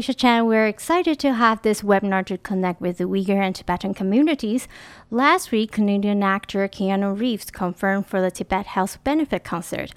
Chan. 0.00 0.46
We're 0.46 0.66
excited 0.66 1.18
to 1.20 1.34
have 1.34 1.62
this 1.62 1.82
webinar 1.82 2.24
to 2.26 2.36
connect 2.38 2.80
with 2.80 2.98
the 2.98 3.04
Uyghur 3.04 3.40
and 3.40 3.54
Tibetan 3.54 3.94
communities. 3.94 4.68
Last 5.10 5.50
week, 5.50 5.72
Canadian 5.72 6.22
actor 6.22 6.68
Keanu 6.68 7.18
Reeves 7.18 7.50
confirmed 7.50 8.06
for 8.06 8.20
the 8.20 8.30
Tibet 8.30 8.66
Health 8.66 9.02
Benefit 9.04 9.42
Concert, 9.44 9.92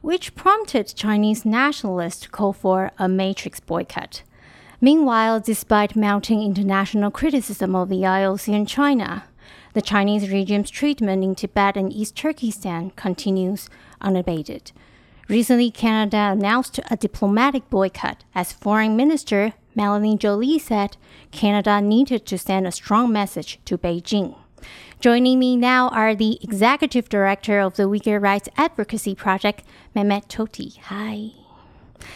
which 0.00 0.34
prompted 0.34 0.94
Chinese 0.96 1.44
nationalists 1.44 2.20
to 2.22 2.28
call 2.28 2.52
for 2.52 2.90
a 2.98 3.08
Matrix 3.08 3.60
boycott. 3.60 4.22
Meanwhile, 4.80 5.40
despite 5.40 5.94
mounting 5.94 6.42
international 6.42 7.10
criticism 7.10 7.76
of 7.76 7.88
the 7.88 8.02
IOC 8.02 8.52
in 8.52 8.66
China, 8.66 9.24
the 9.72 9.82
Chinese 9.82 10.30
regime's 10.30 10.70
treatment 10.70 11.22
in 11.22 11.34
Tibet 11.34 11.76
and 11.76 11.92
East 11.92 12.16
Turkestan 12.16 12.90
continues 12.90 13.70
unabated. 14.00 14.72
Recently, 15.28 15.70
Canada 15.70 16.30
announced 16.32 16.80
a 16.90 16.96
diplomatic 16.96 17.70
boycott 17.70 18.24
as 18.34 18.52
Foreign 18.52 18.96
Minister 18.96 19.54
Melanie 19.74 20.16
Joly 20.16 20.58
said 20.60 20.96
Canada 21.32 21.80
needed 21.80 22.26
to 22.26 22.38
send 22.38 22.66
a 22.66 22.72
strong 22.72 23.12
message 23.12 23.58
to 23.64 23.78
Beijing. 23.78 24.36
Joining 25.00 25.38
me 25.38 25.56
now 25.56 25.88
are 25.88 26.14
the 26.14 26.38
Executive 26.42 27.08
Director 27.08 27.60
of 27.60 27.76
the 27.76 27.84
Uyghur 27.84 28.22
Rights 28.22 28.48
Advocacy 28.56 29.14
Project, 29.14 29.62
Mehmet 29.94 30.28
Tohti. 30.28 30.78
Hi. 30.84 31.32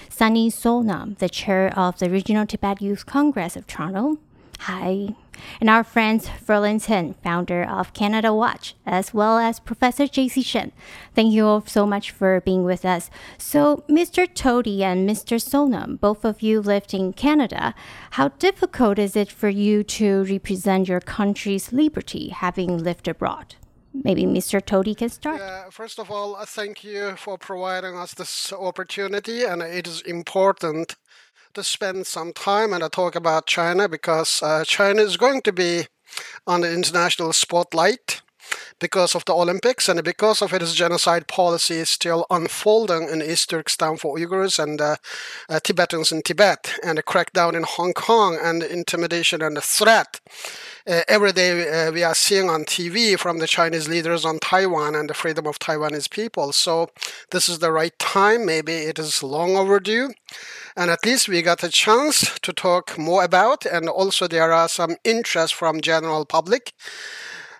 Sunny 0.08 0.50
Sonam, 0.50 1.18
the 1.18 1.28
Chair 1.28 1.72
of 1.77 1.98
the 1.98 2.11
Regional 2.11 2.46
Tibet 2.46 2.80
Youth 2.80 3.06
Congress 3.06 3.56
of 3.56 3.66
Toronto. 3.66 4.18
Hi. 4.61 5.14
And 5.61 5.69
our 5.69 5.84
friends 5.84 6.28
Ferlin 6.28 6.84
Chen, 6.84 7.14
founder 7.22 7.62
of 7.62 7.92
Canada 7.92 8.33
Watch, 8.34 8.75
as 8.86 9.12
well 9.12 9.39
as 9.39 9.61
Professor 9.61 10.06
J.C. 10.06 10.42
Shen. 10.42 10.72
Thank 11.14 11.33
you 11.33 11.47
all 11.47 11.64
so 11.67 11.86
much 11.86 12.11
for 12.11 12.41
being 12.41 12.64
with 12.64 12.84
us. 12.84 13.11
So, 13.36 13.84
Mr. 13.89 14.27
Tohti 14.27 14.80
and 14.80 15.08
Mr. 15.08 15.41
Sonam, 15.41 16.00
both 16.00 16.25
of 16.25 16.42
you 16.42 16.61
lived 16.61 16.95
in 16.95 17.12
Canada. 17.12 17.75
How 18.12 18.28
difficult 18.28 18.98
is 18.98 19.17
it 19.17 19.30
for 19.30 19.48
you 19.48 19.83
to 19.84 20.25
represent 20.25 20.89
your 20.89 21.00
country's 21.00 21.73
liberty 21.73 22.28
having 22.28 22.78
lived 22.78 23.08
abroad? 23.08 23.56
Maybe 24.05 24.25
Mr. 24.25 24.61
Tohti 24.61 24.97
can 24.97 25.08
start. 25.08 25.41
Yeah, 25.41 25.70
first 25.70 25.98
of 25.98 26.11
all, 26.11 26.36
thank 26.45 26.84
you 26.84 27.17
for 27.17 27.39
providing 27.39 27.97
us 27.97 28.14
this 28.14 28.52
opportunity, 28.52 29.45
and 29.45 29.62
it 29.62 29.86
is 29.89 30.02
important 30.02 30.97
to 31.54 31.64
spend 31.64 32.06
some 32.06 32.32
time 32.32 32.72
and 32.72 32.82
I 32.82 32.88
talk 32.88 33.14
about 33.14 33.46
China 33.46 33.88
because 33.88 34.42
uh, 34.42 34.64
China 34.64 35.02
is 35.02 35.16
going 35.16 35.42
to 35.42 35.52
be 35.52 35.86
on 36.46 36.62
the 36.62 36.72
international 36.72 37.32
spotlight 37.32 38.22
because 38.78 39.14
of 39.14 39.24
the 39.24 39.34
Olympics 39.34 39.88
and 39.88 40.02
because 40.02 40.42
of 40.42 40.52
its 40.52 40.74
genocide 40.74 41.27
policy 41.27 41.74
is 41.74 41.90
still 41.90 42.27
unfolding 42.30 43.08
in 43.08 43.22
East 43.22 43.50
Turkestan 43.50 43.96
for 43.96 44.16
Uyghurs 44.16 44.62
and 44.62 44.80
uh, 44.80 44.96
uh, 45.48 45.60
Tibetans 45.60 46.12
in 46.12 46.22
Tibet, 46.22 46.74
and 46.84 46.98
the 46.98 47.02
crackdown 47.02 47.55
in 47.55 47.64
Hong 47.64 47.92
Kong 47.92 48.38
and 48.40 48.62
the 48.62 48.72
intimidation 48.72 49.42
and 49.42 49.56
the 49.56 49.60
threat. 49.60 50.20
Uh, 50.86 51.02
every 51.08 51.33
day 51.33 51.68
uh, 51.68 51.92
we 51.92 52.02
are 52.02 52.14
seeing 52.14 52.48
on 52.48 52.64
TV 52.64 53.18
from 53.18 53.38
the 53.38 53.46
Chinese 53.46 53.88
leaders 53.88 54.24
on 54.24 54.38
Taiwan 54.38 54.94
and 54.94 55.10
the 55.10 55.14
freedom 55.14 55.46
of 55.46 55.58
Taiwanese 55.58 56.10
people. 56.10 56.52
So 56.52 56.90
this 57.30 57.48
is 57.48 57.58
the 57.58 57.72
right 57.72 57.96
time. 57.98 58.46
Maybe 58.46 58.72
it 58.72 58.98
is 58.98 59.22
long 59.22 59.56
overdue. 59.56 60.10
And 60.78 60.92
at 60.92 61.04
least 61.04 61.28
we 61.28 61.42
got 61.42 61.64
a 61.64 61.70
chance 61.70 62.39
to 62.39 62.52
talk 62.52 62.96
more 62.96 63.24
about, 63.24 63.66
and 63.66 63.89
also 63.89 64.28
there 64.28 64.52
are 64.52 64.68
some 64.68 64.94
interest 65.02 65.55
from 65.55 65.80
general 65.80 66.24
public. 66.24 66.72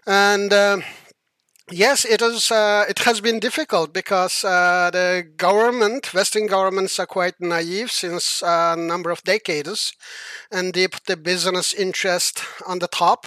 And 0.06 0.52
uh, 0.52 0.78
Yes, 1.70 2.06
it 2.06 2.22
is. 2.22 2.50
Uh, 2.50 2.86
it 2.88 3.00
has 3.00 3.20
been 3.20 3.40
difficult 3.40 3.92
because 3.92 4.42
uh, 4.42 4.88
the 4.90 5.22
government, 5.36 6.14
Western 6.14 6.46
governments, 6.46 6.98
are 6.98 7.06
quite 7.06 7.34
naive 7.40 7.90
since 7.90 8.42
a 8.42 8.74
number 8.74 9.10
of 9.10 9.22
decades, 9.24 9.92
and 10.50 10.72
they 10.72 10.88
put 10.88 11.04
the 11.04 11.16
business 11.18 11.74
interest 11.74 12.42
on 12.66 12.78
the 12.78 12.88
top, 12.88 13.26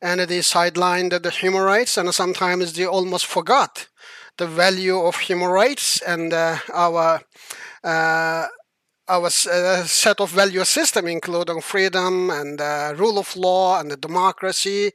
and 0.00 0.20
they 0.20 0.38
sidelined 0.42 1.20
the 1.22 1.30
human 1.30 1.62
rights, 1.62 1.96
and 1.98 2.14
sometimes 2.14 2.74
they 2.74 2.86
almost 2.86 3.26
forgot 3.26 3.88
the 4.38 4.46
value 4.46 5.00
of 5.00 5.16
human 5.16 5.48
rights 5.48 6.00
and 6.02 6.32
uh, 6.32 6.58
our 6.72 7.20
uh, 7.82 8.46
our 9.12 9.26
uh, 9.26 9.84
set 9.84 10.20
of 10.20 10.30
value 10.30 10.64
system, 10.64 11.06
including 11.06 11.60
freedom 11.60 12.30
and 12.30 12.60
uh, 12.60 12.94
rule 12.96 13.18
of 13.18 13.36
law 13.36 13.78
and 13.78 13.90
the 13.90 13.96
democracy, 13.96 14.92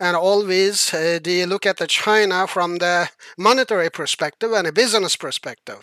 and 0.00 0.16
always 0.16 0.94
uh, 0.94 1.18
they 1.22 1.44
look 1.44 1.66
at 1.66 1.76
the 1.76 1.86
China 1.86 2.46
from 2.46 2.78
the 2.78 3.10
monetary 3.36 3.90
perspective 3.90 4.52
and 4.52 4.66
a 4.66 4.72
business 4.72 5.16
perspective. 5.16 5.82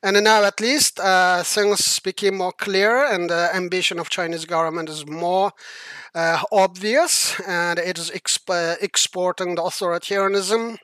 And 0.00 0.22
now 0.22 0.44
at 0.44 0.60
least 0.60 1.00
uh, 1.00 1.42
things 1.42 1.98
became 1.98 2.36
more 2.36 2.52
clear, 2.52 3.04
and 3.12 3.28
the 3.28 3.50
ambition 3.52 3.98
of 3.98 4.08
Chinese 4.08 4.44
government 4.44 4.88
is 4.88 5.04
more 5.04 5.52
uh, 6.14 6.42
obvious, 6.52 7.40
and 7.40 7.80
it 7.80 7.98
is 7.98 8.10
exp- 8.10 8.76
exporting 8.80 9.56
the 9.56 9.62
authoritarianism 9.62 10.78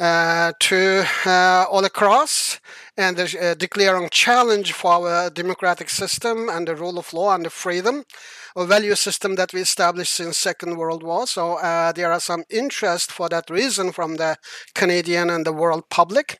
uh, 0.00 0.52
to 0.60 1.04
uh, 1.26 1.64
all 1.70 1.84
across 1.84 2.60
and 2.98 3.18
uh, 3.18 3.54
declaring 3.54 4.08
challenge 4.10 4.72
for 4.72 4.92
our 4.92 5.30
democratic 5.30 5.88
system 5.88 6.48
and 6.50 6.66
the 6.66 6.74
rule 6.74 6.98
of 6.98 7.12
law 7.14 7.34
and 7.34 7.44
the 7.46 7.50
freedom 7.50 8.04
a 8.58 8.66
value 8.66 8.94
system 8.94 9.36
that 9.36 9.52
we 9.52 9.60
established 9.60 10.12
since 10.12 10.36
Second 10.36 10.76
World 10.76 11.02
War. 11.02 11.26
So 11.26 11.54
uh, 11.54 11.92
there 11.92 12.12
are 12.12 12.20
some 12.20 12.44
interest 12.50 13.12
for 13.12 13.28
that 13.28 13.50
reason 13.50 13.92
from 13.92 14.16
the 14.16 14.36
Canadian 14.74 15.30
and 15.30 15.46
the 15.46 15.52
world 15.52 15.88
public. 15.90 16.38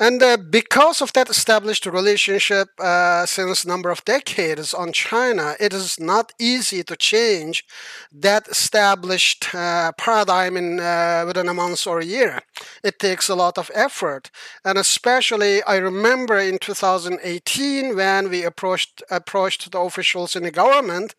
And 0.00 0.22
uh, 0.22 0.36
because 0.36 1.02
of 1.02 1.12
that 1.12 1.28
established 1.28 1.86
relationship 1.86 2.68
uh, 2.80 3.26
since 3.26 3.64
a 3.64 3.68
number 3.68 3.90
of 3.90 4.04
decades 4.04 4.74
on 4.74 4.92
China, 4.92 5.54
it 5.60 5.72
is 5.72 6.00
not 6.00 6.32
easy 6.40 6.82
to 6.84 6.96
change 6.96 7.64
that 8.12 8.48
established 8.48 9.54
uh, 9.54 9.92
paradigm 9.92 10.56
in 10.56 10.80
uh, 10.80 11.24
within 11.26 11.48
a 11.48 11.54
month 11.54 11.86
or 11.86 12.00
a 12.00 12.04
year. 12.04 12.40
It 12.82 12.98
takes 12.98 13.28
a 13.28 13.34
lot 13.34 13.58
of 13.58 13.70
effort, 13.74 14.30
and 14.64 14.78
especially 14.78 15.62
I 15.64 15.76
remember 15.76 16.38
in 16.38 16.58
2018 16.58 17.96
when 17.96 18.30
we 18.30 18.44
approached 18.44 19.02
approached 19.10 19.70
the 19.70 19.78
officials 19.78 20.36
in 20.36 20.42
the 20.44 20.50
government 20.50 21.14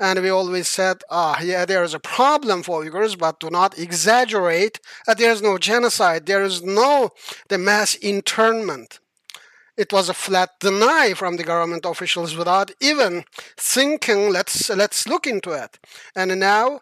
and 0.00 0.20
we 0.20 0.30
always 0.30 0.68
said, 0.68 1.02
ah, 1.10 1.40
yeah, 1.40 1.64
there 1.64 1.82
is 1.82 1.94
a 1.94 2.00
problem 2.00 2.62
for 2.62 2.82
Uyghurs, 2.82 3.18
but 3.18 3.40
do 3.40 3.50
not 3.50 3.78
exaggerate. 3.78 4.80
Uh, 5.06 5.14
there 5.14 5.32
is 5.32 5.42
no 5.42 5.58
genocide. 5.58 6.26
There 6.26 6.42
is 6.42 6.62
no 6.62 7.10
the 7.48 7.58
mass 7.58 7.94
internment. 7.94 9.00
It 9.76 9.92
was 9.92 10.08
a 10.08 10.14
flat 10.14 10.58
deny 10.58 11.14
from 11.14 11.36
the 11.36 11.44
government 11.44 11.84
officials 11.84 12.36
without 12.36 12.72
even 12.80 13.24
thinking, 13.56 14.30
let's 14.30 14.68
let's 14.70 15.06
look 15.06 15.26
into 15.26 15.52
it. 15.52 15.78
And 16.16 16.40
now 16.40 16.80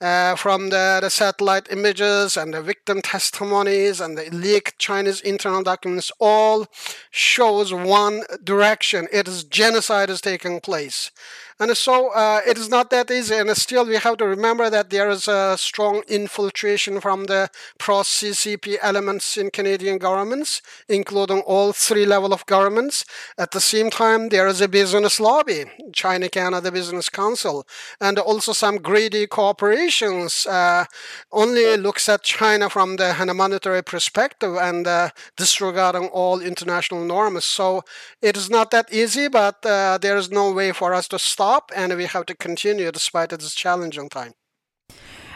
uh, 0.00 0.36
from 0.36 0.68
the, 0.68 0.98
the 1.00 1.10
satellite 1.10 1.70
images 1.70 2.36
and 2.36 2.52
the 2.52 2.62
victim 2.62 3.00
testimonies 3.00 4.00
and 4.00 4.16
the 4.16 4.28
leaked 4.30 4.78
Chinese 4.78 5.20
internal 5.20 5.62
documents 5.62 6.12
all 6.18 6.66
shows 7.10 7.72
one 7.72 8.22
direction. 8.44 9.08
It 9.12 9.26
is 9.26 9.44
genocide 9.44 10.10
is 10.10 10.20
taking 10.20 10.60
place. 10.60 11.10
And 11.58 11.74
so 11.74 12.12
uh, 12.12 12.40
it 12.46 12.58
is 12.58 12.68
not 12.68 12.90
that 12.90 13.10
easy. 13.10 13.34
And 13.34 13.48
still, 13.56 13.86
we 13.86 13.96
have 13.96 14.18
to 14.18 14.26
remember 14.26 14.68
that 14.68 14.90
there 14.90 15.08
is 15.08 15.26
a 15.26 15.56
strong 15.56 16.02
infiltration 16.06 17.00
from 17.00 17.24
the 17.24 17.48
pro-CCP 17.78 18.76
elements 18.82 19.38
in 19.38 19.50
Canadian 19.50 19.96
governments, 19.96 20.60
including 20.86 21.40
all 21.40 21.72
three 21.72 22.04
level 22.04 22.34
of 22.34 22.44
governments. 22.44 23.06
At 23.38 23.52
the 23.52 23.60
same 23.60 23.88
time, 23.88 24.28
there 24.28 24.46
is 24.46 24.60
a 24.60 24.68
business 24.68 25.18
lobby, 25.18 25.64
China-Canada 25.94 26.70
Business 26.70 27.08
Council, 27.08 27.66
and 28.02 28.18
also 28.18 28.52
some 28.52 28.76
greedy 28.76 29.26
corporations 29.26 30.46
uh, 30.46 30.84
only 31.32 31.78
looks 31.78 32.06
at 32.10 32.22
China 32.22 32.68
from 32.68 32.96
the 32.96 33.14
monetary 33.34 33.82
perspective 33.82 34.56
and 34.56 34.86
uh, 34.86 35.08
disregarding 35.38 36.08
all 36.08 36.40
international 36.40 37.02
norms. 37.02 37.46
So 37.46 37.82
it 38.20 38.36
is 38.36 38.50
not 38.50 38.70
that 38.72 38.92
easy, 38.92 39.28
but 39.28 39.64
uh, 39.64 39.96
there 39.98 40.18
is 40.18 40.30
no 40.30 40.52
way 40.52 40.72
for 40.72 40.92
us 40.92 41.08
to 41.08 41.18
stop 41.18 41.45
stop 41.46 41.70
and 41.76 41.96
we 41.96 42.06
have 42.06 42.26
to 42.26 42.34
continue 42.34 42.90
despite 42.90 43.30
this 43.30 43.54
challenging 43.54 44.08
time. 44.08 44.32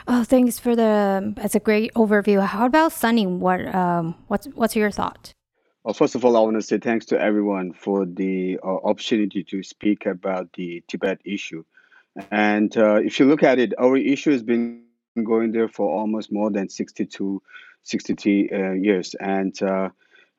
Oh, 0.08 0.24
thanks 0.24 0.58
for 0.58 0.74
the. 0.74 1.32
That's 1.36 1.54
a 1.54 1.60
great 1.60 1.90
overview. 1.94 2.44
How 2.44 2.66
about 2.66 2.92
Sunny? 2.92 3.26
What 3.26 3.60
um, 3.74 4.14
what's 4.30 4.46
what's 4.60 4.74
your 4.74 4.90
thought? 4.90 5.34
Well, 5.84 5.94
first 5.94 6.14
of 6.16 6.24
all, 6.24 6.36
I 6.36 6.40
want 6.40 6.56
to 6.56 6.62
say 6.62 6.78
thanks 6.78 7.06
to 7.06 7.16
everyone 7.28 7.72
for 7.84 7.98
the 8.04 8.58
uh, 8.62 8.90
opportunity 8.90 9.44
to 9.44 9.62
speak 9.62 10.06
about 10.06 10.52
the 10.58 10.82
Tibet 10.88 11.18
issue. 11.24 11.62
And 12.30 12.70
uh, 12.76 12.96
if 13.08 13.12
you 13.18 13.26
look 13.26 13.42
at 13.42 13.58
it, 13.58 13.72
our 13.78 13.96
issue 13.96 14.32
has 14.32 14.42
been 14.42 14.82
going 15.32 15.52
there 15.52 15.68
for 15.68 15.86
almost 16.00 16.32
more 16.32 16.50
than 16.50 16.68
62, 16.68 17.40
63 17.82 18.50
uh, 18.50 18.72
years. 18.72 19.14
And 19.20 19.54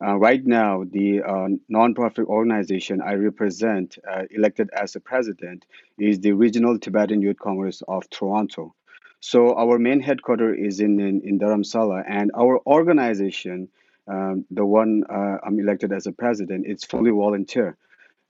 uh, 0.04 0.16
right 0.16 0.44
now, 0.46 0.84
the 0.90 1.22
uh, 1.22 1.48
nonprofit 1.72 2.26
organization 2.26 3.02
I 3.02 3.14
represent, 3.14 3.98
uh, 4.10 4.24
elected 4.32 4.70
as 4.76 4.94
the 4.94 5.00
president, 5.00 5.66
is 6.00 6.20
the 6.20 6.32
Regional 6.32 6.80
Tibetan 6.80 7.22
Youth 7.22 7.38
Congress 7.38 7.84
of 7.88 8.10
Toronto. 8.10 8.74
So 9.20 9.56
our 9.56 9.78
main 9.78 10.00
headquarters 10.00 10.58
is 10.60 10.80
in, 10.80 11.00
in, 11.00 11.22
in 11.22 11.40
Dharamsala, 11.40 12.04
and 12.08 12.32
our 12.36 12.60
organization, 12.66 13.70
um, 14.08 14.46
the 14.50 14.66
one 14.66 15.04
uh, 15.08 15.38
I'm 15.46 15.60
elected 15.60 15.92
as 15.94 16.08
a 16.08 16.12
president, 16.12 16.66
it's 16.68 16.84
fully 16.84 17.12
volunteer. 17.12 17.78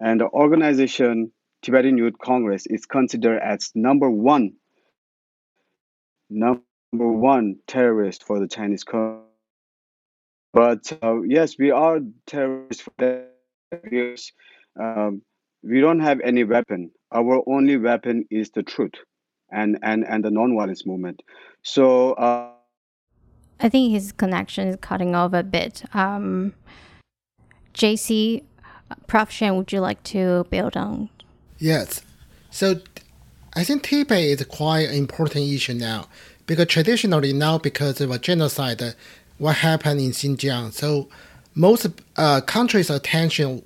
And 0.02 0.20
the 0.20 0.28
organization 0.28 1.32
Tibetan 1.62 1.98
Youth 1.98 2.18
Congress 2.18 2.66
is 2.66 2.86
considered 2.86 3.40
as 3.40 3.72
number 3.76 4.10
one, 4.10 4.54
number 6.30 6.64
one 6.92 7.60
terrorist 7.68 8.24
for 8.24 8.40
the 8.40 8.48
Chinese. 8.48 8.84
But 10.54 10.92
uh, 11.02 11.22
yes, 11.22 11.58
we 11.58 11.72
are 11.72 12.00
terrorists 12.28 12.84
for 12.84 13.26
years. 13.90 14.34
Um, 14.80 15.22
we 15.64 15.80
don't 15.80 16.00
have 16.00 16.20
any 16.22 16.44
weapon. 16.44 16.92
Our 17.12 17.42
only 17.48 17.78
weapon 17.78 18.26
is 18.30 18.52
the 18.52 18.64
truth 18.64 18.94
and, 19.52 19.78
and, 19.82 20.06
and 20.08 20.24
the 20.24 20.30
nonviolence 20.30 20.86
movement. 20.86 21.22
So 21.64 22.14
uh, 22.14 22.52
I 23.60 23.70
think 23.70 23.92
his 23.92 24.12
connection 24.12 24.68
is 24.68 24.78
cutting 24.82 25.16
off 25.16 25.34
a 25.34 25.44
bit. 25.44 25.84
Um, 25.94 26.54
JC, 27.74 28.44
Prof. 29.08 29.30
Shen, 29.30 29.56
would 29.56 29.72
you 29.72 29.80
like 29.80 30.02
to 30.04 30.46
build 30.50 30.76
on? 30.76 31.10
Yes. 31.60 32.02
So 32.50 32.82
I 33.54 33.64
think 33.64 33.84
Tibet 33.84 34.20
is 34.20 34.44
quite 34.46 34.90
an 34.90 34.96
important 34.96 35.46
issue 35.46 35.76
now 35.76 36.08
because 36.48 36.68
traditionally 36.68 37.34
now 37.34 37.58
because 37.58 38.02
of 38.02 38.12
a 38.12 38.18
genocide, 38.18 38.82
uh, 38.82 38.92
what 39.42 39.56
happened 39.56 40.00
in 40.00 40.12
Xinjiang. 40.12 40.72
So 40.72 41.10
most 41.56 41.88
uh, 42.16 42.42
countries' 42.42 42.92
attention 42.92 43.64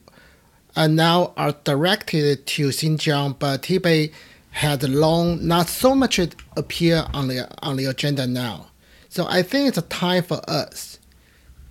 are 0.78 0.88
now 0.88 1.34
are 1.36 1.54
directed 1.66 2.48
to 2.48 2.70
Xinjiang, 2.70 3.38
but 3.38 3.64
Tibet 3.64 4.12
had 4.52 4.84
long 4.88 5.46
not 5.46 5.68
so 5.68 5.94
much 5.94 6.18
appear 6.56 7.06
on 7.14 7.28
the 7.28 7.50
on 7.62 7.76
the 7.76 7.86
agenda 7.86 8.26
now. 8.26 8.68
So 9.10 9.28
I 9.28 9.42
think 9.44 9.68
it's 9.68 9.78
a 9.78 9.82
time 9.82 10.24
for 10.24 10.40
us 10.50 10.98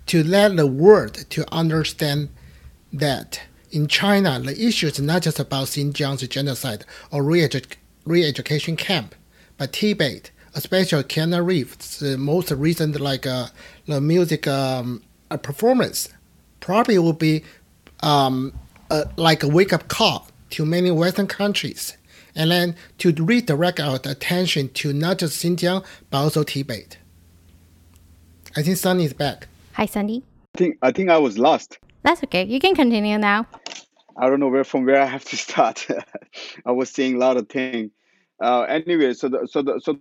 to 0.06 0.22
let 0.22 0.54
the 0.54 0.66
world 0.66 1.14
to 1.30 1.50
understand 1.50 2.28
that 2.92 3.40
in 3.70 3.88
China, 3.88 4.38
the 4.38 4.66
issue 4.66 4.86
is 4.86 5.00
not 5.00 5.22
just 5.22 5.40
about 5.40 5.68
Xinjiang's 5.68 6.28
genocide 6.28 6.84
or 7.10 7.22
re-education 7.24 8.76
camp, 8.76 9.14
but 9.56 9.72
Tibet, 9.72 10.30
especially 10.54 11.02
Keanu 11.04 11.44
Reeves, 11.44 12.02
most 12.02 12.50
recent 12.50 13.00
like 13.00 13.26
uh, 13.26 13.46
the 13.86 14.00
music 14.00 14.46
um, 14.46 15.02
a 15.30 15.38
performance, 15.38 16.08
probably 16.60 16.98
will 16.98 17.12
be 17.12 17.44
um, 18.00 18.52
like 19.16 19.42
a 19.42 19.48
wake-up 19.48 19.88
call 19.88 20.28
to 20.50 20.64
many 20.64 20.90
Western 20.90 21.26
countries, 21.26 21.96
and 22.34 22.50
then 22.50 22.76
to 22.98 23.12
redirect 23.12 23.80
our 23.80 23.96
attention 24.04 24.68
to 24.70 24.92
not 24.92 25.18
just 25.18 25.42
Xinjiang 25.42 25.84
but 26.10 26.18
also 26.18 26.42
Tibet. 26.42 26.98
I 28.56 28.62
think 28.62 28.76
Sunny 28.76 29.04
is 29.04 29.12
back. 29.12 29.48
Hi, 29.72 29.86
Sunny. 29.86 30.22
I 30.54 30.58
think 30.58 30.78
I 30.82 30.92
think 30.92 31.10
I 31.10 31.18
was 31.18 31.38
lost. 31.38 31.78
That's 32.02 32.22
okay. 32.24 32.44
You 32.44 32.60
can 32.60 32.74
continue 32.74 33.18
now. 33.18 33.46
I 34.16 34.28
don't 34.28 34.38
know 34.38 34.48
where 34.48 34.62
from 34.62 34.84
where 34.84 35.00
I 35.00 35.06
have 35.06 35.24
to 35.24 35.36
start. 35.46 35.86
I 36.64 36.72
was 36.72 36.90
saying 36.90 37.16
a 37.16 37.18
lot 37.18 37.36
of 37.36 37.48
things. 37.48 37.90
Uh, 38.40 38.62
anyway, 38.62 39.14
so 39.14 39.28
the, 39.28 39.48
so 39.50 39.62
the 39.62 39.80
so 39.80 39.98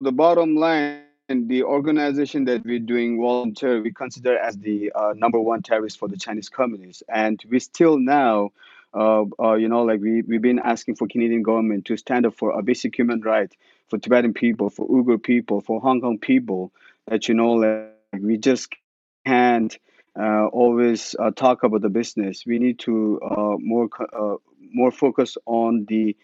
the 0.00 0.12
bottom 0.12 0.54
line, 0.54 1.02
the 1.30 1.62
organization 1.62 2.44
that 2.46 2.64
we're 2.64 2.80
doing 2.80 3.20
volunteer, 3.20 3.80
we 3.80 3.92
consider 3.92 4.36
as 4.36 4.56
the 4.58 4.90
uh, 4.92 5.12
number 5.14 5.40
one 5.40 5.62
terrorist 5.62 5.98
for 5.98 6.08
the 6.08 6.16
Chinese 6.16 6.48
communists, 6.48 7.02
and 7.08 7.40
we 7.48 7.60
still 7.60 7.98
now. 7.98 8.50
Uh, 8.92 9.22
uh, 9.38 9.54
you 9.54 9.68
know, 9.68 9.84
like 9.84 10.00
we, 10.00 10.22
we've 10.22 10.42
been 10.42 10.58
asking 10.58 10.96
for 10.96 11.06
Canadian 11.06 11.44
government 11.44 11.84
to 11.84 11.96
stand 11.96 12.26
up 12.26 12.34
for 12.34 12.58
a 12.58 12.62
basic 12.62 12.98
human 12.98 13.20
right 13.20 13.54
for 13.88 13.98
Tibetan 13.98 14.34
people, 14.34 14.68
for 14.68 14.88
Uyghur 14.88 15.22
people, 15.22 15.60
for 15.60 15.80
Hong 15.80 16.00
Kong 16.00 16.18
people, 16.18 16.72
that 17.06 17.28
you 17.28 17.34
know 17.34 17.52
like 17.52 18.20
we 18.20 18.36
just 18.36 18.74
can't 19.24 19.78
uh, 20.18 20.46
always 20.46 21.14
uh, 21.16 21.30
talk 21.30 21.62
about 21.62 21.82
the 21.82 21.88
business. 21.88 22.44
We 22.44 22.58
need 22.58 22.80
to 22.80 23.20
uh, 23.22 23.56
more 23.60 23.88
more 24.72 24.90
focus 24.90 25.36
on 25.46 25.84
the 25.86 26.16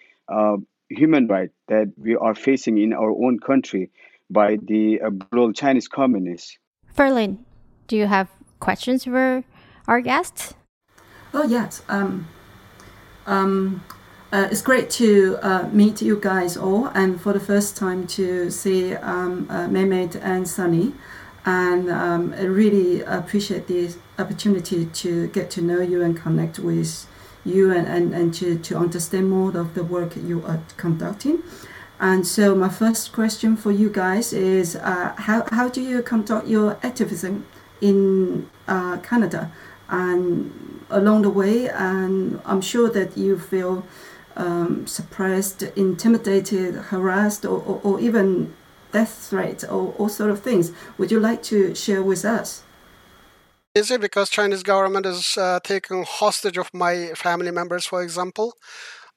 human 0.89 1.27
right 1.29 1.51
that 1.69 1.93
we 1.97 2.17
are 2.17 2.35
facing 2.35 2.79
in 2.79 2.93
our 2.93 3.11
own 3.11 3.39
country 3.39 3.91
by 4.31 4.59
the 4.63 5.01
uh, 5.01 5.11
brutal 5.11 5.53
Chinese 5.53 5.89
communists. 5.89 6.59
Ferlin, 6.95 7.39
do 7.87 7.97
you 7.97 8.07
have 8.07 8.29
questions 8.61 9.05
for 9.05 9.45
our 9.87 10.01
guests? 10.01 10.55
Oh 11.35 11.45
yes. 11.45 11.83
Um, 11.89 12.29
um, 13.27 13.83
uh, 14.33 14.49
it's 14.51 14.63
great 14.63 14.91
to 14.91 15.39
uh, 15.43 15.69
meet 15.73 16.03
you 16.03 16.19
guys 16.21 16.57
all, 16.57 16.87
and 16.89 17.21
for 17.21 17.33
the 17.33 17.41
first 17.41 17.77
time 17.77 18.07
to 18.09 18.51
see 18.51 18.95
um, 18.95 19.47
uh, 19.49 19.69
Mehmet 19.69 20.21
and 20.23 20.49
Sunny. 20.49 20.93
And 21.45 21.89
um, 21.89 22.35
I 22.37 22.43
really 22.43 23.03
appreciate 23.03 23.69
this 23.69 23.99
opportunity 24.19 24.87
to 24.87 25.29
get 25.29 25.49
to 25.51 25.63
know 25.63 25.81
you 25.81 26.03
and 26.03 26.17
connect 26.17 26.59
with 26.59 27.07
you 27.45 27.71
and, 27.73 27.87
and, 27.87 28.13
and 28.13 28.35
to, 28.35 28.59
to 28.59 28.77
understand 28.77 29.31
more 29.31 29.57
of 29.57 29.75
the 29.75 29.85
work 29.85 30.17
you 30.17 30.45
are 30.45 30.61
conducting. 30.77 31.43
And 31.99 32.27
so, 32.27 32.55
my 32.55 32.69
first 32.69 33.13
question 33.13 33.57
for 33.57 33.73
you 33.73 33.89
guys 33.89 34.33
is 34.33 34.77
uh, 34.77 35.15
how, 35.17 35.47
how 35.51 35.69
do 35.69 35.81
you 35.81 36.03
conduct 36.03 36.47
your 36.47 36.79
activism 36.83 37.47
in 37.81 38.51
uh, 38.69 38.99
Canada? 38.99 39.51
And 39.89 40.85
along 40.91 41.23
the 41.23 41.31
way, 41.31 41.69
and 41.69 42.41
I'm 42.45 42.61
sure 42.61 42.91
that 42.91 43.17
you 43.17 43.39
feel 43.39 43.87
um, 44.37 44.87
suppressed, 44.87 45.63
intimidated, 45.75 46.75
harassed, 46.75 47.47
or, 47.47 47.63
or, 47.63 47.81
or, 47.83 48.01
even 48.01 48.55
death 48.93 49.29
threats, 49.31 49.65
or 49.65 49.95
all 49.99 50.11
sort 50.11 50.31
of 50.31 50.43
things. 50.43 50.73
Would 50.99 51.11
you 51.11 51.19
like 51.19 51.43
to 51.45 51.75
share 51.75 52.03
with 52.03 52.25
us? 52.25 52.63
Is 53.75 53.91
it 53.91 54.01
because 54.01 54.29
Chinese 54.29 54.63
government 54.63 55.07
is 55.07 55.37
uh, 55.39 55.61
taking 55.63 56.05
hostage 56.05 56.59
of 56.59 56.73
my 56.75 57.13
family 57.15 57.51
members, 57.51 57.87
for 57.87 58.03
example? 58.03 58.55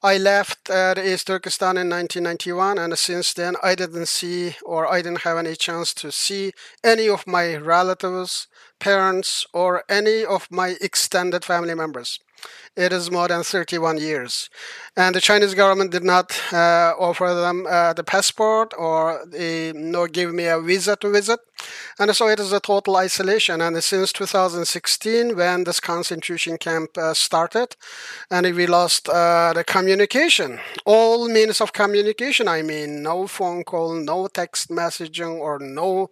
I 0.02 0.16
left 0.16 0.70
uh, 0.70 0.94
East 0.96 1.26
Turkestan 1.26 1.76
in 1.76 1.90
1991, 1.90 2.78
and 2.78 2.98
since 2.98 3.34
then 3.34 3.54
I 3.62 3.74
didn't 3.74 4.08
see 4.08 4.56
or 4.64 4.90
I 4.90 5.02
didn't 5.02 5.22
have 5.22 5.36
any 5.36 5.54
chance 5.54 5.92
to 5.94 6.10
see 6.10 6.52
any 6.82 7.06
of 7.06 7.26
my 7.26 7.56
relatives, 7.56 8.48
parents, 8.80 9.46
or 9.52 9.84
any 9.88 10.24
of 10.24 10.48
my 10.50 10.76
extended 10.80 11.44
family 11.44 11.74
members. 11.74 12.18
It 12.76 12.92
is 12.92 13.10
more 13.10 13.28
than 13.28 13.42
31 13.42 13.98
years. 13.98 14.48
And 14.96 15.14
the 15.14 15.20
Chinese 15.20 15.54
government 15.54 15.90
did 15.90 16.04
not 16.04 16.40
uh, 16.52 16.94
offer 16.98 17.34
them 17.34 17.66
uh, 17.68 17.92
the 17.92 18.04
passport 18.04 18.72
or 18.78 19.24
the, 19.26 19.72
nor 19.74 20.08
give 20.08 20.32
me 20.32 20.46
a 20.46 20.60
visa 20.60 20.96
to 20.96 21.10
visit. 21.10 21.40
And 21.98 22.14
so 22.14 22.28
it 22.28 22.38
is 22.38 22.52
a 22.52 22.60
total 22.60 22.96
isolation. 22.96 23.60
And 23.60 23.82
since 23.82 24.12
2016, 24.12 25.36
when 25.36 25.64
this 25.64 25.80
concentration 25.80 26.58
camp 26.58 26.96
uh, 26.96 27.12
started, 27.12 27.76
and 28.30 28.46
we 28.54 28.66
lost 28.66 29.08
uh, 29.08 29.52
the 29.54 29.64
communication, 29.64 30.60
all 30.86 31.28
means 31.28 31.60
of 31.60 31.72
communication, 31.72 32.48
I 32.48 32.62
mean, 32.62 33.02
no 33.02 33.26
phone 33.26 33.64
call, 33.64 33.94
no 33.94 34.28
text 34.28 34.70
messaging, 34.70 35.38
or 35.38 35.58
no 35.58 36.10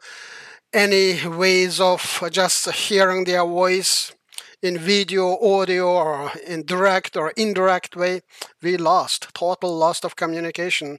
any 0.79 1.27
ways 1.27 1.81
of 1.81 2.23
just 2.31 2.71
hearing 2.71 3.25
their 3.25 3.45
voice 3.45 4.13
in 4.63 4.79
video, 4.79 5.37
audio, 5.41 5.89
or 5.89 6.31
in 6.47 6.65
direct 6.65 7.17
or 7.17 7.33
indirect 7.37 7.97
way, 7.97 8.21
we 8.63 8.77
lost 8.77 9.35
total 9.35 9.77
loss 9.77 10.05
of 10.05 10.15
communication 10.15 10.99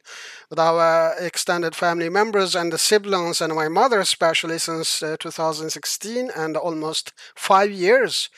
with 0.50 0.59
our 0.59 1.15
extended 1.21 1.75
family 1.75 2.09
members 2.09 2.55
and 2.55 2.74
the 2.74 2.77
siblings 2.77 3.39
and 3.39 3.55
my 3.55 3.69
mother, 3.69 4.01
especially 4.01 4.59
since 4.59 5.01
uh, 5.01 5.15
2016 5.17 6.29
and 6.36 6.57
almost 6.57 7.13
five 7.33 7.71
years. 7.71 8.29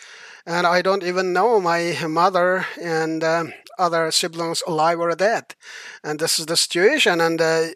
And 0.46 0.68
I 0.68 0.84
don't 0.84 1.04
even 1.04 1.34
know 1.34 1.60
my 1.60 1.98
mother 2.08 2.68
and 2.80 3.24
uh, 3.24 3.46
other 3.78 4.12
siblings 4.12 4.64
alive 4.68 5.00
or 5.00 5.14
dead. 5.16 5.56
And 6.04 6.20
this 6.20 6.40
is 6.40 6.46
the 6.46 6.58
situation. 6.58 7.22
And 7.22 7.42
uh, 7.42 7.68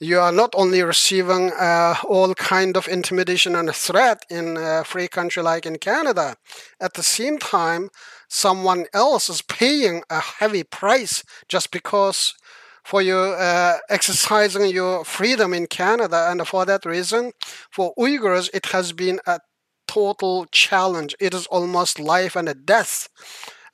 you 0.00 0.18
are 0.20 0.32
not 0.32 0.54
only 0.54 0.82
receiving 0.82 1.52
uh, 1.52 1.94
all 2.08 2.34
kind 2.34 2.76
of 2.76 2.88
intimidation 2.88 3.54
and 3.54 3.74
threat 3.74 4.24
in 4.30 4.56
a 4.56 4.84
free 4.84 5.08
country 5.08 5.42
like 5.42 5.66
in 5.66 5.78
Canada, 5.78 6.36
at 6.80 6.94
the 6.94 7.02
same 7.02 7.38
time, 7.38 7.90
someone 8.28 8.86
else 8.92 9.28
is 9.28 9.42
paying 9.42 10.02
a 10.10 10.20
heavy 10.20 10.64
price 10.64 11.22
just 11.48 11.70
because 11.70 12.34
for 12.84 13.00
you 13.00 13.16
uh, 13.16 13.78
exercising 13.88 14.66
your 14.66 15.04
freedom 15.04 15.54
in 15.54 15.66
Canada. 15.66 16.28
And 16.30 16.46
for 16.46 16.64
that 16.66 16.84
reason, 16.84 17.32
for 17.70 17.94
Uyghurs, 17.98 18.50
it 18.52 18.66
has 18.66 18.92
been 18.92 19.20
a 19.26 19.40
total 19.86 20.46
challenge. 20.50 21.14
It 21.20 21.34
is 21.34 21.46
almost 21.46 21.98
life 21.98 22.36
and 22.36 22.48
a 22.48 22.54
death. 22.54 23.08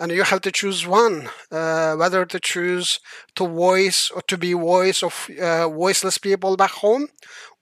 And 0.01 0.11
you 0.11 0.23
have 0.23 0.41
to 0.41 0.51
choose 0.51 0.87
one, 0.87 1.29
uh, 1.53 1.95
whether 1.95 2.25
to 2.25 2.41
choose 2.41 3.01
to 3.35 3.47
voice 3.47 4.11
or 4.11 4.23
to 4.23 4.39
be 4.39 4.55
voice 4.55 5.03
of 5.03 5.29
uh, 5.39 5.69
voiceless 5.69 6.17
people 6.17 6.57
back 6.57 6.71
home, 6.71 7.09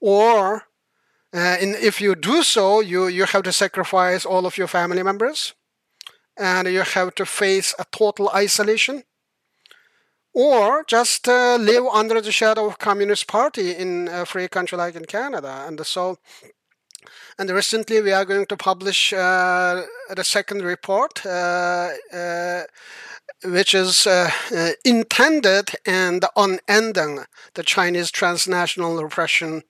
or 0.01 0.63
uh, 1.35 1.57
in, 1.61 1.75
if 1.75 2.01
you 2.01 2.15
do 2.15 2.45
so, 2.45 2.81
you, 2.81 3.09
you 3.09 3.25
have 3.25 3.43
to 3.43 3.53
sacrifice 3.53 4.25
all 4.25 4.47
of 4.47 4.57
your 4.57 4.69
family 4.69 5.03
members, 5.03 5.55
and 6.37 6.69
you 6.69 6.83
have 6.83 7.13
to 7.17 7.27
face 7.27 7.75
a 7.77 7.85
total 7.91 8.31
isolation, 8.33 9.03
or 10.33 10.85
just 10.85 11.27
uh, 11.27 11.57
live 11.61 11.87
under 11.93 12.21
the 12.21 12.31
shadow 12.31 12.67
of 12.69 12.79
Communist 12.79 13.27
Party 13.27 13.73
in 13.73 14.07
a 14.07 14.25
free 14.25 14.47
country 14.47 14.79
like 14.79 14.95
in 14.95 15.07
Canada. 15.07 15.65
And 15.67 15.85
so 15.85 16.19
And 17.41 17.51
recently, 17.51 18.01
we 18.01 18.11
are 18.11 18.25
going 18.25 18.47
to 18.47 18.57
publish 18.57 19.13
uh, 19.13 19.83
the 20.13 20.25
second 20.25 20.63
report, 20.63 21.25
uh, 21.25 21.91
uh, 22.13 22.63
which 23.45 23.75
is 23.75 24.09
uh, 24.09 24.29
uh, 24.53 24.71
intended 24.85 25.71
and 25.87 26.25
on 26.35 26.59
ending 26.67 27.21
the 27.55 27.63
Chinese 27.63 28.11
transnational 28.11 29.01
repression 29.01 29.63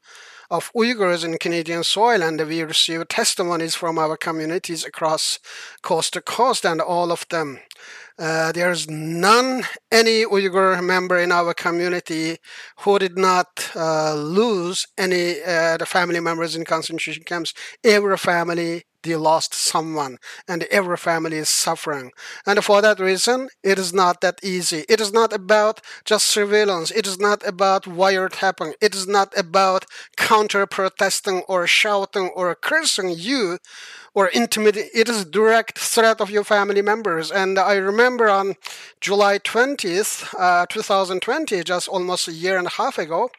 of 0.50 0.72
Uyghurs 0.72 1.26
in 1.26 1.36
Canadian 1.36 1.84
soil, 1.84 2.22
and 2.22 2.40
we 2.40 2.62
receive 2.62 3.06
testimonies 3.08 3.74
from 3.74 3.98
our 3.98 4.16
communities 4.16 4.82
across 4.82 5.38
coast 5.82 6.14
to 6.14 6.22
coast, 6.22 6.64
and 6.64 6.80
all 6.80 7.12
of 7.12 7.26
them 7.28 7.60
uh, 8.18 8.52
there's 8.52 8.88
none, 8.90 9.62
any 9.92 10.24
Uyghur 10.24 10.82
member 10.84 11.18
in 11.18 11.30
our 11.30 11.54
community 11.54 12.38
who 12.80 12.98
did 12.98 13.16
not 13.16 13.70
uh, 13.76 14.14
lose 14.14 14.86
any 14.98 15.40
uh, 15.42 15.76
the 15.76 15.86
family 15.86 16.20
members 16.20 16.56
in 16.56 16.64
concentration 16.64 17.22
camps. 17.24 17.54
Every 17.84 18.16
family 18.16 18.82
they 19.04 19.14
lost 19.14 19.54
someone, 19.54 20.18
and 20.48 20.64
every 20.64 20.96
family 20.96 21.36
is 21.36 21.48
suffering. 21.48 22.10
And 22.44 22.64
for 22.64 22.82
that 22.82 22.98
reason, 22.98 23.48
it 23.62 23.78
is 23.78 23.92
not 23.94 24.20
that 24.22 24.40
easy. 24.42 24.84
It 24.88 25.00
is 25.00 25.12
not 25.12 25.32
about 25.32 25.80
just 26.04 26.26
surveillance. 26.26 26.90
It 26.90 27.06
is 27.06 27.18
not 27.18 27.46
about 27.46 27.84
wiretapping. 27.84 28.72
It 28.80 28.94
is 28.96 29.06
not 29.06 29.32
about 29.38 29.84
counter 30.16 30.66
protesting 30.66 31.42
or 31.48 31.66
shouting 31.68 32.30
or 32.34 32.54
cursing 32.56 33.10
you 33.10 33.58
or 34.18 34.26
intimidate. 34.26 34.90
It 34.92 35.08
is 35.08 35.24
direct 35.24 35.78
threat 35.78 36.20
of 36.20 36.28
your 36.28 36.42
family 36.42 36.82
members. 36.82 37.30
And 37.30 37.56
I 37.56 37.74
remember 37.74 38.28
on 38.28 38.56
July 39.00 39.38
20th, 39.38 40.34
uh, 40.36 40.66
2020, 40.66 41.62
just 41.62 41.86
almost 41.86 42.26
a 42.26 42.32
year 42.32 42.58
and 42.58 42.66
a 42.66 42.76
half 42.80 42.98
ago, 42.98 43.30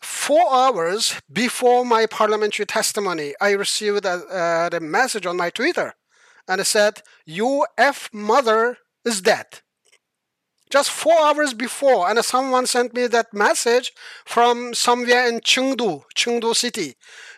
four 0.00 0.46
hours 0.54 1.20
before 1.32 1.84
my 1.84 2.06
parliamentary 2.06 2.64
testimony, 2.64 3.34
I 3.40 3.50
received 3.66 4.04
a, 4.04 4.16
uh, 4.40 4.68
the 4.68 4.78
message 4.78 5.26
on 5.26 5.36
my 5.36 5.50
Twitter, 5.50 5.94
and 6.46 6.60
it 6.60 6.66
said, 6.66 7.02
"Your 7.26 7.66
F 7.76 8.08
mother 8.12 8.78
is 9.04 9.20
dead." 9.20 9.63
Just 10.70 10.90
four 10.90 11.18
hours 11.18 11.54
before, 11.54 12.08
and 12.08 12.24
someone 12.24 12.66
sent 12.66 12.94
me 12.94 13.06
that 13.06 13.32
message 13.32 13.92
from 14.24 14.74
somewhere 14.74 15.28
in 15.28 15.40
Chengdu, 15.40 16.02
Chengdu 16.16 16.54
city. 16.54 16.94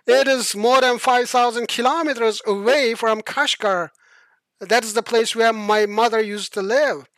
It 0.06 0.28
is 0.28 0.54
more 0.54 0.80
than 0.80 0.98
5,000 0.98 1.66
kilometers 1.66 2.40
away 2.46 2.94
from 2.94 3.22
Kashgar. 3.22 3.90
That 4.60 4.84
is 4.84 4.94
the 4.94 5.02
place 5.02 5.34
where 5.34 5.52
my 5.52 5.86
mother 5.86 6.20
used 6.20 6.54
to 6.54 6.62
live. 6.62 7.08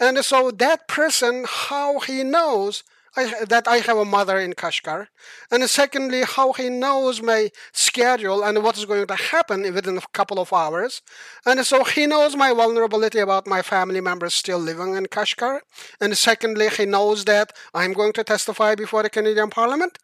And 0.00 0.18
so 0.24 0.50
that 0.50 0.88
person, 0.88 1.46
how 1.48 2.00
he 2.00 2.24
knows 2.24 2.82
I, 3.16 3.44
that 3.44 3.68
I 3.68 3.78
have 3.78 3.98
a 3.98 4.04
mother 4.04 4.38
in 4.38 4.54
Kashgar, 4.54 5.08
and 5.50 5.68
secondly, 5.68 6.22
how 6.22 6.52
he 6.52 6.70
knows 6.70 7.20
my 7.20 7.50
schedule 7.72 8.42
and 8.42 8.62
what 8.62 8.78
is 8.78 8.86
going 8.86 9.06
to 9.06 9.14
happen 9.14 9.62
within 9.74 9.98
a 9.98 10.02
couple 10.12 10.38
of 10.38 10.52
hours, 10.52 11.02
and 11.44 11.64
so 11.66 11.84
he 11.84 12.06
knows 12.06 12.34
my 12.36 12.52
vulnerability 12.52 13.18
about 13.18 13.46
my 13.46 13.60
family 13.60 14.00
members 14.00 14.34
still 14.34 14.58
living 14.58 14.94
in 14.94 15.06
Kashgar, 15.06 15.60
and 16.00 16.16
secondly, 16.16 16.68
he 16.68 16.86
knows 16.86 17.24
that 17.26 17.52
I'm 17.74 17.92
going 17.92 18.14
to 18.14 18.24
testify 18.24 18.74
before 18.74 19.02
the 19.02 19.10
Canadian 19.10 19.50
Parliament, 19.50 19.98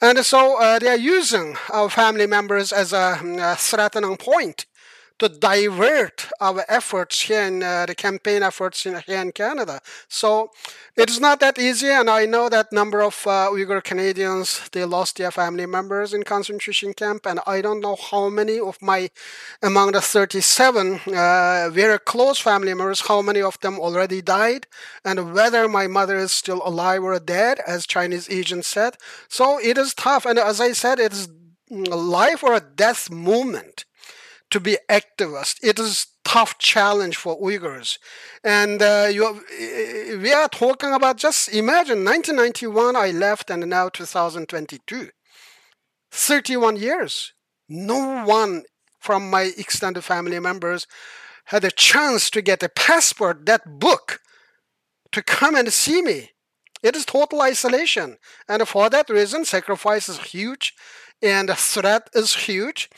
and 0.00 0.18
so 0.18 0.60
uh, 0.60 0.78
they 0.78 0.88
are 0.88 0.96
using 0.96 1.56
our 1.72 1.88
family 1.88 2.26
members 2.26 2.70
as 2.70 2.92
a, 2.92 3.18
a 3.40 3.56
threatening 3.56 4.16
point 4.18 4.66
to 5.18 5.28
divert 5.28 6.28
our 6.40 6.64
efforts 6.68 7.22
here 7.22 7.42
in 7.42 7.62
uh, 7.62 7.86
the 7.86 7.94
campaign 7.94 8.42
efforts 8.42 8.84
in, 8.84 9.00
here 9.06 9.20
in 9.20 9.32
Canada. 9.32 9.80
So 10.08 10.50
it 10.96 11.08
is 11.08 11.20
not 11.20 11.40
that 11.40 11.58
easy, 11.58 11.88
and 11.88 12.10
I 12.10 12.26
know 12.26 12.48
that 12.48 12.72
number 12.72 13.00
of 13.02 13.14
uh, 13.26 13.48
Uyghur 13.50 13.82
Canadians 13.82 14.68
they 14.72 14.84
lost 14.84 15.16
their 15.16 15.30
family 15.30 15.66
members 15.66 16.12
in 16.12 16.22
concentration 16.22 16.92
camp, 16.92 17.26
and 17.26 17.40
I 17.46 17.62
don't 17.62 17.80
know 17.80 17.96
how 17.96 18.28
many 18.28 18.58
of 18.58 18.80
my 18.82 19.10
among 19.62 19.92
the 19.92 20.00
37 20.00 21.00
uh, 21.06 21.70
very 21.72 21.98
close 21.98 22.38
family 22.38 22.74
members, 22.74 23.00
how 23.08 23.22
many 23.22 23.40
of 23.40 23.58
them 23.60 23.78
already 23.78 24.20
died, 24.20 24.66
and 25.04 25.32
whether 25.34 25.68
my 25.68 25.86
mother 25.86 26.16
is 26.16 26.32
still 26.32 26.60
alive 26.64 27.02
or 27.02 27.18
dead, 27.18 27.60
as 27.66 27.86
Chinese 27.86 28.28
agents 28.30 28.68
said. 28.68 28.96
So 29.28 29.58
it 29.58 29.78
is 29.78 29.94
tough, 29.94 30.26
and 30.26 30.38
as 30.38 30.60
I 30.60 30.72
said, 30.72 30.98
it 30.98 31.12
is 31.12 31.28
a 31.70 31.96
life 31.96 32.44
or 32.44 32.54
a 32.54 32.60
death 32.60 33.10
movement 33.10 33.86
to 34.50 34.60
be 34.60 34.78
activist. 34.88 35.56
It 35.62 35.78
is 35.78 36.06
tough 36.24 36.58
challenge 36.58 37.16
for 37.16 37.40
Uyghurs, 37.40 37.98
and 38.44 38.82
uh, 38.82 39.08
you, 39.10 39.42
we 40.20 40.32
are 40.32 40.48
talking 40.48 40.92
about 40.92 41.16
just 41.16 41.48
imagine 41.48 42.04
1991 42.04 42.96
I 42.96 43.10
left 43.10 43.50
and 43.50 43.66
now 43.68 43.88
2022, 43.88 45.10
31 46.10 46.76
years. 46.76 47.32
No 47.68 48.24
one 48.24 48.62
from 49.00 49.30
my 49.30 49.52
extended 49.56 50.02
family 50.02 50.38
members 50.38 50.86
had 51.46 51.64
a 51.64 51.70
chance 51.70 52.28
to 52.30 52.42
get 52.42 52.62
a 52.62 52.68
passport, 52.68 53.46
that 53.46 53.78
book, 53.78 54.20
to 55.12 55.22
come 55.22 55.54
and 55.54 55.72
see 55.72 56.02
me. 56.02 56.30
It 56.82 56.94
is 56.96 57.04
total 57.04 57.40
isolation, 57.40 58.18
and 58.48 58.66
for 58.68 58.90
that 58.90 59.08
reason, 59.08 59.44
sacrifice 59.44 60.08
is 60.08 60.18
huge, 60.18 60.74
and 61.22 61.50
threat 61.50 62.08
is 62.14 62.34
huge. 62.34 62.90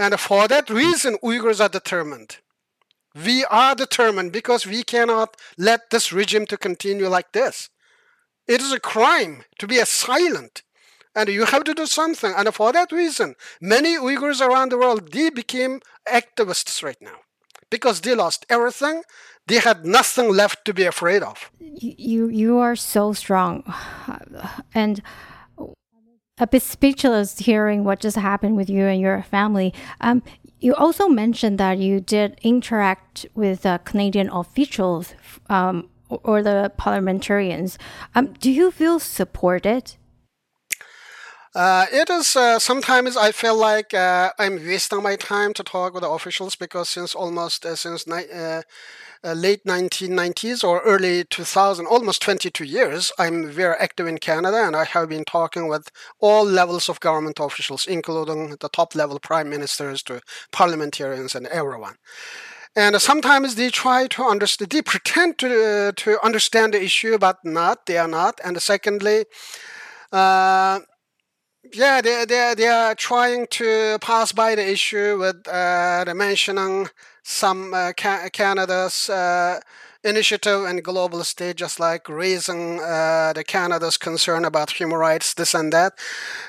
And 0.00 0.18
for 0.18 0.48
that 0.48 0.70
reason, 0.70 1.18
Uyghurs 1.22 1.60
are 1.60 1.68
determined. 1.68 2.38
We 3.14 3.44
are 3.44 3.74
determined 3.74 4.32
because 4.32 4.66
we 4.66 4.82
cannot 4.82 5.36
let 5.58 5.90
this 5.90 6.10
regime 6.10 6.46
to 6.46 6.56
continue 6.56 7.06
like 7.06 7.32
this. 7.32 7.68
It 8.48 8.62
is 8.62 8.72
a 8.72 8.80
crime 8.80 9.44
to 9.58 9.66
be 9.66 9.78
a 9.78 9.84
silent. 9.84 10.62
And 11.14 11.28
you 11.28 11.44
have 11.44 11.64
to 11.64 11.74
do 11.74 11.84
something. 11.84 12.32
And 12.34 12.54
for 12.54 12.72
that 12.72 12.92
reason, 12.92 13.34
many 13.60 13.98
Uyghurs 13.98 14.40
around 14.40 14.72
the 14.72 14.78
world, 14.78 15.12
they 15.12 15.28
became 15.28 15.82
activists 16.08 16.82
right 16.82 17.02
now. 17.02 17.18
Because 17.68 18.00
they 18.00 18.14
lost 18.14 18.46
everything. 18.48 19.02
They 19.48 19.58
had 19.58 19.84
nothing 19.84 20.30
left 20.30 20.64
to 20.64 20.72
be 20.72 20.86
afraid 20.86 21.22
of. 21.22 21.50
You, 21.58 22.28
you 22.28 22.56
are 22.56 22.74
so 22.74 23.12
strong. 23.12 23.64
And 24.74 25.02
a 26.40 26.46
bit 26.46 26.62
speechless 26.62 27.38
hearing 27.38 27.84
what 27.84 28.00
just 28.00 28.16
happened 28.16 28.56
with 28.56 28.68
you 28.68 28.86
and 28.86 29.00
your 29.00 29.22
family. 29.22 29.72
Um, 30.00 30.22
you 30.58 30.74
also 30.74 31.08
mentioned 31.08 31.58
that 31.58 31.78
you 31.78 32.00
did 32.00 32.38
interact 32.42 33.26
with 33.34 33.64
uh, 33.64 33.78
Canadian 33.78 34.28
officials 34.30 35.14
um, 35.48 35.88
or 36.08 36.42
the 36.42 36.72
parliamentarians. 36.76 37.78
Um, 38.14 38.34
do 38.40 38.50
you 38.50 38.70
feel 38.70 38.98
supported? 38.98 39.94
Uh, 41.54 41.86
it 41.92 42.08
is 42.08 42.36
uh, 42.36 42.58
sometimes 42.58 43.16
I 43.16 43.32
feel 43.32 43.56
like 43.56 43.92
uh, 43.92 44.30
I'm 44.38 44.54
wasting 44.54 45.02
my 45.02 45.16
time 45.16 45.52
to 45.54 45.64
talk 45.64 45.94
with 45.94 46.02
the 46.02 46.08
officials 46.08 46.54
because 46.54 46.88
since 46.88 47.12
almost 47.14 47.66
uh, 47.66 47.74
since 47.74 48.06
ni- 48.06 48.62
uh, 49.22 49.32
late 49.32 49.64
1990s 49.64 50.64
or 50.64 50.80
early 50.80 51.24
2000, 51.24 51.86
almost 51.86 52.22
22 52.22 52.64
years, 52.64 53.12
I'm 53.18 53.50
very 53.50 53.76
active 53.78 54.06
in 54.06 54.18
Canada 54.18 54.64
and 54.64 54.74
I 54.74 54.84
have 54.84 55.08
been 55.08 55.24
talking 55.24 55.68
with 55.68 55.90
all 56.20 56.44
levels 56.44 56.88
of 56.88 57.00
government 57.00 57.38
officials, 57.38 57.86
including 57.86 58.56
the 58.60 58.68
top 58.68 58.94
level 58.94 59.18
prime 59.18 59.50
ministers 59.50 60.02
to 60.04 60.20
parliamentarians 60.52 61.34
and 61.34 61.46
everyone. 61.48 61.96
And 62.76 63.00
sometimes 63.02 63.56
they 63.56 63.68
try 63.68 64.06
to 64.08 64.24
understand, 64.24 64.70
they 64.70 64.82
pretend 64.82 65.38
to, 65.38 65.88
uh, 65.88 65.92
to 65.96 66.24
understand 66.24 66.72
the 66.72 66.82
issue, 66.82 67.18
but 67.18 67.38
not, 67.44 67.86
they 67.86 67.98
are 67.98 68.08
not. 68.08 68.40
And 68.44 68.62
secondly, 68.62 69.24
uh, 70.12 70.80
yeah, 71.74 72.00
they, 72.00 72.24
they, 72.24 72.54
they 72.56 72.68
are 72.68 72.94
trying 72.94 73.48
to 73.50 73.98
pass 74.00 74.32
by 74.32 74.54
the 74.54 74.66
issue 74.66 75.18
with 75.18 75.46
uh, 75.48 76.04
mentioning 76.16 76.88
some 77.22 77.74
uh, 77.74 77.92
ca- 77.96 78.28
Canada's 78.32 79.08
uh, 79.10 79.60
initiative 80.04 80.64
and 80.64 80.82
global 80.82 81.22
stage, 81.24 81.58
just 81.58 81.78
like 81.80 82.08
raising 82.08 82.80
uh, 82.80 83.32
the 83.34 83.44
Canada's 83.44 83.96
concern 83.96 84.44
about 84.44 84.70
human 84.72 84.98
rights, 84.98 85.34
this 85.34 85.54
and 85.54 85.72
that. 85.72 85.94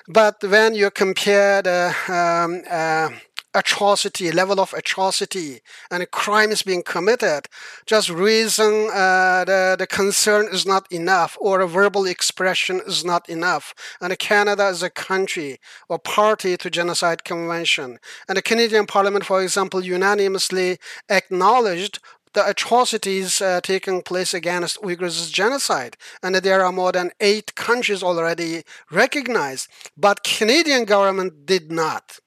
But 0.07 0.35
when 0.43 0.73
you 0.75 0.91
compare 0.91 1.61
the 1.61 1.95
um, 2.07 2.63
uh, 2.69 3.09
atrocity, 3.53 4.31
level 4.31 4.59
of 4.59 4.73
atrocity, 4.73 5.61
and 5.89 6.01
a 6.01 6.05
crime 6.05 6.51
is 6.51 6.61
being 6.61 6.83
committed, 6.83 7.47
just 7.85 8.09
reason 8.09 8.89
uh, 8.93 9.43
the, 9.45 9.75
the 9.77 9.87
concern 9.87 10.47
is 10.51 10.65
not 10.65 10.89
enough, 10.91 11.37
or 11.39 11.61
a 11.61 11.67
verbal 11.67 12.05
expression 12.05 12.81
is 12.87 13.03
not 13.03 13.27
enough. 13.29 13.73
And 13.99 14.17
Canada 14.19 14.67
is 14.67 14.83
a 14.83 14.89
country 14.89 15.59
or 15.89 15.99
party 15.99 16.57
to 16.57 16.69
Genocide 16.69 17.23
Convention. 17.23 17.99
And 18.27 18.37
the 18.37 18.41
Canadian 18.41 18.85
Parliament, 18.85 19.25
for 19.25 19.41
example, 19.41 19.83
unanimously 19.83 20.77
acknowledged 21.09 21.99
the 22.33 22.47
atrocities 22.47 23.41
uh, 23.41 23.59
taking 23.61 24.01
place 24.01 24.33
against 24.33 24.81
Uyghurs 24.81 25.31
genocide, 25.31 25.97
and 26.23 26.35
there 26.35 26.63
are 26.63 26.71
more 26.71 26.93
than 26.93 27.11
eight 27.19 27.53
countries 27.55 28.01
already 28.01 28.63
recognized, 28.89 29.67
but 29.97 30.23
Canadian 30.23 30.85
government 30.85 31.45
did 31.45 31.71
not. 31.71 32.19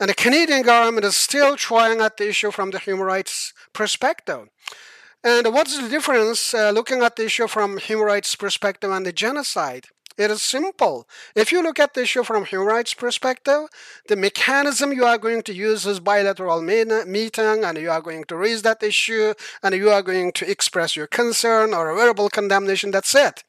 And 0.00 0.10
the 0.10 0.14
Canadian 0.14 0.62
government 0.62 1.04
is 1.04 1.16
still 1.16 1.56
trying 1.56 2.00
at 2.00 2.16
the 2.16 2.28
issue 2.28 2.50
from 2.50 2.70
the 2.70 2.78
human 2.78 3.04
rights 3.04 3.52
perspective. 3.72 4.48
And 5.24 5.52
what's 5.52 5.76
the 5.76 5.88
difference 5.88 6.54
uh, 6.54 6.70
looking 6.70 7.02
at 7.02 7.16
the 7.16 7.24
issue 7.24 7.48
from 7.48 7.78
human 7.78 8.06
rights 8.06 8.36
perspective 8.36 8.90
and 8.90 9.04
the 9.04 9.12
genocide? 9.12 9.86
It 10.16 10.32
is 10.32 10.42
simple. 10.42 11.08
If 11.36 11.52
you 11.52 11.62
look 11.62 11.78
at 11.78 11.94
the 11.94 12.02
issue 12.02 12.24
from 12.24 12.44
human 12.44 12.66
rights 12.66 12.92
perspective, 12.92 13.68
the 14.08 14.16
mechanism 14.16 14.92
you 14.92 15.04
are 15.04 15.16
going 15.16 15.42
to 15.42 15.54
use 15.54 15.86
is 15.86 16.00
bilateral 16.00 16.60
meeting 16.60 17.64
and 17.64 17.78
you 17.78 17.90
are 17.90 18.00
going 18.00 18.24
to 18.24 18.36
raise 18.36 18.62
that 18.62 18.82
issue 18.82 19.34
and 19.62 19.76
you 19.76 19.90
are 19.90 20.02
going 20.02 20.32
to 20.32 20.50
express 20.50 20.96
your 20.96 21.06
concern 21.06 21.72
or 21.72 21.90
a 21.90 21.94
verbal 21.94 22.28
condemnation. 22.30 22.90
That's 22.90 23.14
it. 23.14 23.44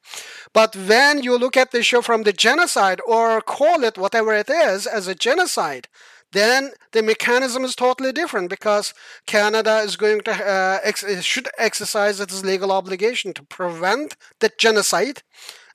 But 0.52 0.76
when 0.76 1.24
you 1.24 1.36
look 1.36 1.56
at 1.56 1.72
the 1.72 1.80
issue 1.80 2.02
from 2.02 2.22
the 2.22 2.32
genocide 2.32 3.00
or 3.04 3.40
call 3.40 3.82
it 3.82 3.98
whatever 3.98 4.32
it 4.32 4.48
is 4.48 4.86
as 4.86 5.08
a 5.08 5.14
genocide, 5.16 5.88
then 6.32 6.70
the 6.92 7.02
mechanism 7.02 7.64
is 7.64 7.74
totally 7.74 8.12
different 8.12 8.50
because 8.50 8.94
Canada 9.26 9.78
is 9.78 9.96
going 9.96 10.20
to 10.22 10.32
uh, 10.32 10.78
ex- 10.82 11.04
should 11.22 11.48
exercise 11.58 12.20
its 12.20 12.44
legal 12.44 12.72
obligation 12.72 13.32
to 13.34 13.42
prevent 13.42 14.16
the 14.40 14.50
genocide 14.58 15.22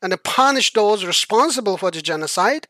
and 0.01 0.11
to 0.11 0.17
punish 0.17 0.73
those 0.73 1.05
responsible 1.05 1.77
for 1.77 1.91
the 1.91 2.01
genocide 2.01 2.67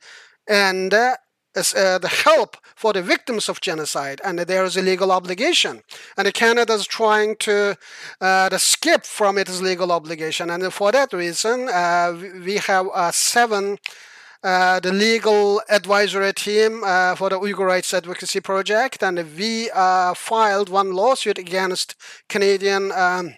and 0.48 0.94
uh, 0.94 1.15
uh, 1.56 1.98
the 1.98 2.22
help 2.25 2.58
for 2.75 2.92
the 2.92 3.01
victims 3.01 3.48
of 3.48 3.62
genocide, 3.62 4.20
and 4.25 4.39
there 4.39 4.65
is 4.65 4.75
a 4.75 4.82
legal 4.82 5.12
obligation. 5.12 5.82
And 6.18 6.34
Canada 6.34 6.74
is 6.74 6.86
trying 6.86 7.38
to, 7.38 7.77
uh, 8.20 8.50
to 8.50 8.60
skip 8.60 9.06
from 9.06 9.38
its 9.38 9.62
legal 9.62 9.92
obligation, 9.92 10.50
and 10.50 10.74
for 10.74 10.92
that 10.92 11.13
reason, 11.13 11.70
uh, 11.70 12.13
we 12.44 12.58
have 12.58 12.88
uh, 12.94 13.12
seven 13.12 13.77
uh, 14.45 14.79
the 14.79 14.93
legal 14.93 15.59
advisory 15.69 16.31
team 16.31 16.83
uh, 16.85 17.15
for 17.15 17.29
the 17.29 17.39
Uyghur 17.39 17.65
Rights 17.65 17.91
Advocacy 17.95 18.39
Project, 18.41 19.01
and 19.01 19.17
we 19.35 19.71
uh, 19.71 20.13
filed 20.13 20.69
one 20.69 20.93
lawsuit 20.93 21.39
against 21.39 21.95
Canadian 22.29 22.91
um, 22.91 23.33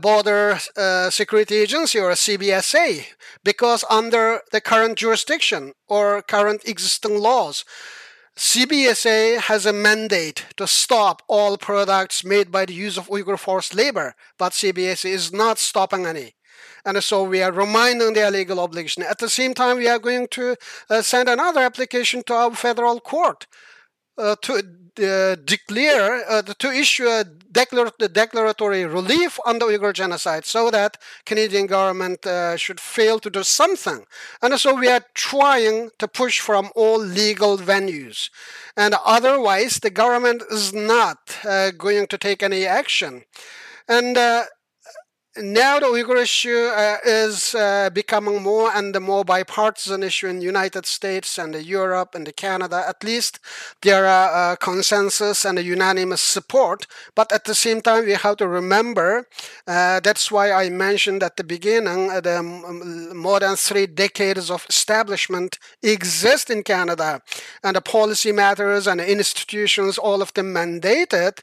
Border 0.00 0.58
uh, 0.74 1.10
Security 1.10 1.56
Agency 1.56 1.98
or 1.98 2.10
a 2.10 2.14
CBSA 2.14 3.04
because 3.44 3.84
under 3.90 4.40
the 4.52 4.62
current 4.62 4.96
jurisdiction 4.96 5.74
or 5.86 6.22
current 6.22 6.62
existing 6.64 7.18
laws, 7.18 7.66
CBSA 8.38 9.38
has 9.38 9.66
a 9.66 9.72
mandate 9.74 10.46
to 10.56 10.66
stop 10.66 11.20
all 11.28 11.58
products 11.58 12.24
made 12.24 12.50
by 12.50 12.64
the 12.64 12.72
use 12.72 12.96
of 12.96 13.08
Uyghur 13.08 13.38
forced 13.38 13.74
labor, 13.74 14.14
but 14.38 14.52
CBSA 14.52 15.10
is 15.10 15.30
not 15.30 15.58
stopping 15.58 16.06
any. 16.06 16.34
And 16.84 17.02
so 17.02 17.24
we 17.24 17.42
are 17.42 17.52
reminding 17.52 18.12
their 18.12 18.30
legal 18.30 18.60
obligation. 18.60 19.02
At 19.02 19.18
the 19.18 19.28
same 19.28 19.54
time, 19.54 19.78
we 19.78 19.88
are 19.88 19.98
going 19.98 20.28
to 20.32 20.56
uh, 20.90 21.02
send 21.02 21.28
another 21.28 21.60
application 21.60 22.22
to 22.24 22.34
our 22.34 22.54
federal 22.54 23.00
court 23.00 23.46
uh, 24.18 24.36
to 24.42 24.62
uh, 25.02 25.34
declare 25.44 26.22
uh, 26.30 26.42
to 26.42 26.68
issue 26.70 27.06
a 27.06 27.24
declar- 27.24 27.90
declaratory 28.12 28.84
relief 28.84 29.40
on 29.44 29.58
the 29.58 29.64
Uyghur 29.64 29.92
genocide 29.92 30.44
so 30.44 30.70
that 30.70 30.98
Canadian 31.26 31.66
government 31.66 32.24
uh, 32.24 32.56
should 32.56 32.78
fail 32.78 33.18
to 33.18 33.30
do 33.30 33.42
something. 33.42 34.04
And 34.40 34.58
so 34.60 34.74
we 34.74 34.88
are 34.88 35.04
trying 35.14 35.90
to 35.98 36.06
push 36.06 36.38
from 36.40 36.70
all 36.76 36.98
legal 36.98 37.58
venues. 37.58 38.30
And 38.76 38.94
otherwise, 39.04 39.80
the 39.80 39.90
government 39.90 40.42
is 40.50 40.72
not 40.72 41.18
uh, 41.44 41.72
going 41.72 42.06
to 42.06 42.18
take 42.18 42.42
any 42.42 42.64
action. 42.64 43.24
And 43.88 44.16
uh, 44.16 44.44
now 45.36 45.80
the 45.80 45.86
Uyghur 45.86 46.22
issue 46.22 46.70
uh, 46.74 46.98
is 47.04 47.54
uh, 47.54 47.90
becoming 47.90 48.42
more 48.42 48.70
and 48.74 48.98
more 49.00 49.24
bipartisan 49.24 50.02
issue 50.02 50.28
in 50.28 50.38
the 50.38 50.44
United 50.44 50.86
States 50.86 51.38
and 51.38 51.54
Europe 51.54 52.14
and 52.14 52.34
Canada. 52.36 52.84
At 52.86 53.02
least 53.02 53.40
there 53.82 54.06
are 54.06 54.52
uh, 54.52 54.56
consensus 54.56 55.44
and 55.44 55.58
unanimous 55.58 56.20
support. 56.20 56.86
But 57.14 57.32
at 57.32 57.44
the 57.44 57.54
same 57.54 57.80
time, 57.80 58.04
we 58.04 58.12
have 58.12 58.36
to 58.36 58.48
remember 58.48 59.26
uh, 59.66 60.00
that's 60.00 60.30
why 60.30 60.52
I 60.52 60.70
mentioned 60.70 61.22
at 61.22 61.36
the 61.36 61.44
beginning 61.44 62.10
uh, 62.10 62.20
the 62.20 62.42
more 63.14 63.40
than 63.40 63.56
three 63.56 63.86
decades 63.86 64.50
of 64.50 64.66
establishment 64.68 65.58
exist 65.82 66.50
in 66.50 66.62
Canada, 66.62 67.22
and 67.62 67.76
the 67.76 67.80
policy 67.80 68.32
matters 68.32 68.86
and 68.86 69.00
institutions, 69.00 69.98
all 69.98 70.22
of 70.22 70.32
them 70.34 70.54
mandated 70.54 71.40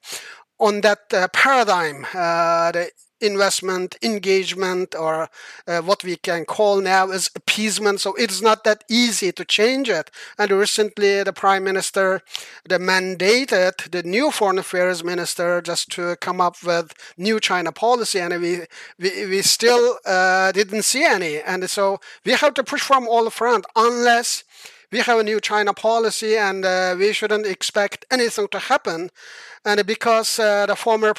on 0.60 0.82
that 0.82 1.00
uh, 1.14 1.28
paradigm, 1.34 2.06
uh, 2.14 2.72
the 2.72 2.92
investment, 3.22 3.98
engagement, 4.02 4.96
or 4.96 5.30
uh, 5.68 5.82
what 5.82 6.04
we 6.04 6.16
can 6.16 6.46
call 6.46 6.82
now 6.82 7.10
as 7.10 7.30
appeasement. 7.36 8.02
So 8.02 8.14
it's 8.16 8.42
not 8.42 8.64
that 8.64 8.84
easy 8.90 9.32
to 9.32 9.46
change 9.46 9.90
it. 9.90 10.12
And 10.38 10.52
recently, 10.52 11.24
the 11.24 11.34
prime 11.34 11.64
minister 11.64 12.22
the 12.68 12.78
mandated 12.80 13.92
the 13.92 14.04
new 14.04 14.32
foreign 14.32 14.60
affairs 14.60 15.04
minister 15.04 15.62
just 15.62 15.92
to 15.92 16.16
come 16.18 16.42
up 16.42 16.64
with 16.64 16.94
new 17.18 17.40
China 17.40 17.72
policy, 17.72 18.20
and 18.20 18.42
we 18.42 18.62
we, 19.00 19.26
we 19.26 19.42
still 19.42 19.98
uh, 20.06 20.52
didn't 20.52 20.84
see 20.84 21.04
any. 21.04 21.40
And 21.40 21.70
so 21.70 22.00
we 22.26 22.34
have 22.34 22.54
to 22.56 22.64
push 22.64 22.82
from 22.82 23.08
all 23.08 23.30
front 23.30 23.66
unless 23.76 24.44
we 24.92 25.00
have 25.00 25.20
a 25.20 25.24
new 25.24 25.40
China 25.40 25.74
policy 25.74 26.38
and 26.38 26.66
uh, 26.66 26.96
we 26.98 27.14
shouldn't 27.14 27.46
expect 27.46 28.06
anything 28.12 28.48
to 28.50 28.60
happen. 28.60 29.10
And 29.64 29.86
because 29.86 30.40
uh, 30.40 30.66
the 30.66 30.76
former 30.76 31.14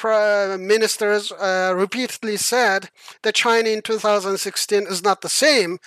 ministers 0.57 1.31
uh, 1.31 1.73
repeatedly 1.75 2.37
said 2.37 2.89
that 3.23 3.35
China 3.35 3.69
in 3.69 3.81
2016 3.81 4.83
is 4.83 5.03
not 5.03 5.21
the 5.21 5.29
same 5.29 5.79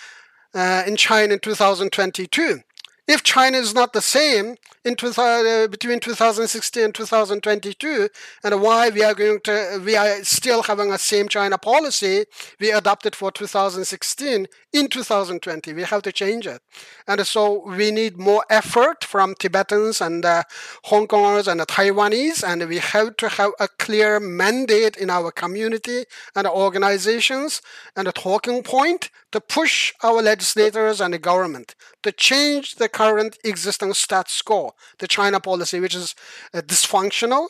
uh, 0.54 0.82
in 0.86 0.96
China 0.96 1.34
in 1.34 1.40
2022. 1.40 2.60
If 3.08 3.22
China 3.22 3.58
is 3.58 3.72
not 3.72 3.92
the 3.92 4.02
same 4.02 4.56
in 4.84 4.96
uh, 5.00 5.68
between 5.68 6.00
2016 6.00 6.82
and 6.82 6.94
2022, 6.94 8.08
and 8.42 8.60
why 8.60 8.88
we 8.88 9.04
are 9.04 9.14
going 9.14 9.38
to 9.44 9.80
we 9.84 9.94
are 9.94 10.24
still 10.24 10.62
having 10.64 10.90
a 10.90 10.98
same 10.98 11.28
China 11.28 11.56
policy 11.56 12.24
we 12.58 12.72
adopted 12.72 13.14
for 13.14 13.30
2016 13.30 14.46
in 14.72 14.88
2020, 14.88 15.72
we 15.72 15.82
have 15.84 16.02
to 16.02 16.10
change 16.10 16.48
it, 16.48 16.60
and 17.06 17.24
so 17.24 17.64
we 17.64 17.92
need 17.92 18.18
more 18.18 18.44
effort 18.50 19.04
from 19.04 19.34
Tibetans 19.36 20.00
and 20.00 20.24
uh, 20.24 20.42
Hong 20.84 21.06
Kongers 21.06 21.46
and 21.46 21.60
Taiwanese, 21.60 22.42
and 22.42 22.68
we 22.68 22.78
have 22.78 23.16
to 23.18 23.28
have 23.28 23.52
a 23.60 23.68
clear 23.68 24.18
mandate 24.18 24.96
in 24.96 25.10
our 25.10 25.30
community 25.30 26.04
and 26.34 26.46
organizations 26.48 27.62
and 27.94 28.08
a 28.08 28.12
talking 28.12 28.64
point 28.64 29.10
to 29.32 29.40
push 29.40 29.92
our 30.02 30.22
legislators 30.22 31.00
and 31.00 31.14
the 31.14 31.18
government 31.18 31.74
to 32.02 32.12
change 32.12 32.76
the 32.76 32.88
current 32.88 33.38
existing 33.44 33.92
status 33.94 34.40
quo, 34.42 34.72
the 34.98 35.08
China 35.08 35.40
policy, 35.40 35.80
which 35.80 35.94
is 35.94 36.14
uh, 36.54 36.60
dysfunctional 36.60 37.48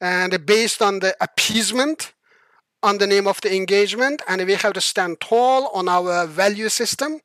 and 0.00 0.46
based 0.46 0.80
on 0.82 1.00
the 1.00 1.16
appeasement 1.20 2.12
on 2.82 2.98
the 2.98 3.06
name 3.06 3.26
of 3.26 3.40
the 3.40 3.54
engagement. 3.54 4.22
And 4.28 4.44
we 4.46 4.54
have 4.54 4.74
to 4.74 4.80
stand 4.80 5.20
tall 5.20 5.68
on 5.74 5.88
our 5.88 6.26
value 6.26 6.68
system. 6.68 7.20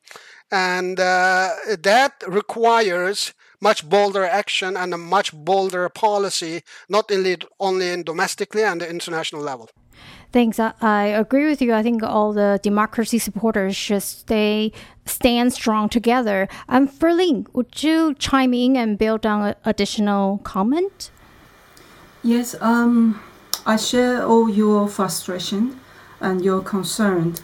And 0.52 1.00
uh, 1.00 1.50
that 1.82 2.24
requires 2.28 3.34
much 3.62 3.88
bolder 3.88 4.26
action 4.26 4.76
and 4.76 4.94
a 4.94 4.98
much 4.98 5.34
bolder 5.34 5.88
policy, 5.90 6.64
not 6.90 7.12
only, 7.12 7.38
only 7.60 7.90
in 7.90 8.04
domestically 8.04 8.64
and 8.64 8.82
the 8.82 8.90
international 8.90 9.42
level. 9.42 9.70
Thanks. 10.34 10.60
I, 10.60 10.74
I 10.82 11.04
agree 11.06 11.48
with 11.48 11.62
you. 11.62 11.76
I 11.76 11.84
think 11.84 12.02
all 12.02 12.34
the 12.34 12.60
democracy 12.64 13.20
supporters 13.20 13.76
should 13.76 14.02
stay 14.02 14.72
stand 15.06 15.54
strong 15.54 15.90
together. 15.90 16.48
Um, 16.68 16.88
Ferlin, 16.88 17.46
would 17.54 17.84
you 17.84 18.16
chime 18.16 18.54
in 18.56 18.76
and 18.76 18.98
build 18.98 19.28
on 19.28 19.50
an 19.50 19.56
additional 19.64 20.40
comment? 20.40 21.12
Yes. 22.24 22.56
Um, 22.60 23.22
I 23.64 23.76
share 23.76 24.26
all 24.26 24.50
your 24.50 24.88
frustration 24.88 25.80
and 26.20 26.44
your 26.44 26.62
concern, 26.64 27.36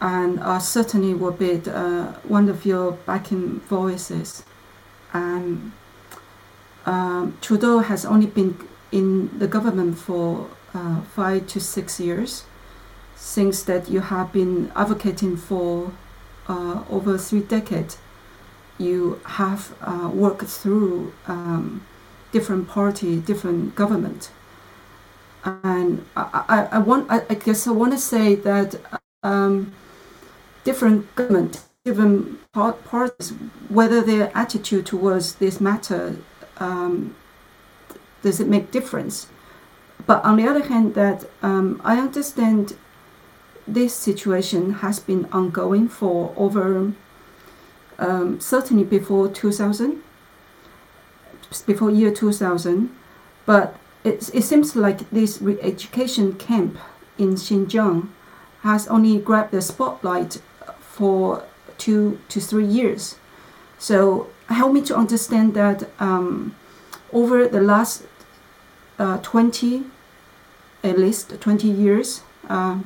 and 0.00 0.38
I 0.38 0.58
certainly 0.58 1.14
will 1.14 1.32
be 1.32 1.60
uh, 1.68 2.12
one 2.28 2.48
of 2.48 2.64
your 2.64 2.92
backing 2.92 3.58
voices. 3.68 4.44
And 5.12 5.72
um, 6.86 7.36
Trudeau 7.40 7.80
has 7.80 8.04
only 8.04 8.26
been 8.26 8.56
in 8.92 9.36
the 9.36 9.48
government 9.48 9.98
for 9.98 10.48
uh, 10.74 11.00
five 11.02 11.46
to 11.48 11.60
six 11.60 12.00
years, 12.00 12.44
things 13.16 13.64
that 13.64 13.88
you 13.88 14.00
have 14.00 14.32
been 14.32 14.72
advocating 14.74 15.36
for 15.36 15.92
uh, 16.48 16.82
over 16.90 17.18
three 17.18 17.40
decades. 17.40 17.98
You 18.78 19.20
have 19.24 19.74
uh, 19.82 20.10
worked 20.12 20.48
through 20.48 21.12
um, 21.26 21.84
different 22.32 22.68
party, 22.68 23.20
different 23.20 23.74
government, 23.74 24.30
and 25.44 26.04
I, 26.16 26.44
I, 26.48 26.76
I 26.76 26.78
want. 26.78 27.10
I, 27.10 27.22
I, 27.28 27.34
guess 27.34 27.66
I 27.66 27.72
want 27.72 27.92
to 27.92 27.98
say 27.98 28.34
that 28.36 28.76
um, 29.22 29.72
different 30.64 31.14
government, 31.14 31.62
different 31.84 32.38
parties, 32.52 33.34
whether 33.68 34.00
their 34.00 34.30
attitude 34.34 34.86
towards 34.86 35.34
this 35.34 35.60
matter 35.60 36.16
um, 36.56 37.14
does 38.22 38.40
it 38.40 38.48
make 38.48 38.70
difference 38.70 39.26
but 40.06 40.24
on 40.24 40.36
the 40.36 40.46
other 40.46 40.64
hand, 40.64 40.94
that 40.94 41.24
um, 41.42 41.80
I 41.84 41.98
understand 41.98 42.76
this 43.66 43.94
situation 43.94 44.74
has 44.74 44.98
been 44.98 45.26
ongoing 45.32 45.88
for 45.88 46.34
over 46.36 46.92
um, 47.98 48.40
certainly 48.40 48.84
before 48.84 49.28
2000, 49.28 50.02
before 51.66 51.90
year 51.90 52.10
2000, 52.10 52.94
but 53.46 53.76
it, 54.04 54.34
it 54.34 54.42
seems 54.42 54.74
like 54.74 55.08
this 55.10 55.40
re-education 55.42 56.34
camp 56.34 56.78
in 57.18 57.34
Xinjiang 57.34 58.08
has 58.62 58.88
only 58.88 59.18
grabbed 59.18 59.52
the 59.52 59.60
spotlight 59.60 60.40
for 60.80 61.44
two 61.78 62.18
to 62.28 62.40
three 62.40 62.66
years. 62.66 63.16
So 63.78 64.28
help 64.48 64.72
me 64.72 64.82
to 64.82 64.96
understand 64.96 65.54
that 65.54 65.88
um, 65.98 66.54
over 67.12 67.46
the 67.48 67.60
last 67.60 68.04
uh, 69.00 69.18
20, 69.22 69.84
at 70.84 70.98
least 70.98 71.40
20 71.40 71.68
years, 71.68 72.22
uh, 72.48 72.78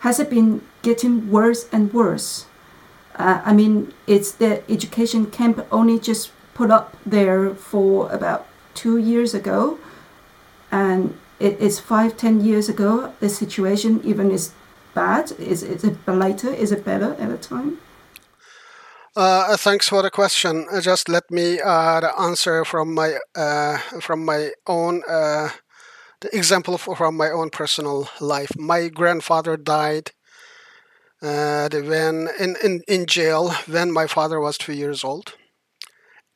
has 0.00 0.20
it 0.20 0.30
been 0.30 0.60
getting 0.82 1.30
worse 1.30 1.66
and 1.72 1.92
worse? 1.92 2.44
Uh, 3.16 3.40
I 3.44 3.52
mean, 3.52 3.92
it's 4.06 4.30
the 4.30 4.62
education 4.70 5.26
camp 5.26 5.66
only 5.72 5.98
just 5.98 6.30
put 6.54 6.70
up 6.70 6.96
there 7.04 7.54
for 7.54 8.10
about 8.12 8.46
two 8.74 8.98
years 8.98 9.34
ago, 9.34 9.78
and 10.70 11.18
it 11.40 11.58
is 11.58 11.80
five, 11.80 12.16
ten 12.16 12.44
years 12.44 12.68
ago. 12.68 13.14
The 13.20 13.28
situation 13.28 14.00
even 14.04 14.30
is 14.30 14.52
bad. 14.94 15.32
Is, 15.32 15.62
is 15.62 15.82
it 15.82 15.96
later? 16.06 16.48
Is 16.48 16.70
it 16.70 16.84
better 16.84 17.16
at 17.18 17.28
the 17.28 17.38
time? 17.38 17.78
Uh, 19.16 19.56
thanks 19.56 19.88
for 19.88 20.02
the 20.02 20.10
question. 20.10 20.66
Uh, 20.70 20.80
just 20.80 21.08
let 21.08 21.28
me 21.30 21.60
uh, 21.60 22.00
answer 22.20 22.64
from 22.64 22.94
my 22.94 23.18
uh, 23.34 23.78
from 24.00 24.24
my 24.24 24.50
own 24.66 25.02
uh, 25.08 25.48
the 26.20 26.34
example 26.36 26.78
from 26.78 27.16
my 27.16 27.30
own 27.30 27.50
personal 27.50 28.08
life. 28.20 28.50
My 28.58 28.88
grandfather 28.88 29.56
died 29.56 30.12
uh, 31.22 31.68
when 31.72 32.28
in, 32.38 32.56
in 32.62 32.82
in 32.88 33.06
jail 33.06 33.50
when 33.66 33.90
my 33.92 34.06
father 34.06 34.40
was 34.40 34.56
two 34.58 34.72
years 34.72 35.02
old, 35.04 35.34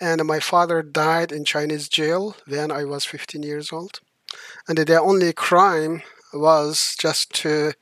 and 0.00 0.24
my 0.24 0.40
father 0.40 0.82
died 0.82 1.32
in 1.32 1.44
Chinese 1.44 1.88
jail 1.88 2.36
when 2.46 2.70
I 2.70 2.84
was 2.84 3.04
15 3.04 3.42
years 3.42 3.72
old, 3.72 4.00
and 4.68 4.78
their 4.78 5.00
only 5.00 5.32
crime 5.32 6.02
was 6.32 6.96
just 6.98 7.32
to 7.42 7.72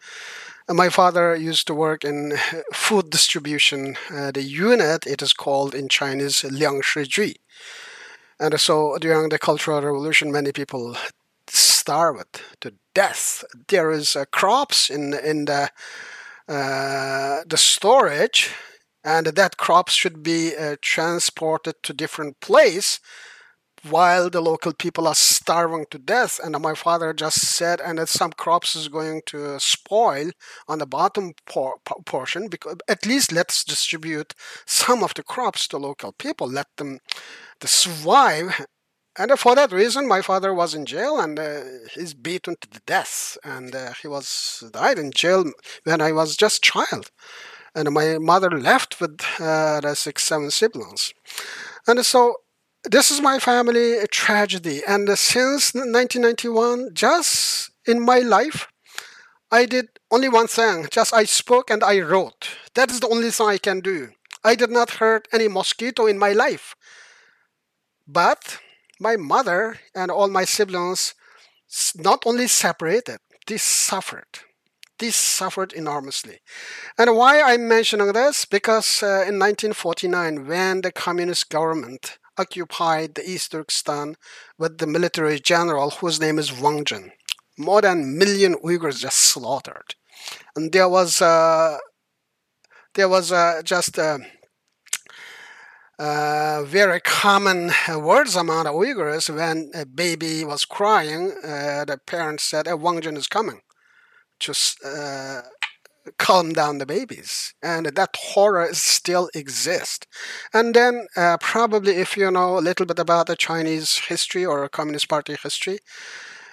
my 0.73 0.89
father 0.89 1.35
used 1.35 1.67
to 1.67 1.75
work 1.75 2.05
in 2.05 2.37
food 2.73 3.11
distribution. 3.11 3.97
Uh, 4.13 4.31
the 4.31 4.43
unit, 4.43 5.07
it 5.07 5.23
is 5.23 5.33
called 5.33 5.75
in 5.75 5.89
Chinese 5.89 6.45
Liang 6.45 6.83
Shi 6.83 7.37
And 8.39 8.61
so 8.61 8.97
during 8.99 9.29
the 9.29 9.39
Cultural 9.39 9.83
Revolution, 9.83 10.33
many 10.33 10.53
people 10.53 10.97
starved 11.49 12.43
to 12.61 12.75
death. 12.95 13.45
There 13.69 13.91
is 13.91 14.17
uh, 14.17 14.25
crops 14.31 14.91
in 14.91 15.15
in 15.15 15.47
the 15.47 15.71
uh, 16.49 17.43
the 17.47 17.57
storage, 17.57 18.51
and 19.05 19.27
that 19.27 19.57
crops 19.57 19.93
should 19.93 20.23
be 20.23 20.57
uh, 20.57 20.77
transported 20.81 21.75
to 21.83 21.93
different 21.93 22.41
place 22.41 23.01
while 23.89 24.29
the 24.29 24.41
local 24.41 24.73
people 24.73 25.07
are 25.07 25.15
starving 25.15 25.87
to 25.91 25.99
death. 25.99 26.39
And 26.43 26.59
my 26.61 26.75
father 26.75 27.13
just 27.13 27.41
said 27.41 27.81
and 27.81 27.99
that 27.99 28.09
some 28.09 28.33
crops 28.33 28.77
is 28.77 28.89
going 28.89 29.23
to 29.27 29.59
spoil 29.59 30.31
on 30.69 30.79
the 30.79 30.87
bottom 30.87 31.33
por- 31.47 31.79
portion 32.05 32.49
because 32.49 32.77
at 32.89 33.07
least 33.07 33.33
let's 33.33 33.65
distribute 33.65 34.35
some 34.67 35.03
of 35.03 35.15
the 35.15 35.23
crops 35.23 35.67
to 35.69 35.79
local 35.79 36.13
people. 36.13 36.49
Let 36.49 36.69
them 36.77 36.99
to 37.61 37.69
survive. 37.69 38.67
And 39.19 39.39
for 39.39 39.55
that 39.55 39.73
reason 39.73 40.07
my 40.07 40.23
father 40.23 40.55
was 40.55 40.75
in 40.75 40.87
jail 40.87 41.19
and 41.19 41.39
uh, 41.39 41.63
he's 41.95 42.15
beaten 42.15 42.57
to 42.61 42.81
death. 42.87 43.37
And 43.45 43.75
uh, 43.75 43.93
he 44.01 44.09
was 44.09 44.63
died 44.73 44.99
in 44.99 45.11
jail 45.11 45.45
when 45.85 46.01
i 46.01 46.13
was 46.13 46.37
just 46.37 46.63
child. 46.63 47.11
And 47.75 47.93
my 47.93 48.19
mother 48.19 48.51
left 48.51 49.01
with 49.01 49.21
uh, 49.39 49.81
the 49.81 49.95
six 49.95 50.25
seven 50.25 50.51
siblings. 50.51 51.15
And 51.87 52.05
so 52.05 52.35
this 52.85 53.11
is 53.11 53.21
my 53.21 53.39
family 53.39 53.97
tragedy. 54.11 54.83
And 54.87 55.09
since 55.19 55.75
1991, 55.75 56.91
just 56.95 57.71
in 57.87 58.01
my 58.01 58.21
life, 58.21 58.69
I 59.51 59.67
did 59.67 59.89
only 60.11 60.29
one 60.29 60.47
thing. 60.47 60.87
Just 60.91 61.13
I 61.13 61.25
spoke 61.25 61.71
and 61.71 61.83
I 61.83 62.01
wrote. 62.01 62.49
That 62.75 62.91
is 62.91 63.01
the 63.01 63.09
only 63.09 63.31
thing 63.31 63.49
I 63.49 63.59
can 63.59 63.81
do. 63.81 64.11
I 64.43 64.55
did 64.55 64.71
not 64.71 64.91
hurt 64.93 65.29
any 65.33 65.49
mosquito 65.49 66.07
in 66.07 66.19
my 66.19 66.33
life. 66.33 66.75
But 68.07 68.59
my 68.99 69.17
mother 69.17 69.79
and 69.95 70.11
all 70.11 70.29
my 70.29 70.45
siblings 70.45 71.15
not 71.97 72.23
only 72.27 72.47
separated, 72.47 73.19
they 73.47 73.59
suffered. 73.59 74.41
They 74.99 75.11
suffered 75.11 75.73
enormously. 75.73 76.41
And 76.99 77.17
why 77.17 77.41
I'm 77.41 77.69
mentioning 77.69 78.13
this? 78.13 78.45
Because 78.45 79.03
uh, 79.03 79.25
in 79.27 79.39
1949, 79.39 80.47
when 80.47 80.83
the 80.83 80.93
communist 80.93 81.49
government 81.49 82.19
occupied 82.41 83.15
the 83.15 83.29
East 83.29 83.53
Turkestan 83.53 84.17
with 84.59 84.79
the 84.79 84.87
military 84.87 85.39
general 85.39 85.91
whose 85.91 86.21
name 86.21 86.39
is 86.39 86.59
Wang 86.61 86.85
Zhen. 86.85 87.11
More 87.59 87.83
than 87.83 88.17
million 88.19 88.55
Uyghurs 88.65 89.01
just 89.01 89.19
slaughtered. 89.19 89.95
And 90.57 90.73
there 90.73 90.89
was 90.89 91.21
uh, 91.21 91.79
there 92.95 93.09
was 93.09 93.31
uh, 93.31 93.63
just 93.65 93.99
a, 93.99 94.19
a, 95.99 96.65
very 96.67 97.01
common 97.01 97.71
words 97.89 98.35
among 98.35 98.65
the 98.65 98.73
Uyghurs 98.73 99.35
when 99.35 99.71
a 99.75 99.87
baby 99.87 100.45
was 100.45 100.65
crying. 100.65 101.33
Uh, 101.45 101.85
the 101.85 101.99
parents 102.07 102.45
said, 102.45 102.67
oh, 102.67 102.77
Wang 102.77 103.01
Zhen 103.01 103.17
is 103.17 103.29
coming. 103.29 103.61
Just 104.41 104.83
uh, 104.85 105.43
calm 106.19 106.53
down 106.53 106.79
the 106.79 106.87
babies 106.87 107.55
and 107.63 107.87
that 107.87 108.17
horror 108.17 108.69
still 108.73 109.29
exists. 109.35 110.07
And 110.53 110.75
then 110.75 111.07
uh, 111.17 111.39
probably 111.41 111.95
if 111.97 112.17
you 112.17 112.31
know 112.31 112.59
a 112.59 112.61
little 112.61 112.87
bit 112.87 112.99
about 112.99 113.27
the 113.27 113.37
chinese 113.37 113.97
history 114.09 114.45
or 114.45 114.69
communist 114.69 115.09
party 115.09 115.37
history 115.43 115.79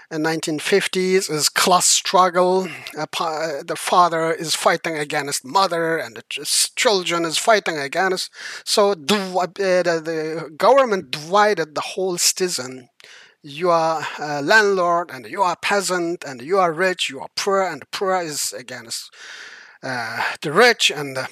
in 0.09 0.23
1950s 0.23 1.29
is 1.29 1.49
class 1.49 1.85
struggle 1.85 2.67
uh, 2.97 3.05
the 3.65 3.75
father 3.77 4.31
is 4.31 4.55
fighting 4.55 4.97
against 4.97 5.43
mother 5.43 5.97
and 5.97 6.15
the 6.15 6.23
children 6.75 7.25
is 7.25 7.37
fighting 7.37 7.77
against. 7.77 8.31
So 8.63 8.93
the, 8.93 9.17
uh, 9.17 9.83
the 9.83 10.53
government 10.55 11.11
divided 11.11 11.75
the 11.75 11.81
whole 11.81 12.17
citizen 12.17 12.89
you 13.47 13.69
are 13.69 14.05
a 14.19 14.41
landlord 14.41 15.09
and 15.09 15.25
you 15.25 15.41
are 15.41 15.53
a 15.53 15.57
peasant 15.61 16.23
and 16.25 16.41
you 16.41 16.59
are 16.59 16.73
rich, 16.73 17.09
you 17.09 17.21
are 17.21 17.29
poor, 17.35 17.61
and 17.63 17.89
poor 17.91 18.21
is 18.21 18.51
against 18.51 19.13
uh, 19.81 20.21
the 20.41 20.51
rich 20.51 20.91
and 20.91 21.17
uh, 21.17 21.27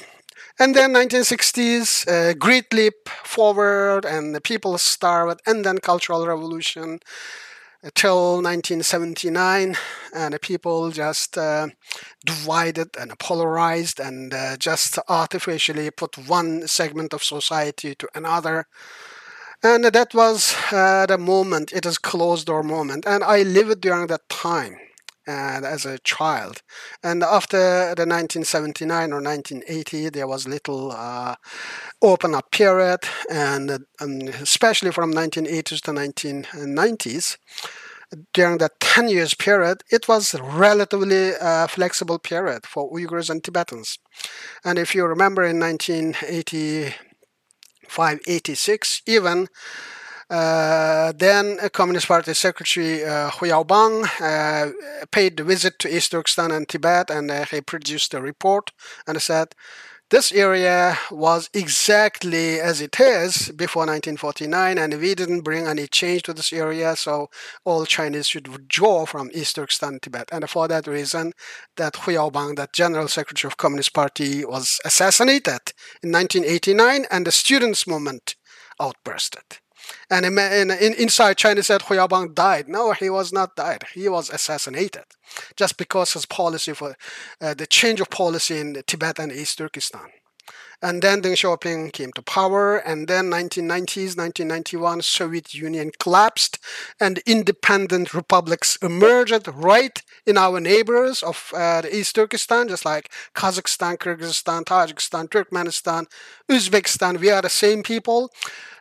and 0.57 0.73
then 0.73 0.93
1960s 0.93 2.07
uh, 2.07 2.33
great 2.33 2.73
leap 2.73 3.09
forward 3.25 4.05
and 4.05 4.33
the 4.33 4.39
people 4.39 4.77
starved 4.77 5.41
and 5.45 5.65
then 5.65 5.79
cultural 5.79 6.25
revolution 6.25 6.99
till 7.93 8.35
1979 8.35 9.75
and 10.13 10.33
the 10.33 10.39
people 10.39 10.91
just 10.91 11.37
uh, 11.37 11.67
divided 12.25 12.89
and 12.97 13.17
polarized 13.19 13.99
and 13.99 14.33
uh, 14.33 14.55
just 14.55 14.97
artificially 15.09 15.91
put 15.91 16.17
one 16.17 16.65
segment 16.67 17.13
of 17.13 17.21
society 17.21 17.93
to 17.93 18.07
another 18.15 18.67
and 19.65 19.85
that 19.85 20.13
was 20.13 20.55
uh, 20.71 21.05
the 21.07 21.17
moment, 21.17 21.73
it 21.73 21.85
is 21.85 21.97
closed 21.97 22.47
door 22.47 22.63
moment. 22.63 23.05
And 23.05 23.23
I 23.23 23.41
lived 23.43 23.81
during 23.81 24.07
that 24.07 24.29
time 24.29 24.77
as 25.27 25.85
a 25.85 25.97
child. 25.99 26.61
And 27.03 27.23
after 27.23 27.57
the 27.57 28.05
1979 28.05 29.11
or 29.11 29.21
1980, 29.21 30.09
there 30.09 30.27
was 30.27 30.47
little 30.47 30.91
uh, 30.91 31.35
open 32.01 32.35
up 32.35 32.51
period, 32.51 32.99
and 33.31 33.71
um, 33.99 34.21
especially 34.41 34.91
from 34.91 35.13
1980s 35.13 35.81
to 35.81 35.91
1990s. 35.91 37.37
During 38.33 38.59
that 38.59 38.79
10 38.79 39.09
years 39.09 39.33
period, 39.33 39.83
it 39.91 40.07
was 40.07 40.35
relatively 40.39 41.33
uh, 41.35 41.67
flexible 41.67 42.19
period 42.19 42.65
for 42.65 42.89
Uyghurs 42.91 43.29
and 43.29 43.43
Tibetans. 43.43 43.97
And 44.63 44.77
if 44.77 44.93
you 44.93 45.05
remember 45.05 45.43
in 45.43 45.59
1980, 45.59 46.93
586 47.87 49.01
even. 49.05 49.47
Uh, 50.27 51.13
then 51.15 51.57
Communist 51.71 52.07
Party 52.07 52.33
Secretary 52.33 53.05
uh, 53.05 53.29
Hu 53.29 53.45
Yaobang 53.45 54.05
uh, 54.19 55.05
paid 55.11 55.39
a 55.39 55.43
visit 55.43 55.77
to 55.79 55.95
East 55.95 56.11
Turkestan 56.11 56.49
and 56.51 56.67
Tibet 56.67 57.11
and 57.11 57.29
uh, 57.29 57.45
he 57.45 57.61
produced 57.61 58.13
a 58.15 58.21
report 58.21 58.71
and 59.05 59.21
said 59.21 59.53
this 60.15 60.31
area 60.31 60.97
was 61.11 61.49
exactly 61.53 62.57
as 62.61 62.79
it 62.79 62.97
is 63.01 63.51
before 63.53 63.81
1949 63.81 64.77
and 64.77 64.93
we 65.01 65.13
didn't 65.13 65.41
bring 65.41 65.67
any 65.67 65.87
change 65.87 66.21
to 66.23 66.33
this 66.33 66.53
area 66.53 66.95
so 66.95 67.29
all 67.65 67.85
Chinese 67.85 68.25
should 68.25 68.47
withdraw 68.47 69.05
from 69.05 69.29
East 69.33 69.57
Turkestan 69.57 69.99
Tibet. 69.99 70.29
And 70.31 70.49
for 70.49 70.69
that 70.69 70.87
reason 70.87 71.33
that 71.75 71.97
Hu 71.97 72.11
Yaobang 72.13 72.55
that 72.55 72.71
general 72.71 73.09
secretary 73.09 73.49
of 73.49 73.57
Communist 73.57 73.93
Party 73.93 74.45
was 74.45 74.79
assassinated 74.85 75.73
in 76.01 76.13
1989 76.13 77.07
and 77.11 77.27
the 77.27 77.31
students 77.33 77.85
movement 77.85 78.37
outbursted 78.79 79.59
and 80.09 80.25
in, 80.25 80.71
inside 80.71 81.37
China 81.37 81.63
said 81.63 81.83
Hu 81.83 81.95
Yaobang 81.95 82.35
died. 82.35 82.67
No, 82.67 82.91
he 82.93 83.09
was 83.09 83.31
not 83.31 83.55
died. 83.55 83.83
He 83.93 84.09
was 84.09 84.29
assassinated 84.29 85.03
just 85.55 85.77
because 85.77 86.13
his 86.13 86.25
policy 86.25 86.73
for 86.73 86.95
uh, 87.41 87.53
the 87.53 87.67
change 87.67 87.99
of 88.01 88.09
policy 88.09 88.59
in 88.59 88.81
Tibet 88.87 89.19
and 89.19 89.31
East 89.31 89.57
Turkestan. 89.57 90.09
And 90.81 91.01
then 91.01 91.21
Deng 91.21 91.33
Xiaoping 91.33 91.93
came 91.93 92.11
to 92.13 92.21
power, 92.21 92.77
and 92.77 93.07
then 93.07 93.31
1990s, 93.31 94.17
1991, 94.17 95.01
Soviet 95.01 95.53
Union 95.53 95.91
collapsed, 95.99 96.59
and 96.99 97.19
independent 97.25 98.13
republics 98.13 98.77
emerged 98.81 99.47
right 99.47 100.01
in 100.25 100.37
our 100.37 100.59
neighbors 100.59 101.23
of 101.23 101.51
uh, 101.55 101.81
East 101.89 102.15
Turkestan, 102.15 102.67
just 102.67 102.85
like 102.85 103.09
Kazakhstan, 103.33 103.97
Kyrgyzstan, 103.97 104.65
Tajikistan, 104.65 105.29
Turkmenistan, 105.29 106.07
Uzbekistan. 106.49 107.19
We 107.19 107.31
are 107.31 107.41
the 107.41 107.49
same 107.49 107.83
people 107.83 108.29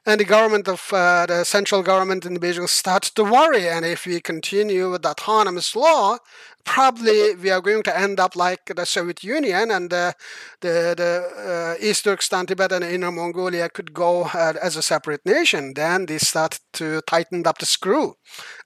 and 0.06 0.20
the 0.20 0.24
government 0.24 0.68
of 0.68 0.92
uh, 0.92 1.26
the 1.26 1.44
central 1.44 1.82
government 1.82 2.26
in 2.26 2.38
Beijing 2.38 2.68
starts 2.68 3.10
to 3.10 3.24
worry. 3.24 3.68
And 3.68 3.84
if 3.84 4.06
we 4.06 4.20
continue 4.20 4.90
with 4.90 5.02
the 5.02 5.10
autonomous 5.10 5.74
law, 5.74 6.18
probably 6.64 7.34
we 7.36 7.50
are 7.50 7.60
going 7.60 7.82
to 7.84 7.98
end 7.98 8.20
up 8.20 8.36
like 8.36 8.66
the 8.76 8.84
Soviet 8.84 9.24
Union 9.24 9.70
and 9.70 9.92
uh, 9.92 10.12
the 10.60 10.94
the 10.96 11.76
uh, 11.80 11.84
East 11.86 12.04
Turkestan, 12.04 12.46
Tibet, 12.46 12.72
and 12.72 12.84
Inner 12.84 13.12
Mongolia 13.12 13.68
could 13.68 13.94
go 13.94 14.24
uh, 14.24 14.54
as 14.62 14.76
a 14.76 14.82
separate 14.82 15.24
nation. 15.24 15.72
Then 15.74 16.06
they 16.06 16.18
start 16.18 16.60
to 16.74 17.00
tighten 17.02 17.46
up 17.46 17.58
the 17.58 17.66
screw, 17.66 18.16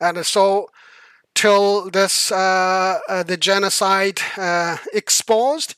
and 0.01 0.27
so 0.27 0.69
till 1.35 1.89
this 1.91 2.33
uh, 2.33 2.99
uh, 3.09 3.23
the 3.23 3.37
genocide 3.37 4.21
exposed 4.93 5.77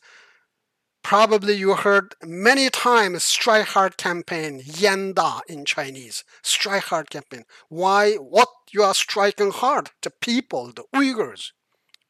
Probably 1.02 1.54
you 1.54 1.74
heard 1.74 2.14
many 2.22 2.68
times 2.70 3.24
strike 3.24 3.68
hard 3.68 3.96
campaign, 3.96 4.60
Yanda 4.60 5.40
in 5.48 5.64
Chinese. 5.64 6.24
Strike 6.42 6.84
hard 6.84 7.10
campaign. 7.10 7.44
Why? 7.68 8.14
What 8.14 8.48
you 8.70 8.82
are 8.82 8.94
striking 8.94 9.50
hard? 9.50 9.90
The 10.02 10.10
people, 10.10 10.72
the 10.72 10.84
Uyghurs. 10.94 11.52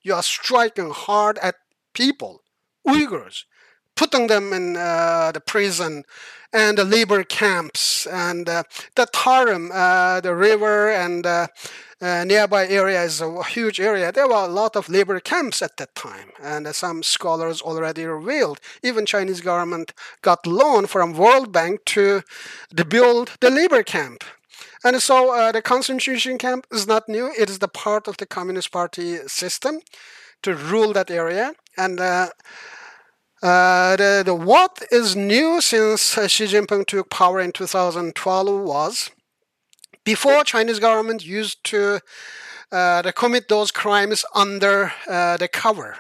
You 0.03 0.15
are 0.15 0.23
striking 0.23 0.91
hard 0.91 1.39
at 1.39 1.57
people, 1.95 2.43
Uyghurs, 2.87 3.45
putting 3.97 4.27
them 4.27 4.53
in 4.53 4.77
uh, 4.77 5.31
the 5.33 5.41
prison 5.41 6.05
and 6.53 6.79
the 6.79 6.85
labor 6.85 7.23
camps 7.23 8.07
and 8.07 8.49
uh, 8.49 8.65
the 8.97 9.07
Tarim, 9.07 9.71
uh, 9.73 10.21
the 10.21 10.35
river 10.35 10.91
and 10.91 11.27
uh, 12.03 12.07
uh, 12.21 12.25
nearby 12.25 12.67
area 12.67 13.03
is 13.03 13.21
a 13.21 13.43
huge 13.45 13.81
area. 13.81 14.13
There 14.13 14.29
were 14.29 14.45
a 14.45 14.49
lot 14.49 14.77
of 14.77 14.89
labor 14.89 15.21
camps 15.21 15.63
at 15.63 15.77
that 15.77 15.95
time, 15.95 16.31
and 16.43 16.67
some 16.75 17.03
scholars 17.03 17.61
already 17.61 18.05
revealed 18.05 18.61
even 18.83 19.07
Chinese 19.07 19.41
government 19.41 19.93
got 20.23 20.47
loan 20.47 20.87
from 20.87 21.15
World 21.15 21.53
Bank 21.53 21.85
to, 21.87 22.23
to 22.77 22.85
build 22.85 23.33
the 23.41 23.51
labor 23.51 23.83
camp. 23.83 24.25
And 24.85 25.01
so 25.03 25.35
uh, 25.35 25.53
the 25.53 25.63
concentration 25.63 26.39
camp 26.39 26.67
is 26.73 26.87
not 26.87 27.09
new. 27.09 27.33
It 27.39 27.51
is 27.51 27.59
the 27.59 27.69
part 27.69 28.09
of 28.09 28.17
the 28.17 28.27
Communist 28.27 28.73
Party 28.73 29.17
system 29.27 29.81
to 30.43 30.55
rule 30.55 30.93
that 30.95 31.11
area. 31.11 31.53
And 31.77 32.01
uh, 32.01 32.31
uh, 33.43 33.97
the, 33.97 34.23
the 34.25 34.35
what 34.35 34.83
is 34.91 35.17
new 35.17 35.61
since 35.61 36.17
uh, 36.17 36.29
Xi 36.29 36.45
Jinping 36.45 36.87
took 36.87 37.11
power 37.11 37.41
in 37.41 37.53
2012 37.53 38.63
was 38.63 39.11
before 40.05 40.45
Chinese 40.45 40.79
government 40.79 41.25
used 41.25 41.63
to 41.65 42.01
uh, 42.73 43.11
commit 43.13 43.49
those 43.49 43.71
crimes 43.71 44.25
under 44.35 44.93
uh, 45.09 45.37
the 45.37 45.49
cover. 45.49 45.97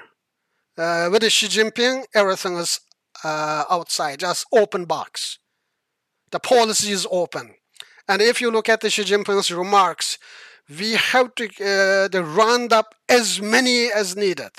Uh, 0.78 1.08
with 1.10 1.28
Xi 1.28 1.48
Jinping, 1.48 2.04
everything 2.14 2.56
is 2.56 2.80
uh, 3.24 3.64
outside, 3.70 4.20
just 4.20 4.46
open 4.52 4.84
box. 4.84 5.38
The 6.30 6.40
policy 6.40 6.92
is 6.92 7.06
open. 7.10 7.54
And 8.08 8.22
if 8.22 8.40
you 8.40 8.50
look 8.50 8.68
at 8.68 8.80
the 8.80 8.90
Xi 8.90 9.04
Jinping's 9.04 9.50
remarks, 9.50 10.18
we 10.68 10.92
have 10.92 11.34
to, 11.34 11.44
uh, 11.46 12.08
to 12.08 12.22
round 12.22 12.72
up 12.72 12.94
as 13.08 13.40
many 13.40 13.90
as 13.92 14.16
needed. 14.16 14.50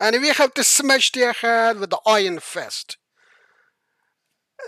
And 0.00 0.20
we 0.22 0.28
have 0.28 0.54
to 0.54 0.62
smash 0.62 1.10
their 1.12 1.32
head 1.32 1.80
with 1.80 1.90
the 1.90 2.00
iron 2.06 2.38
fist 2.38 2.96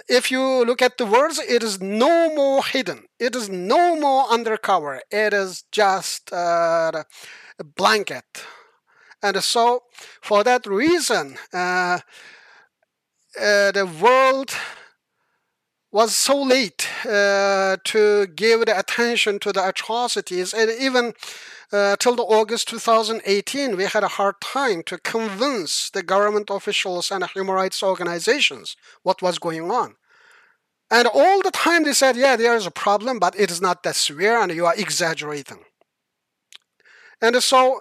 if 0.09 0.31
you 0.31 0.65
look 0.65 0.83
at 0.83 0.99
the 0.99 1.07
words, 1.07 1.39
it 1.39 1.63
is 1.63 1.81
no 1.81 2.35
more 2.35 2.65
hidden. 2.65 3.05
It 3.19 3.35
is 3.37 3.49
no 3.49 3.97
more 3.97 4.27
undercover. 4.29 5.03
It 5.11 5.33
is 5.33 5.65
just 5.73 6.33
uh, 6.33 7.05
a 7.59 7.65
blanket. 7.65 8.25
And 9.23 9.43
so, 9.43 9.85
for 10.23 10.45
that 10.45 10.67
reason, 10.67 11.37
uh, 11.53 12.01
uh, 13.41 13.71
the 13.73 13.87
world 14.01 14.53
was 15.93 16.17
so 16.17 16.41
late 16.41 16.89
uh, 17.05 17.77
to 17.85 18.27
give 18.29 18.65
the 18.67 18.79
attention 18.79 19.39
to 19.41 19.53
the 19.53 19.67
atrocities, 19.67 20.55
and 20.55 20.71
even 20.71 21.13
uh, 21.73 21.97
till 21.97 22.15
the 22.15 22.23
August 22.23 22.69
2018, 22.69 23.77
we 23.77 23.85
had 23.85 24.05
a 24.05 24.09
hard 24.09 24.41
time 24.41 24.83
to 24.85 24.99
convince 24.99 25.91
the 25.91 26.03
government 26.03 26.49
officials 26.51 27.11
and 27.11 27.25
human 27.31 27.55
rights 27.55 27.83
organizations 27.83 28.77
what 29.03 29.23
was 29.23 29.39
going 29.39 29.71
on. 29.71 29.97
And 30.91 31.07
all 31.07 31.43
the 31.43 31.53
time 31.53 31.85
they 31.85 31.93
said, 31.93 32.17
yeah, 32.17 32.37
there 32.37 32.57
is 32.57 32.67
a 32.67 32.73
problem, 32.73 33.19
but 33.19 33.39
it 33.39 33.51
is 33.51 33.61
not 33.61 33.83
that 33.83 33.97
severe, 33.97 34.41
and 34.41 34.53
you 34.53 34.67
are 34.67 34.75
exaggerating. 34.77 35.65
And 37.23 37.41
so 37.43 37.81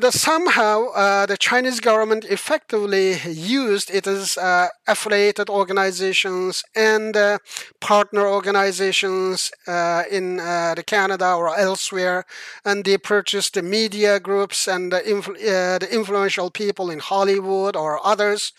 that 0.00 0.12
somehow 0.14 0.86
uh, 0.94 1.26
the 1.26 1.36
Chinese 1.36 1.78
government 1.78 2.24
effectively 2.24 3.18
used 3.28 3.90
its 3.90 4.38
uh, 4.38 4.68
affiliated 4.86 5.50
organizations 5.50 6.62
and 6.74 7.14
uh, 7.16 7.38
partner 7.80 8.26
organizations 8.26 9.50
uh, 9.68 10.04
in 10.10 10.40
uh, 10.40 10.74
the 10.74 10.82
Canada 10.82 11.34
or 11.34 11.54
elsewhere, 11.58 12.24
and 12.64 12.84
they 12.84 12.96
purchased 12.96 13.54
the 13.54 13.62
media 13.62 14.18
groups 14.18 14.66
and 14.66 14.92
the, 14.92 15.00
influ- 15.00 15.36
uh, 15.36 15.78
the 15.78 15.88
influential 15.92 16.50
people 16.50 16.90
in 16.90 16.98
Hollywood 16.98 17.76
or 17.76 18.04
others, 18.04 18.52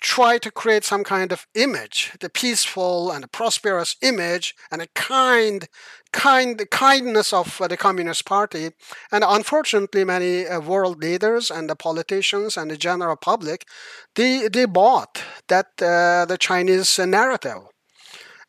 try 0.00 0.38
to 0.38 0.50
create 0.50 0.84
some 0.84 1.04
kind 1.04 1.32
of 1.32 1.46
image, 1.54 2.12
the 2.20 2.30
peaceful 2.30 3.10
and 3.10 3.30
prosperous 3.32 3.96
image, 4.00 4.54
and 4.70 4.80
a 4.80 4.86
kind 4.94 5.68
kind 6.12 6.68
kindness 6.70 7.32
of 7.32 7.60
uh, 7.60 7.68
the 7.68 7.76
Communist 7.76 8.24
Party, 8.24 8.70
and 9.12 9.24
unfortunately, 9.26 10.04
many 10.04 10.46
uh, 10.46 10.60
world 10.60 11.02
leaders 11.02 11.50
and 11.50 11.68
the 11.68 11.76
politicians 11.76 12.56
and 12.56 12.70
the 12.70 12.76
general 12.76 13.16
public, 13.16 13.66
they 14.14 14.48
they 14.48 14.66
bought 14.66 15.22
that 15.48 15.66
uh, 15.82 16.24
the 16.26 16.38
Chinese 16.38 16.98
narrative, 16.98 17.62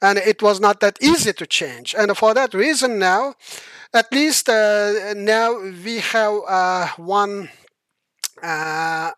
and 0.01 0.17
it 0.17 0.41
was 0.41 0.59
not 0.59 0.79
that 0.79 0.97
easy 1.01 1.33
to 1.33 1.45
change. 1.45 1.95
And 1.97 2.15
for 2.17 2.33
that 2.33 2.53
reason, 2.53 2.99
now, 2.99 3.35
at 3.93 4.11
least 4.11 4.49
uh, 4.49 5.13
now 5.15 5.59
we 5.85 5.99
have 5.99 6.33
uh, 6.47 6.87
one. 6.97 7.49
Uh, 8.41 9.11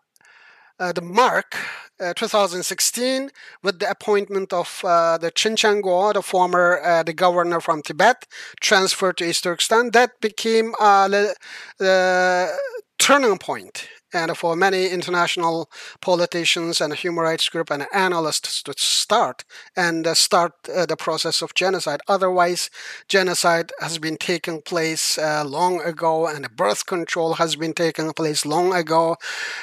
the 0.92 1.02
mark 1.02 1.56
uh, 2.02 2.14
2016 2.16 3.30
with 3.62 3.80
the 3.80 3.90
appointment 3.90 4.52
of 4.52 4.82
uh, 4.84 5.18
the 5.18 5.30
Chen 5.32 5.56
Quanguo, 5.56 6.14
the 6.14 6.22
former 6.22 6.80
uh, 6.84 7.04
the 7.04 7.14
governor 7.14 7.62
from 7.62 7.82
Tibet, 7.82 8.26
transferred 8.60 9.18
to 9.18 9.30
East 9.30 9.44
Turkestan. 9.44 9.92
That 9.92 10.20
became 10.20 10.74
uh, 10.80 11.08
the 11.08 12.58
turning 12.98 13.38
point 13.38 13.88
and 14.14 14.36
for 14.38 14.56
many 14.56 14.88
international 14.88 15.70
politicians 16.02 16.82
and 16.82 16.94
human 16.94 17.24
rights 17.24 17.50
group 17.50 17.72
and 17.72 17.88
analysts 17.94 18.62
to 18.64 18.74
start 18.78 19.44
and 19.76 20.08
uh, 20.08 20.14
start 20.14 20.54
uh, 20.70 20.86
the 20.86 20.98
process 20.98 21.42
of 21.42 21.54
genocide. 21.54 22.02
Otherwise, 22.08 22.70
genocide 23.08 23.72
has 23.80 23.98
been 23.98 24.18
taking 24.18 24.62
place 24.62 25.18
uh, 25.18 25.44
long 25.46 25.82
ago, 25.82 26.28
and 26.28 26.56
birth 26.56 26.86
control 26.86 27.36
has 27.36 27.56
been 27.56 27.74
taking 27.74 28.12
place 28.14 28.46
long 28.46 28.74
ago. 28.74 29.16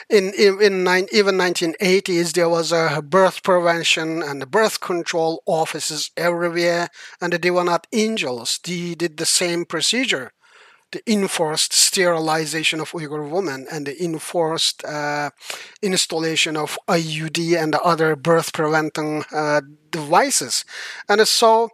In 0.09 0.33
in, 0.39 0.61
in 0.61 0.85
nine, 0.85 1.07
even 1.13 1.37
1980s, 1.37 2.33
there 2.33 2.49
was 2.49 2.73
a 2.73 3.03
birth 3.03 3.43
prevention 3.43 4.23
and 4.23 4.51
birth 4.51 4.81
control 4.81 5.43
offices 5.47 6.11
everywhere, 6.17 6.89
and 7.21 7.33
they 7.33 7.51
were 7.51 7.65
not 7.65 7.87
angels. 7.93 8.61
They 8.65 8.95
did 8.95 9.17
the 9.17 9.27
same 9.27 9.65
procedure 9.65 10.33
the 10.93 11.03
enforced 11.11 11.73
sterilization 11.73 12.81
of 12.81 12.93
Uyghur 12.93 13.29
women 13.29 13.67
and 13.71 13.87
the 13.87 14.03
enforced 14.03 14.85
uh, 14.85 15.31
installation 15.83 16.57
of 16.57 16.79
IUD 16.89 17.61
and 17.63 17.75
other 17.77 18.17
birth 18.17 18.53
preventing 18.53 19.25
uh, 19.33 19.61
devices. 19.91 20.65
And 21.09 21.27
so, 21.27 21.71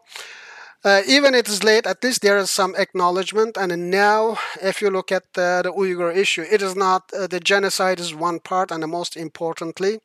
uh, 0.85 1.01
even 1.09 1.35
it 1.35 1.49
is 1.49 1.65
late, 1.65 1.87
at 1.87 2.05
least 2.05 2.21
there 2.21 2.37
is 2.37 2.51
some 2.51 2.75
acknowledgement. 2.77 3.57
And 3.57 3.91
now, 3.91 4.37
if 4.61 4.83
you 4.83 4.91
look 4.91 5.11
at 5.11 5.33
the 5.33 5.73
Uyghur 5.75 6.15
issue, 6.15 6.43
it 6.43 6.61
is 6.61 6.77
not 6.77 7.11
uh, 7.13 7.27
the 7.27 7.41
genocide 7.41 8.01
is 8.01 8.15
one 8.15 8.39
part, 8.39 8.71
and 8.71 8.87
most 8.89 9.17
importantly, 9.17 10.01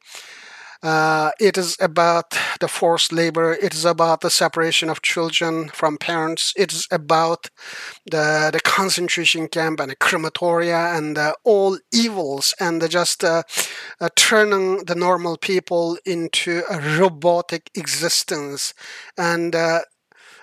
uh, 0.81 1.31
it 1.39 1.57
is 1.57 1.75
about 1.81 2.37
the 2.59 2.67
forced 2.67 3.11
labor. 3.11 3.53
It 3.53 3.73
is 3.73 3.83
about 3.83 4.21
the 4.21 4.29
separation 4.29 4.89
of 4.89 5.01
children 5.01 5.69
from 5.69 5.97
parents. 5.97 6.53
It 6.55 6.71
is 6.71 6.87
about 6.89 7.49
the, 8.09 8.49
the 8.53 8.61
concentration 8.63 9.47
camp 9.49 9.79
and 9.79 9.91
the 9.91 9.95
crematoria 9.95 10.97
and 10.97 11.17
uh, 11.17 11.33
all 11.43 11.77
evils 11.93 12.53
and 12.59 12.87
just 12.89 13.23
uh, 13.23 13.43
uh, 13.99 14.09
turning 14.15 14.85
the 14.85 14.95
normal 14.95 15.37
people 15.37 15.97
into 16.05 16.63
a 16.69 16.79
robotic 16.97 17.69
existence 17.75 18.73
and 19.17 19.55
uh, 19.55 19.81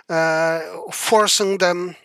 uh, 0.08 0.60
forcing 0.92 1.58
them 1.58 1.96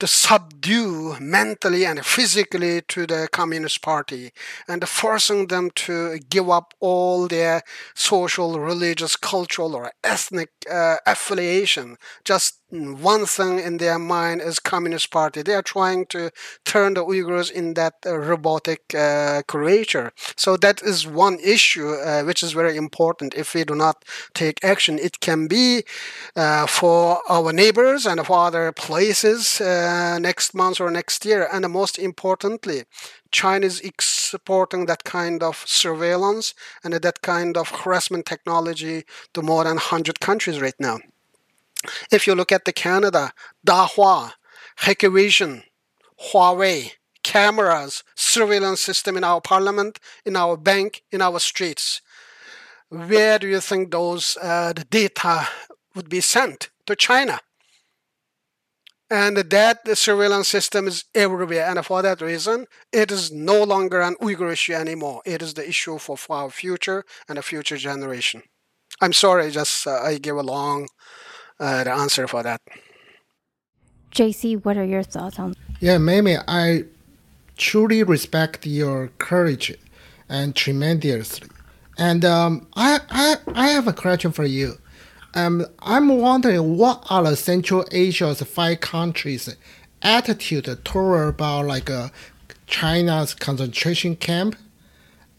to 0.00 0.06
subdue 0.06 1.16
mentally 1.20 1.84
and 1.86 2.04
physically 2.04 2.82
to 2.88 3.06
the 3.06 3.28
Communist 3.32 3.82
Party 3.82 4.32
and 4.68 4.86
forcing 4.88 5.46
them 5.46 5.70
to 5.76 6.18
give 6.30 6.50
up 6.50 6.74
all 6.80 7.28
their 7.28 7.62
social, 7.94 8.58
religious, 8.58 9.16
cultural, 9.16 9.74
or 9.74 9.92
ethnic 10.02 10.50
uh, 10.70 10.96
affiliation. 11.06 11.96
Just 12.24 12.60
one 12.74 13.24
thing 13.24 13.60
in 13.60 13.76
their 13.76 14.00
mind 14.00 14.40
is 14.40 14.58
Communist 14.58 15.12
Party. 15.12 15.42
They 15.42 15.54
are 15.54 15.62
trying 15.62 16.06
to 16.06 16.32
turn 16.64 16.94
the 16.94 17.04
Uyghurs 17.04 17.50
in 17.50 17.74
that 17.74 17.94
uh, 18.04 18.18
robotic 18.18 18.92
uh, 18.94 19.42
creature. 19.46 20.12
So 20.36 20.56
that 20.56 20.82
is 20.82 21.06
one 21.06 21.38
issue 21.38 21.90
uh, 21.92 22.24
which 22.24 22.42
is 22.42 22.50
very 22.52 22.76
important. 22.76 23.34
If 23.34 23.54
we 23.54 23.62
do 23.64 23.76
not 23.76 24.04
take 24.34 24.64
action, 24.64 24.98
it 24.98 25.20
can 25.20 25.46
be 25.46 25.84
uh, 26.34 26.66
for 26.66 27.20
our 27.28 27.52
neighbors 27.52 28.06
and 28.06 28.24
for 28.26 28.38
other 28.38 28.72
places 28.72 29.60
uh, 29.60 30.18
next 30.18 30.52
month 30.52 30.80
or 30.80 30.90
next 30.90 31.24
year. 31.24 31.48
And 31.52 31.70
most 31.70 31.96
importantly, 31.96 32.84
China 33.30 33.66
is 33.66 33.80
exporting 33.80 34.86
that 34.86 35.04
kind 35.04 35.44
of 35.44 35.62
surveillance 35.64 36.54
and 36.82 36.94
that 36.94 37.22
kind 37.22 37.56
of 37.56 37.70
harassment 37.70 38.26
technology 38.26 39.04
to 39.32 39.42
more 39.42 39.62
than 39.62 39.76
100 39.76 40.18
countries 40.18 40.60
right 40.60 40.78
now. 40.80 40.98
If 42.10 42.26
you 42.26 42.34
look 42.34 42.52
at 42.52 42.64
the 42.64 42.72
Canada, 42.72 43.32
Dahua, 43.66 44.32
Hikvision, 44.80 45.64
Huawei, 46.32 46.92
cameras, 47.22 48.04
surveillance 48.14 48.80
system 48.80 49.16
in 49.16 49.24
our 49.24 49.40
parliament, 49.40 49.98
in 50.24 50.36
our 50.36 50.56
bank, 50.56 51.02
in 51.10 51.20
our 51.20 51.40
streets. 51.40 52.00
Where 52.88 53.38
do 53.38 53.48
you 53.48 53.60
think 53.60 53.90
those 53.90 54.36
uh, 54.40 54.72
the 54.74 54.84
data 54.84 55.48
would 55.94 56.08
be 56.08 56.20
sent 56.20 56.70
to 56.86 56.94
China? 56.94 57.40
And 59.10 59.36
that 59.36 59.84
the 59.84 59.96
surveillance 59.96 60.48
system 60.48 60.86
is 60.86 61.04
everywhere. 61.14 61.66
And 61.66 61.84
for 61.84 62.02
that 62.02 62.20
reason, 62.20 62.66
it 62.92 63.10
is 63.10 63.30
no 63.30 63.62
longer 63.62 64.00
an 64.00 64.16
Uyghur 64.20 64.52
issue 64.52 64.72
anymore. 64.72 65.22
It 65.24 65.42
is 65.42 65.54
the 65.54 65.68
issue 65.68 65.98
for, 65.98 66.16
for 66.16 66.36
our 66.36 66.50
future 66.50 67.04
and 67.28 67.38
a 67.38 67.42
future 67.42 67.76
generation. 67.76 68.42
I'm 69.00 69.12
sorry, 69.12 69.50
just 69.50 69.86
uh, 69.86 70.00
I 70.02 70.18
give 70.18 70.36
a 70.36 70.42
long 70.42 70.88
uh, 71.60 71.84
the 71.84 71.92
answer 71.92 72.26
for 72.26 72.42
that. 72.42 72.60
JC, 74.12 74.64
what 74.64 74.76
are 74.76 74.84
your 74.84 75.02
thoughts 75.02 75.38
on? 75.38 75.54
Yeah, 75.80 75.98
Mimi, 75.98 76.36
I 76.46 76.84
truly 77.56 78.02
respect 78.02 78.66
your 78.66 79.08
courage 79.18 79.76
and 80.28 80.54
tremendously. 80.54 81.48
And 81.98 82.24
um, 82.24 82.66
I, 82.76 83.00
I, 83.10 83.36
I 83.54 83.68
have 83.68 83.88
a 83.88 83.92
question 83.92 84.32
for 84.32 84.44
you. 84.44 84.78
Um, 85.34 85.66
I'm 85.80 86.08
wondering 86.08 86.76
what 86.76 87.04
are 87.10 87.24
the 87.24 87.36
Central 87.36 87.84
Asia's 87.90 88.40
five 88.42 88.80
countries' 88.80 89.56
attitude 90.02 90.84
toward 90.84 91.28
about 91.30 91.66
like 91.66 91.90
uh, 91.90 92.08
China's 92.66 93.34
concentration 93.34 94.16
camp? 94.16 94.56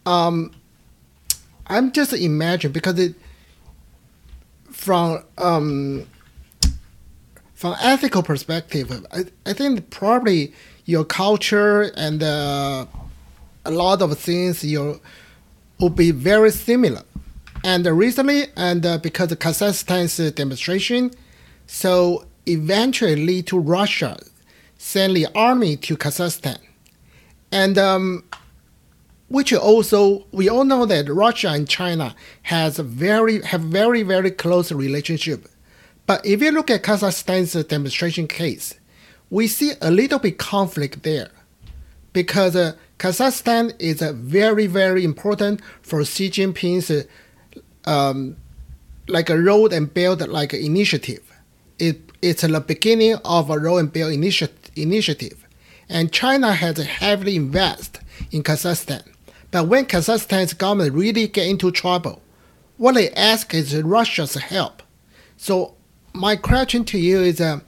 Um, 0.05 0.53
I'm 1.67 1.91
just 1.91 2.13
imagining 2.13 2.73
because 2.73 2.99
it, 2.99 3.15
from 4.75 5.23
um, 5.37 6.05
from 7.53 7.75
ethical 7.81 8.21
perspective, 8.21 8.91
I, 9.11 9.25
I 9.45 9.53
think 9.53 9.89
probably 9.89 10.53
your 10.83 11.05
culture 11.05 11.83
and 11.95 12.21
uh, 12.21 12.85
a 13.63 13.71
lot 13.71 14.01
of 14.01 14.17
things 14.19 14.63
you 14.63 14.99
will 15.79 15.89
be 15.89 16.11
very 16.11 16.51
similar. 16.51 17.03
And 17.63 17.85
recently, 17.87 18.47
and 18.55 18.85
uh, 18.85 18.97
because 18.99 19.31
of 19.31 19.39
Kazakhstan's 19.39 20.31
demonstration, 20.33 21.11
so 21.65 22.25
eventually 22.45 23.15
lead 23.15 23.47
to 23.47 23.57
Russia 23.57 24.17
send 24.77 25.15
the 25.15 25.27
army 25.33 25.77
to 25.77 25.95
Kazakhstan, 25.97 26.59
and 27.51 27.77
um, 27.77 28.23
which 29.27 29.51
also 29.53 30.25
we 30.31 30.47
all 30.47 30.63
know 30.63 30.85
that 30.85 31.09
Russia 31.09 31.49
and 31.49 31.67
China 31.67 32.15
has 32.43 32.77
a 32.77 32.83
very 32.83 33.41
have 33.41 33.61
very 33.61 34.03
very 34.03 34.31
close 34.31 34.71
relationship. 34.71 35.47
But 36.05 36.23
if 36.25 36.41
you 36.41 36.51
look 36.51 36.69
at 36.69 36.83
Kazakhstan's 36.83 37.53
demonstration 37.65 38.27
case, 38.27 38.75
we 39.31 39.47
see 39.47 39.73
a 39.81 39.89
little 39.89 40.19
bit 40.19 40.37
conflict 40.37 41.01
there, 41.01 41.31
because 42.13 42.55
uh, 42.55 42.73
Kazakhstan 42.99 43.73
is 43.79 44.01
uh, 44.01 44.13
very 44.13 44.67
very 44.67 45.03
important 45.03 45.61
for 45.81 46.05
Xi 46.05 46.29
Jinping's 46.29 46.91
uh, 46.91 47.03
um, 47.89 48.37
like 49.07 49.29
a 49.29 49.37
road 49.39 49.73
and 49.73 49.91
build 49.91 50.25
like 50.27 50.53
initiative. 50.53 51.23
It 51.79 52.11
it's 52.21 52.43
the 52.43 52.59
beginning 52.59 53.15
of 53.25 53.49
a 53.49 53.57
road 53.57 53.77
and 53.77 53.91
build 53.91 54.13
initi- 54.13 54.49
initiative, 54.75 55.47
and 55.89 56.11
China 56.11 56.53
has 56.53 56.77
heavily 56.77 57.35
invested 57.35 58.01
in 58.31 58.43
Kazakhstan. 58.43 59.03
But 59.51 59.67
when 59.67 59.85
Kazakhstan's 59.85 60.53
government 60.53 60.93
really 60.93 61.27
get 61.27 61.47
into 61.47 61.71
trouble, 61.71 62.21
what 62.77 62.95
they 62.95 63.09
ask 63.11 63.53
is 63.53 63.75
Russia's 63.81 64.35
help. 64.35 64.83
So 65.37 65.75
my 66.13 66.35
question 66.35 66.83
to 66.85 66.97
you 66.97 67.21
is, 67.21 67.39
uh, 67.39 67.59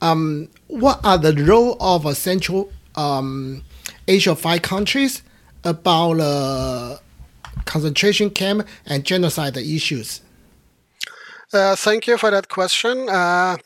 um, 0.00 0.48
what 0.68 1.00
are 1.04 1.18
the 1.18 1.34
role 1.44 1.76
of 1.80 2.06
a 2.06 2.14
Central 2.14 2.70
um, 2.94 3.62
Asia 4.06 4.34
five 4.34 4.62
countries 4.62 5.22
about 5.64 6.20
uh, 6.20 6.98
concentration 7.64 8.30
camp 8.30 8.66
and 8.86 9.04
genocide 9.04 9.56
issues? 9.56 10.20
Uh, 11.52 11.76
thank 11.76 12.06
you 12.06 12.18
for 12.18 12.30
that 12.30 12.48
question. 12.48 13.08
Uh, 13.08 13.56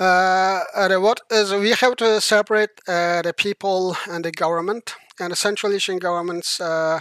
uh, 0.00 0.60
what 0.98 1.20
is 1.30 1.52
we 1.52 1.70
have 1.70 1.96
to 1.96 2.20
separate 2.20 2.70
uh, 2.86 3.22
the 3.22 3.32
people 3.32 3.96
and 4.08 4.24
the 4.24 4.30
government 4.30 4.94
and 5.20 5.32
the 5.32 5.36
Central 5.36 5.72
Asian 5.72 5.98
governments. 5.98 6.60
Uh, 6.60 7.00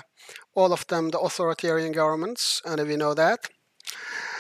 all 0.56 0.74
of 0.74 0.86
them, 0.88 1.10
the 1.10 1.20
authoritarian 1.20 1.92
governments, 1.92 2.62
and 2.66 2.86
we 2.88 2.96
know 2.96 3.14
that. 3.14 3.48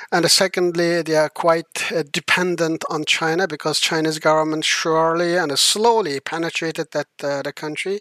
And 0.10 0.30
secondly, 0.32 1.02
they 1.02 1.16
are 1.16 1.30
quite 1.30 1.92
uh, 1.92 2.04
dependent 2.12 2.86
on 2.90 3.04
China 3.04 3.46
because 3.46 3.80
Chinese 3.82 4.20
government 4.20 4.64
surely 4.64 5.36
and 5.36 5.58
slowly 5.60 6.22
penetrated 6.22 6.88
that 6.94 7.08
uh, 7.22 7.42
the 7.42 7.52
country 7.52 8.00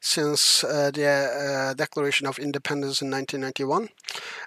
since 0.00 0.64
uh, 0.64 0.90
the 0.90 1.06
uh, 1.06 1.74
declaration 1.74 2.26
of 2.26 2.38
independence 2.38 3.02
in 3.02 3.10
1991. 3.10 3.90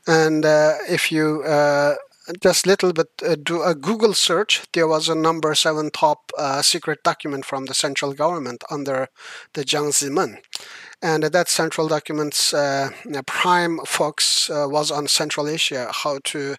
And 0.08 0.46
uh, 0.46 0.78
if 0.90 1.12
you 1.12 1.44
uh, 1.44 1.94
just 2.42 2.66
little 2.66 2.94
bit 2.94 3.08
uh, 3.26 3.36
do 3.36 3.62
a 3.64 3.76
Google 3.76 4.14
search, 4.14 4.64
there 4.74 4.88
was 4.88 5.10
a 5.10 5.16
number 5.16 5.54
seven 5.56 5.92
top 5.92 6.32
uh, 6.38 6.62
secret 6.62 7.04
document 7.04 7.46
from 7.46 7.66
the 7.66 7.74
central 7.74 8.14
government 8.14 8.64
under 8.72 9.10
the 9.54 9.64
Jiang 9.64 9.92
Zemin 9.92 10.38
and 11.02 11.24
that 11.24 11.48
central 11.50 11.88
document's 11.88 12.54
uh, 12.54 12.90
prime 13.28 13.80
focus 13.86 14.50
uh, 14.50 14.66
was 14.68 14.92
on 14.92 15.08
Central 15.08 15.48
Asia, 15.48 15.92
how 15.92 16.20
to 16.24 16.56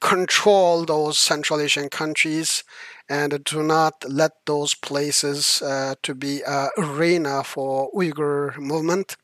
control 0.00 0.84
those 0.84 1.18
Central 1.18 1.60
Asian 1.60 1.88
countries 1.88 2.62
and 3.08 3.42
do 3.44 3.62
not 3.62 4.04
let 4.08 4.32
those 4.46 4.74
places 4.74 5.62
uh, 5.62 5.94
to 6.02 6.14
be 6.14 6.42
arena 6.76 7.42
for 7.42 7.90
Uyghur 7.92 8.56
movement. 8.58 9.16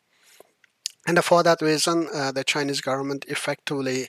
And 1.06 1.22
for 1.22 1.42
that 1.42 1.60
reason, 1.60 2.08
uh, 2.14 2.32
the 2.32 2.44
Chinese 2.44 2.80
government 2.80 3.26
effectively 3.28 4.08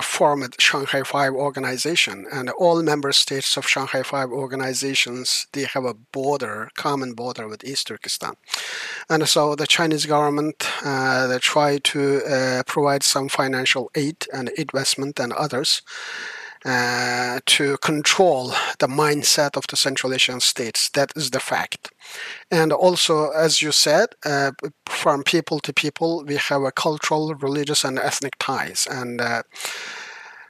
formed 0.00 0.56
Shanghai 0.58 1.02
Five 1.04 1.32
organization, 1.32 2.26
and 2.32 2.50
all 2.50 2.82
member 2.82 3.12
states 3.12 3.56
of 3.56 3.68
Shanghai 3.68 4.02
Five 4.02 4.30
organizations 4.30 5.46
they 5.52 5.62
have 5.64 5.84
a 5.84 5.94
border, 5.94 6.68
common 6.74 7.12
border 7.14 7.46
with 7.46 7.62
East 7.62 7.86
Turkestan, 7.86 8.34
and 9.08 9.28
so 9.28 9.54
the 9.54 9.66
Chinese 9.66 10.06
government 10.06 10.68
uh, 10.84 11.28
they 11.28 11.38
try 11.38 11.78
to 11.78 12.22
uh, 12.24 12.62
provide 12.66 13.04
some 13.04 13.28
financial 13.28 13.90
aid 13.94 14.26
and 14.32 14.48
investment 14.50 15.20
and 15.20 15.32
others. 15.32 15.82
Uh, 16.66 17.38
to 17.46 17.76
control 17.78 18.48
the 18.80 18.88
mindset 18.88 19.56
of 19.56 19.64
the 19.68 19.76
Central 19.76 20.12
Asian 20.12 20.40
states. 20.40 20.90
That 20.90 21.12
is 21.14 21.30
the 21.30 21.38
fact. 21.38 21.92
And 22.50 22.72
also, 22.72 23.30
as 23.30 23.62
you 23.62 23.70
said, 23.70 24.08
uh, 24.24 24.50
from 24.86 25.22
people 25.22 25.60
to 25.60 25.72
people, 25.72 26.24
we 26.26 26.34
have 26.34 26.62
a 26.62 26.72
cultural, 26.72 27.32
religious, 27.36 27.84
and 27.84 28.00
ethnic 28.00 28.34
ties. 28.40 28.88
And 28.90 29.20
uh, 29.20 29.42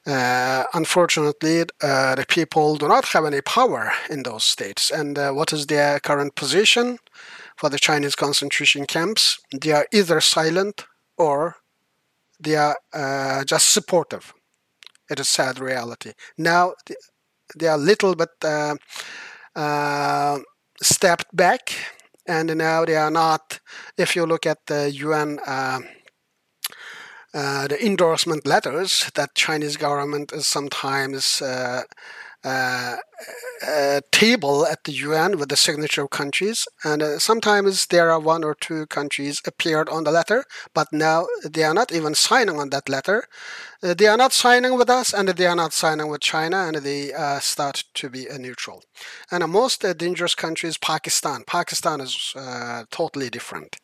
uh, 0.07 0.65
unfortunately, 0.73 1.65
uh, 1.83 2.15
the 2.15 2.25
people 2.27 2.77
do 2.77 2.89
not 2.89 3.05
have 3.09 3.27
any 3.27 3.43
power 3.43 3.93
in 4.09 4.23
those 4.23 4.45
states. 4.45 4.91
And 4.91 5.19
what 5.37 5.53
is 5.53 5.67
their 5.67 6.01
current 6.01 6.35
position 6.35 6.97
for 7.59 7.69
the 7.69 7.79
Chinese 7.79 8.15
concentration 8.15 8.87
camps? 8.87 9.39
They 9.53 9.73
are 9.73 9.87
either 9.93 10.23
silent 10.23 10.87
or 11.19 11.57
they 12.41 12.57
are 12.57 12.77
uh, 12.95 13.45
just 13.45 13.69
supportive. 13.69 14.33
It 15.11 15.21
is 15.21 15.29
sad 15.29 15.59
reality. 15.59 16.13
Now 16.37 16.75
they 17.57 17.69
are 17.69 17.79
little 17.79 18.15
bit 18.15 18.31
stepped 20.83 21.35
back 21.35 21.73
and 22.27 22.57
now 22.57 22.85
they 22.85 22.97
are 22.97 23.11
not 23.11 23.61
if 23.97 24.17
you 24.17 24.27
look 24.27 24.47
at 24.47 24.59
the 24.67 24.91
UN 24.91 25.39
uh, 25.47 25.81
uh, 27.35 27.69
the 27.69 27.85
endorsement 27.85 28.47
letters 28.47 29.11
that 29.15 29.35
Chinese 29.35 29.77
government 29.77 30.33
is 30.33 30.49
sometimes 30.49 31.43
uh, 32.47 32.97
uh, 33.67 33.67
uh, 33.67 34.01
table 34.13 34.65
at 34.67 34.85
the 34.85 34.93
UN 34.93 35.37
with 35.39 35.49
the 35.49 35.57
signature 35.57 36.03
of 36.03 36.11
countries, 36.11 36.69
and 36.85 37.03
uh, 37.03 37.19
sometimes 37.19 37.87
there 37.87 38.11
are 38.11 38.21
one 38.21 38.45
or 38.45 38.55
two 38.55 38.87
countries 38.87 39.41
appeared 39.47 39.89
on 39.89 40.05
the 40.05 40.13
letter, 40.13 40.45
but 40.73 40.93
now 40.93 41.27
they 41.45 41.65
are 41.65 41.75
not 41.75 41.91
even 41.93 42.15
signing 42.15 42.61
on 42.61 42.71
that 42.71 42.89
letter. 42.89 43.25
Uh, 43.83 43.95
they 43.95 44.07
are 44.07 44.17
not 44.17 44.33
signing 44.33 44.79
with 44.79 44.89
us, 44.89 45.13
and 45.13 45.29
they 45.29 45.47
are 45.47 45.57
not 45.57 45.73
signing 45.73 46.09
with 46.09 46.21
China, 46.21 46.59
and 46.69 46.77
they 46.77 47.13
uh, 47.13 47.41
start 47.41 47.83
to 47.95 48.09
be 48.09 48.27
neutral. 48.39 48.85
And 49.33 49.43
the 49.43 49.49
most 49.49 49.85
dangerous 49.99 50.37
country 50.37 50.69
is 50.69 50.79
Pakistan. 50.79 51.43
Pakistan 51.47 52.01
is 52.01 52.33
totally 52.91 53.29
different, 53.29 53.77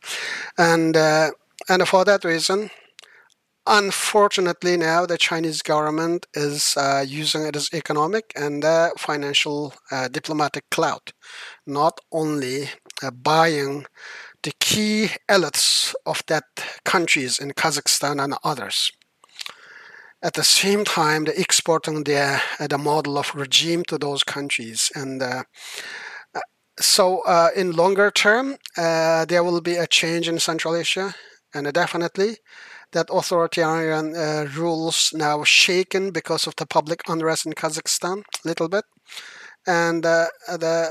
and 0.56 0.96
and 0.96 1.88
for 1.88 2.04
that 2.04 2.24
reason, 2.24 2.70
Unfortunately, 3.66 4.76
now 4.76 5.06
the 5.06 5.16
Chinese 5.16 5.62
government 5.62 6.26
is 6.34 6.76
uh, 6.76 7.04
using 7.06 7.44
it 7.44 7.54
as 7.54 7.68
economic 7.72 8.32
and 8.34 8.64
uh, 8.64 8.90
financial 8.98 9.72
uh, 9.92 10.08
diplomatic 10.08 10.68
clout, 10.70 11.12
not 11.64 12.00
only 12.10 12.70
uh, 13.02 13.12
buying 13.12 13.86
the 14.42 14.52
key 14.58 15.10
elites 15.28 15.94
of 16.06 16.24
that 16.26 16.42
countries 16.84 17.38
in 17.38 17.52
Kazakhstan 17.52 18.22
and 18.22 18.34
others. 18.42 18.90
At 20.24 20.34
the 20.34 20.44
same 20.44 20.84
time, 20.84 21.24
they're 21.24 21.34
exporting 21.34 22.02
the, 22.02 22.40
uh, 22.58 22.66
the 22.66 22.78
model 22.78 23.16
of 23.16 23.32
regime 23.32 23.84
to 23.84 23.96
those 23.96 24.24
countries. 24.24 24.90
And 24.96 25.22
uh, 25.22 25.44
so, 26.80 27.22
in 27.54 27.72
longer 27.72 28.10
term, 28.10 28.56
there 28.76 29.44
will 29.44 29.60
be 29.60 29.76
a 29.76 29.86
change 29.86 30.28
in 30.28 30.40
Central 30.40 30.74
Asia, 30.74 31.14
and 31.54 31.72
definitely 31.72 32.38
that 32.92 33.08
authoritarian 33.10 34.14
uh, 34.14 34.46
rules 34.54 35.10
now 35.14 35.44
shaken 35.44 36.10
because 36.10 36.46
of 36.46 36.54
the 36.56 36.66
public 36.66 37.00
unrest 37.08 37.46
in 37.46 37.52
Kazakhstan 37.52 38.18
a 38.20 38.48
little 38.48 38.68
bit. 38.68 38.84
And 39.66 40.04
uh, 40.04 40.26
the 40.48 40.90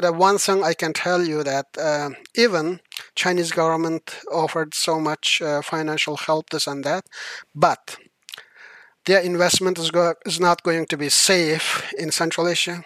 the 0.00 0.12
one 0.12 0.38
thing 0.38 0.62
I 0.62 0.74
can 0.74 0.92
tell 0.92 1.24
you 1.24 1.42
that 1.42 1.66
uh, 1.76 2.10
even 2.36 2.80
Chinese 3.16 3.50
government 3.50 4.20
offered 4.30 4.72
so 4.72 5.00
much 5.00 5.42
uh, 5.42 5.62
financial 5.62 6.16
help, 6.16 6.50
this 6.50 6.68
and 6.68 6.84
that, 6.84 7.04
but 7.54 7.96
their 9.06 9.20
investment 9.20 9.78
is, 9.78 9.90
go- 9.90 10.14
is 10.24 10.38
not 10.38 10.62
going 10.62 10.86
to 10.86 10.96
be 10.96 11.08
safe 11.08 11.92
in 11.98 12.12
Central 12.12 12.46
Asia 12.46 12.84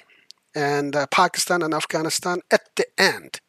and 0.54 0.96
uh, 0.96 1.06
Pakistan 1.10 1.62
and 1.62 1.74
Afghanistan 1.74 2.40
at 2.50 2.62
the 2.76 2.86
end 2.96 3.40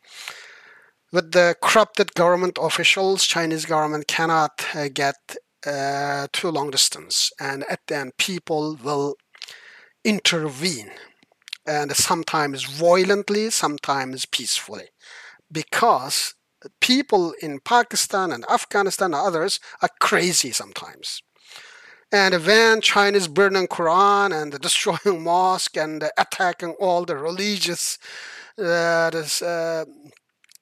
with 1.15 1.31
the 1.31 1.55
corrupted 1.61 2.13
government 2.13 2.57
officials, 2.61 3.25
Chinese 3.25 3.65
government 3.65 4.05
cannot 4.05 4.65
uh, 4.75 4.89
get 4.93 5.15
uh, 5.65 6.27
too 6.33 6.49
long 6.51 6.69
distance, 6.71 7.31
and 7.39 7.63
at 7.69 7.79
the 7.87 7.95
end, 7.95 8.11
people 8.17 8.77
will 8.83 9.15
intervene, 10.03 10.91
and 11.65 11.95
sometimes 11.95 12.65
violently, 12.65 13.49
sometimes 13.49 14.25
peacefully, 14.25 14.89
because 15.49 16.35
people 16.81 17.33
in 17.41 17.61
Pakistan 17.61 18.33
and 18.33 18.43
Afghanistan 18.49 19.13
and 19.13 19.27
others 19.27 19.61
are 19.81 19.89
crazy 20.01 20.51
sometimes. 20.51 21.21
And 22.11 22.45
when 22.45 22.81
China 22.81 23.17
is 23.17 23.29
burning 23.29 23.67
Quran 23.67 24.29
and 24.33 24.59
destroying 24.67 25.23
mosque 25.23 25.77
and 25.77 26.03
attacking 26.17 26.75
all 26.79 27.05
the 27.05 27.15
religious 27.15 27.97
uh, 28.57 29.09
this, 29.09 29.41
uh, 29.41 29.85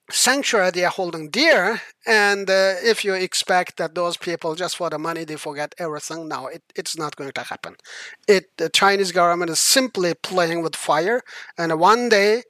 sanctuary 0.10 0.72
they 0.72 0.84
are 0.84 0.92
holding 0.92 1.30
dear 1.30 1.82
and 2.06 2.50
uh, 2.50 2.76
if 2.84 3.06
you 3.06 3.14
expect 3.14 3.78
that 3.78 3.96
those 3.96 4.18
people 4.18 4.54
just 4.54 4.76
for 4.76 4.90
the 4.90 5.00
money 5.00 5.24
they 5.24 5.38
forget 5.38 5.74
everything 5.78 6.28
now 6.28 6.48
it, 6.48 6.62
it's 6.76 6.98
not 6.98 7.16
going 7.16 7.32
to 7.32 7.42
happen. 7.42 7.76
It 8.28 8.46
the 8.58 8.70
chinese 8.70 9.12
government 9.12 9.50
is 9.52 9.60
simply 9.60 10.14
playing 10.14 10.62
with 10.62 10.76
fire 10.76 11.22
and 11.58 11.80
one 11.80 12.10
day 12.10 12.44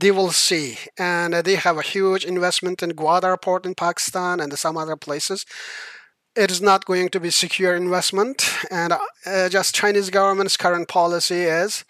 they 0.00 0.10
will 0.10 0.30
see. 0.30 0.78
And 0.98 1.34
they 1.34 1.56
have 1.56 1.76
a 1.76 1.82
huge 1.82 2.24
investment 2.24 2.82
in 2.82 2.90
gwadar 2.92 3.40
port 3.40 3.66
in 3.66 3.74
pakistan 3.74 4.40
and 4.40 4.56
some 4.58 4.76
other 4.76 4.96
places. 4.96 5.44
It 6.36 6.52
is 6.52 6.62
not 6.62 6.84
going 6.84 7.08
to 7.08 7.18
be 7.18 7.30
secure 7.30 7.74
investment 7.74 8.48
and 8.70 8.92
uh, 9.26 9.48
just 9.48 9.74
chinese 9.74 10.10
government's 10.10 10.56
current 10.56 10.86
policy 10.88 11.42
is 11.42 11.84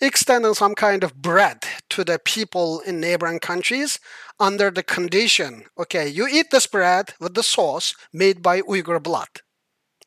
extending 0.00 0.54
some 0.54 0.74
kind 0.74 1.04
of 1.04 1.14
bread 1.14 1.58
to 1.90 2.02
the 2.02 2.18
people 2.18 2.80
in 2.80 3.00
neighboring 3.00 3.38
countries 3.38 4.00
under 4.42 4.72
the 4.72 4.82
condition 4.82 5.52
okay 5.78 6.08
you 6.08 6.26
eat 6.26 6.50
this 6.50 6.66
bread 6.66 7.14
with 7.20 7.34
the 7.34 7.44
sauce 7.44 7.94
made 8.12 8.42
by 8.42 8.60
uyghur 8.62 9.00
blood. 9.02 9.32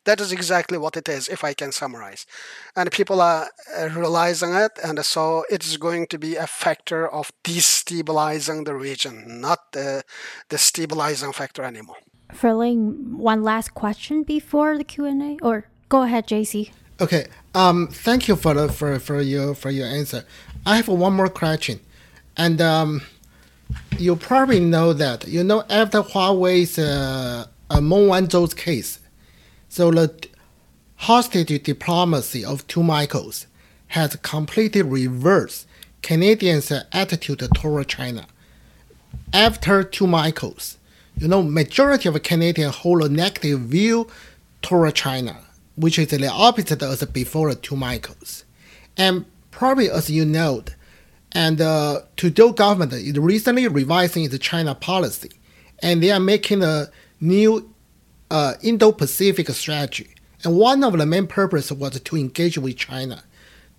That 0.03 0.21
is 0.21 0.31
exactly 0.31 0.77
what 0.77 0.97
it 0.97 1.07
is 1.09 1.27
if 1.35 1.43
i 1.43 1.53
can 1.61 1.71
summarize. 1.71 2.27
And 2.75 2.91
people 2.91 3.19
are 3.21 3.47
uh, 3.47 3.89
realizing 4.01 4.53
it 4.53 4.73
and 4.83 4.97
so 5.13 5.45
it 5.49 5.61
is 5.65 5.77
going 5.77 6.03
to 6.07 6.17
be 6.19 6.35
a 6.35 6.47
factor 6.47 7.01
of 7.19 7.31
destabilizing 7.43 8.65
the 8.65 8.75
region 8.75 9.15
not 9.47 9.59
the, 9.71 10.03
the 10.49 10.57
stabilizing 10.57 11.31
factor 11.31 11.63
anymore. 11.63 12.01
Ferling, 12.33 13.15
one 13.31 13.41
last 13.41 13.73
question 13.73 14.23
before 14.23 14.77
the 14.77 14.83
Q&A 14.83 15.37
or 15.41 15.55
go 15.87 16.03
ahead 16.03 16.27
JC 16.27 16.71
okay 16.99 17.23
um 17.61 17.87
thank 17.87 18.27
you 18.27 18.35
for 18.35 18.53
the, 18.53 18.67
for 18.77 18.99
for 18.99 19.21
your 19.21 19.55
for 19.55 19.71
your 19.71 19.87
answer. 19.87 20.21
I 20.65 20.75
have 20.79 20.89
one 20.89 21.13
more 21.13 21.29
question 21.43 21.79
and 22.35 22.59
um 22.61 23.01
you 23.97 24.15
probably 24.15 24.59
know 24.59 24.93
that 24.93 25.27
you 25.27 25.43
know 25.43 25.63
after 25.69 26.01
Huawei's 26.01 26.77
uh, 26.77 27.45
uh, 27.69 27.81
Meng 27.81 28.07
Wanzhou's 28.07 28.53
case 28.53 28.99
so 29.69 29.91
the 29.91 30.13
hostage 30.95 31.63
diplomacy 31.63 32.43
of 32.45 32.65
two 32.67 32.83
Michaels 32.83 33.47
has 33.87 34.15
completely 34.17 34.81
reversed 34.81 35.67
Canadians' 36.01 36.71
attitude 36.91 37.47
toward 37.55 37.87
China. 37.87 38.27
After 39.33 39.83
two 39.83 40.07
Michaels, 40.07 40.77
you 41.17 41.27
know, 41.27 41.41
majority 41.41 42.09
of 42.09 42.21
Canadians 42.23 42.75
hold 42.75 43.03
a 43.03 43.09
negative 43.09 43.61
view 43.61 44.07
toward 44.61 44.95
China, 44.95 45.37
which 45.75 45.97
is 45.97 46.07
the 46.07 46.27
opposite 46.27 46.81
as 46.81 47.03
before 47.05 47.53
the 47.53 47.59
two 47.59 47.75
Michaels. 47.75 48.45
And 48.97 49.25
probably 49.51 49.89
as 49.89 50.09
you 50.09 50.25
know, 50.25 50.63
and 51.35 51.59
uh, 51.59 52.01
Trudeau 52.15 52.53
government 52.53 52.93
is 52.93 53.19
recently 53.19 53.67
revising 53.67 54.23
its 54.23 54.39
China 54.39 54.73
policy, 54.73 55.31
and 55.83 56.01
they 56.01 56.09
are 56.09 56.19
making 56.19 56.63
a 56.63 56.89
new 57.19 57.69
uh, 58.31 58.53
Indo-Pacific 58.63 59.49
strategy. 59.49 60.15
And 60.43 60.55
one 60.55 60.83
of 60.83 60.97
the 60.97 61.05
main 61.05 61.27
purposes 61.27 61.73
was 61.73 61.99
to 61.99 62.15
engage 62.15 62.57
with 62.57 62.77
China. 62.77 63.21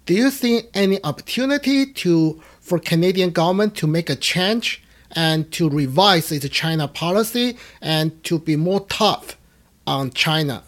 Do 0.05 0.15
you 0.15 0.31
see 0.31 0.63
any 0.75 1.03
opportunity 1.03 1.87
to 1.95 2.41
for 2.61 2.79
Canadian 2.79 3.31
government 3.31 3.75
to 3.77 3.87
make 3.87 4.11
a 4.11 4.17
change 4.17 4.83
and 5.13 5.51
to 5.53 5.71
revise 5.71 6.31
its 6.31 6.49
China 6.51 6.87
policy 6.87 7.57
and 7.81 8.23
to 8.25 8.39
be 8.39 8.57
more 8.57 8.81
tough 8.87 9.39
on 9.87 10.11
China? 10.11 10.63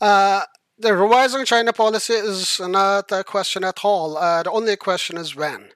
Uh, 0.00 0.42
the 0.82 0.94
revising 0.94 1.44
China 1.44 1.72
policy 1.72 2.14
is 2.14 2.60
not 2.60 3.10
a 3.12 3.22
question 3.22 3.62
at 3.64 3.84
all. 3.84 4.16
Uh, 4.16 4.42
the 4.42 4.50
only 4.50 4.76
question 4.76 5.16
is 5.16 5.36
when. 5.36 5.70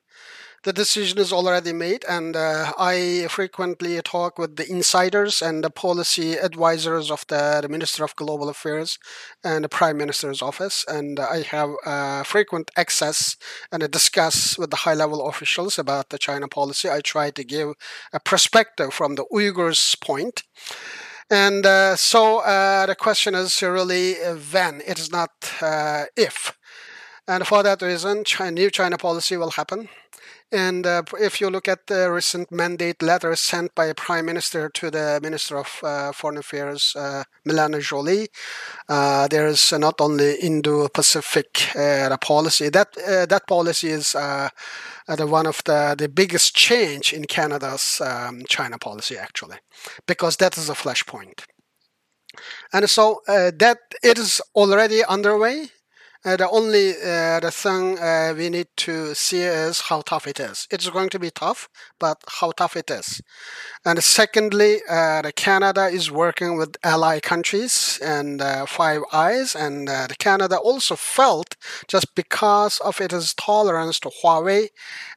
The 0.65 0.73
decision 0.73 1.19
is 1.19 1.33
already 1.33 1.73
made, 1.73 2.05
and 2.09 2.35
uh, 2.35 2.73
I 2.77 3.29
frequently 3.31 4.03
talk 4.03 4.37
with 4.37 4.57
the 4.57 4.69
insiders 4.69 5.41
and 5.41 5.63
the 5.63 5.71
policy 5.71 6.33
advisors 6.33 7.09
of 7.09 7.25
the, 7.29 7.61
the 7.63 7.69
Minister 7.69 8.03
of 8.03 8.17
Global 8.17 8.49
Affairs 8.49 8.99
and 9.45 9.63
the 9.63 9.69
Prime 9.69 9.97
Minister's 9.97 10.43
office, 10.43 10.85
and 10.89 11.21
I 11.21 11.43
have 11.43 11.71
uh, 11.85 12.25
frequent 12.25 12.73
access 12.77 13.37
and 13.71 13.89
discuss 13.93 14.59
with 14.59 14.71
the 14.71 14.79
high-level 14.79 15.29
officials 15.29 15.79
about 15.79 16.09
the 16.09 16.19
China 16.19 16.49
policy. 16.49 16.91
I 16.91 17.01
try 17.01 17.31
to 17.31 17.45
give 17.45 17.75
a 18.13 18.19
perspective 18.19 18.93
from 18.93 19.15
the 19.15 19.27
Uyghurs' 19.33 20.01
point. 20.01 20.43
And 21.31 21.67
uh, 21.67 21.97
so 21.97 22.39
uh, 22.39 22.87
the 22.87 22.95
question 22.95 23.35
is 23.35 23.61
really 23.63 24.15
when, 24.53 24.81
it 24.87 24.99
is 24.99 25.11
not 25.11 25.31
uh, 25.61 26.05
if. 26.17 26.57
And 27.27 27.47
for 27.47 27.63
that 27.65 27.83
reason, 27.83 28.23
China, 28.25 28.53
new 28.53 28.71
China 28.71 28.97
policy 28.97 29.37
will 29.37 29.51
happen. 29.51 29.89
And 30.53 30.87
uh, 30.87 31.03
if 31.19 31.41
you 31.41 31.51
look 31.51 31.67
at 31.67 31.89
the 31.89 32.11
recent 32.11 32.53
mandate 32.53 33.03
letter 33.03 33.35
sent 33.35 33.75
by 33.75 33.87
a 33.87 33.95
prime 33.95 34.27
minister 34.27 34.69
to 34.69 34.91
the 34.93 35.19
Minister 35.21 35.59
of 35.59 35.81
uh, 35.83 36.13
Foreign 36.13 36.39
Affairs, 36.39 36.95
uh, 36.97 37.25
Mélanie 37.45 37.81
Joly, 37.81 38.29
uh, 38.89 39.27
there 39.27 39.49
is 39.49 39.73
not 39.73 40.01
only 40.01 40.37
Indo-Pacific 40.37 41.77
uh, 41.77 42.17
policy. 42.19 42.69
That 42.69 42.97
uh, 42.97 43.27
that 43.27 43.49
policy 43.49 43.89
is 43.89 44.13
the 44.13 45.27
one 45.27 45.47
of 45.47 45.63
the, 45.65 45.97
the 45.99 46.09
biggest 46.09 46.55
change 46.55 47.13
in 47.13 47.25
Canada's 47.25 48.01
um, 48.01 48.45
China 48.49 48.79
policy, 48.79 49.17
actually, 49.19 49.57
because 50.07 50.37
that 50.37 50.57
is 50.57 50.71
a 50.71 50.75
flashpoint. 50.75 51.45
And 52.73 52.89
so 52.89 53.21
that 53.27 53.79
it 54.03 54.19
is 54.19 54.41
already 54.55 55.03
underway 55.05 55.71
Uh, 56.27 56.37
the 56.37 56.51
only 56.51 56.91
uh, 56.91 57.39
the 57.39 57.53
thing 57.53 57.97
uh, 58.01 58.35
we 58.37 58.51
need 58.51 58.67
to 58.77 59.15
see 59.15 59.43
is 59.43 59.83
how 59.83 60.01
tough 60.01 60.27
it 60.27 60.41
is. 60.41 60.67
It's 60.73 60.91
going 60.91 61.09
to 61.11 61.21
be 61.21 61.31
tough, 61.31 61.69
but 62.01 62.19
how 62.41 62.51
tough 62.51 62.77
it 62.77 62.91
is. 62.91 63.23
And 63.85 64.03
secondly, 64.03 64.81
uh, 64.91 65.23
the 65.23 65.33
Canada 65.33 65.87
is 65.87 66.11
working 66.11 66.57
with 66.59 66.77
ally 66.83 67.21
countries 67.21 68.01
and 68.03 68.43
uh, 68.43 68.67
Five 68.67 69.03
Eyes, 69.13 69.55
and 69.55 69.89
uh, 69.89 70.09
the 70.09 70.17
Canada 70.17 70.57
also 70.57 70.97
felt 70.97 71.55
just 71.87 72.13
because 72.17 72.81
of 72.81 73.01
its 73.01 73.33
tolerance 73.35 74.01
to 74.01 74.11
Huawei 74.11 74.71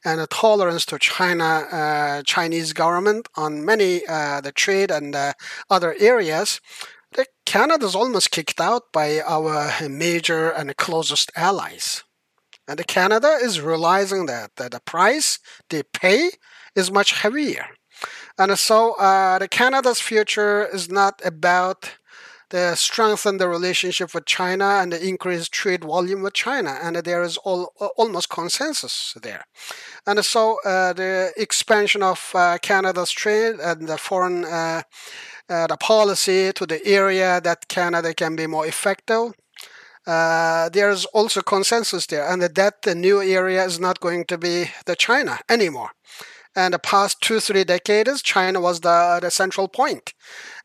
and 0.04 0.20
a 0.20 0.28
tolerance 0.28 0.86
to 0.86 0.98
China, 1.00 2.22
Chinese 2.24 2.72
government 2.72 3.28
on 3.34 3.64
many 3.64 3.98
the 4.06 4.52
trade 4.54 4.92
and 4.92 5.16
other 5.68 5.96
areas 5.98 6.60
the 7.12 7.26
Canada 7.46 7.86
is 7.86 7.94
almost 7.94 8.30
kicked 8.30 8.60
out 8.60 8.92
by 8.92 9.20
our 9.20 9.72
major 9.88 10.50
and 10.50 10.76
closest 10.76 11.30
allies. 11.36 12.04
And 12.68 12.86
Canada 12.86 13.38
is 13.42 13.60
realizing 13.60 14.26
that, 14.26 14.54
that 14.56 14.70
the 14.70 14.80
price 14.80 15.40
they 15.70 15.82
pay 15.82 16.30
is 16.76 16.92
much 16.92 17.12
heavier. 17.12 17.66
And 18.38 18.56
so 18.58 18.94
uh, 18.94 19.38
the 19.38 19.48
Canada's 19.48 20.00
future 20.00 20.66
is 20.66 20.88
not 20.88 21.20
about 21.24 21.90
the 22.50 22.74
strengthen 22.74 23.38
the 23.38 23.48
relationship 23.48 24.12
with 24.12 24.26
China 24.26 24.64
and 24.64 24.92
the 24.92 25.04
increased 25.04 25.52
trade 25.52 25.84
volume 25.84 26.22
with 26.22 26.34
China, 26.34 26.78
and 26.82 26.96
there 26.96 27.22
is 27.22 27.36
all, 27.38 27.72
almost 27.96 28.28
consensus 28.28 29.16
there. 29.22 29.44
And 30.06 30.24
so 30.24 30.58
uh, 30.64 30.92
the 30.92 31.32
expansion 31.36 32.02
of 32.02 32.30
uh, 32.34 32.58
Canada's 32.60 33.12
trade 33.12 33.56
and 33.60 33.88
the 33.88 33.96
foreign 33.96 34.44
uh, 35.50 35.66
the 35.66 35.76
policy 35.76 36.52
to 36.52 36.64
the 36.64 36.84
area 36.86 37.40
that 37.40 37.68
Canada 37.68 38.14
can 38.14 38.36
be 38.36 38.46
more 38.46 38.66
effective. 38.66 39.32
Uh, 40.06 40.68
there's 40.70 41.04
also 41.06 41.42
consensus 41.42 42.06
there, 42.06 42.26
and 42.26 42.42
that 42.42 42.82
the 42.82 42.94
new 42.94 43.20
area 43.20 43.64
is 43.64 43.78
not 43.78 44.00
going 44.00 44.24
to 44.24 44.38
be 44.38 44.70
the 44.86 44.96
China 44.96 45.38
anymore. 45.48 45.90
And 46.56 46.74
the 46.74 46.80
past 46.80 47.20
two, 47.20 47.38
three 47.38 47.62
decades, 47.62 48.22
China 48.22 48.60
was 48.60 48.80
the, 48.80 49.20
the 49.22 49.30
central 49.30 49.68
point, 49.68 50.14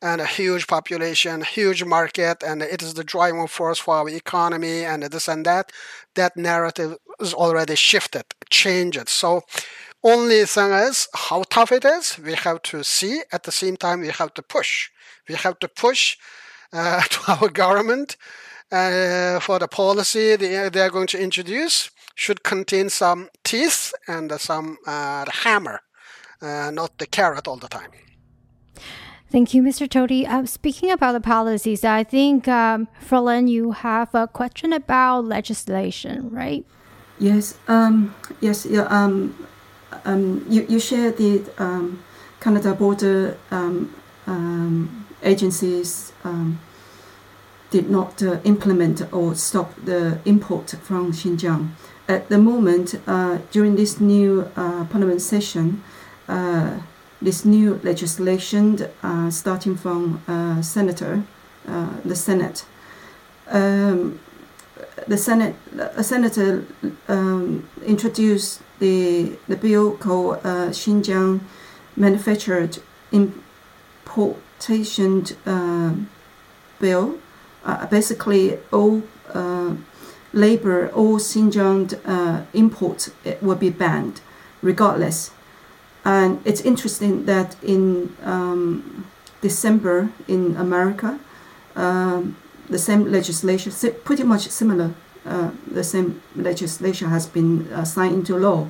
and 0.01 0.19
a 0.19 0.25
huge 0.25 0.65
population, 0.65 1.43
huge 1.43 1.83
market, 1.83 2.41
and 2.41 2.61
it 2.63 2.81
is 2.81 2.95
the 2.95 3.03
driving 3.03 3.47
force 3.47 3.77
for 3.77 3.95
our 3.95 4.09
economy 4.09 4.83
and 4.83 5.03
this 5.03 5.27
and 5.27 5.45
that. 5.45 5.71
That 6.15 6.38
narrative 6.38 6.97
is 7.19 7.33
already 7.33 7.75
shifted, 7.75 8.23
changed. 8.49 9.07
So 9.09 9.43
only 10.06 10.45
thing 10.45 10.72
is 10.72 11.08
how 11.14 11.43
tough 11.49 11.72
it 11.72 11.84
is. 11.84 12.18
We 12.20 12.34
have 12.36 12.62
to 12.64 12.84
see. 12.84 13.24
At 13.34 13.43
the 13.43 13.51
same 13.51 13.76
time, 13.76 13.99
we 14.01 14.10
have 14.10 14.34
to 14.36 14.41
push. 14.41 14.89
We 15.28 15.36
have 15.36 15.60
to 15.60 15.68
push 15.68 16.18
uh, 16.72 17.01
to 17.10 17.20
our 17.34 17.49
government 17.49 18.16
uh, 18.72 19.39
for 19.39 19.60
the 19.60 19.68
policy 19.68 20.36
they, 20.36 20.70
they 20.70 20.82
are 20.82 20.89
going 20.89 21.08
to 21.08 21.22
introduce 21.22 21.89
should 22.16 22.43
contain 22.43 22.89
some 22.89 23.30
teeth 23.43 23.93
and 24.08 24.32
some 24.39 24.78
uh, 24.88 25.26
hammer, 25.43 25.82
uh, 26.41 26.72
not 26.72 26.97
the 26.97 27.06
carrot 27.06 27.47
all 27.47 27.58
the 27.58 27.68
time. 27.68 27.91
Thank 29.30 29.53
you, 29.53 29.62
Mr. 29.62 29.88
Tohti. 29.88 30.26
Uh, 30.28 30.45
speaking 30.45 30.91
about 30.91 31.12
the 31.12 31.20
policies, 31.20 31.84
I 31.84 32.06
think, 32.06 32.47
um, 32.47 32.88
Ferlin, 33.06 33.49
you 33.49 33.72
have 33.72 34.16
a 34.16 34.28
question 34.28 34.72
about 34.72 35.26
legislation, 35.26 36.30
right? 36.30 36.66
Yes. 37.20 37.58
Um, 37.68 38.16
yes. 38.39 38.66
Yeah. 38.66 38.84
Um, 38.84 39.36
um, 40.05 40.45
you, 40.49 40.65
you 40.67 40.79
share 40.79 41.11
the 41.11 41.43
um, 41.57 42.03
Canada 42.39 42.73
border 42.73 43.37
um, 43.51 43.93
um 44.27 45.05
agencies 45.23 46.13
um, 46.23 46.59
did 47.71 47.89
not 47.89 48.21
uh, 48.23 48.39
implement 48.43 49.01
or 49.13 49.35
stop 49.35 49.73
the 49.83 50.19
import 50.25 50.75
from 50.81 51.11
Xinjiang. 51.11 51.69
At 52.07 52.29
the 52.29 52.37
moment, 52.37 52.95
uh, 53.07 53.39
during 53.51 53.75
this 53.75 53.99
new 53.99 54.49
uh, 54.55 54.85
parliament 54.85 55.21
session, 55.21 55.83
uh, 56.27 56.79
this 57.21 57.43
new 57.43 57.79
legislation 57.83 58.87
uh, 59.01 59.31
starting 59.31 59.75
from 59.75 60.21
uh, 60.27 60.61
senator, 60.61 61.23
the 62.05 62.15
Senate, 62.15 62.65
the 65.07 65.17
Senate, 65.17 65.55
a 65.95 66.03
senator 66.03 66.65
um, 67.07 67.67
introduced 67.85 68.61
the, 68.80 69.38
the 69.47 69.55
bill 69.55 69.95
called 69.97 70.38
uh, 70.43 70.69
Xinjiang 70.69 71.39
Manufactured 71.95 72.80
Importation 73.11 75.26
uh, 75.45 75.93
Bill. 76.80 77.17
Uh, 77.63 77.86
basically, 77.88 78.59
all 78.71 79.03
uh, 79.34 79.76
labor, 80.34 80.89
all 80.89 81.17
Xinjiang 81.17 81.99
uh, 82.05 82.41
imports 82.53 83.11
will 83.41 83.55
be 83.55 83.69
banned, 83.69 84.19
regardless. 84.61 85.32
And 86.03 86.41
it's 86.45 86.61
interesting 86.61 87.26
that 87.26 87.55
in 87.63 88.15
um, 88.23 89.07
December 89.41 90.09
in 90.28 90.55
America, 90.57 91.19
um, 91.76 92.36
the 92.69 92.78
same 92.78 93.11
legislation, 93.11 93.71
pretty 94.03 94.23
much 94.23 94.49
similar 94.49 94.93
the 95.26 95.84
same 95.84 96.21
legislation 96.36 97.09
has 97.09 97.26
been 97.28 97.71
uh, 97.73 97.84
signed 97.84 98.13
into 98.13 98.38
law. 98.38 98.67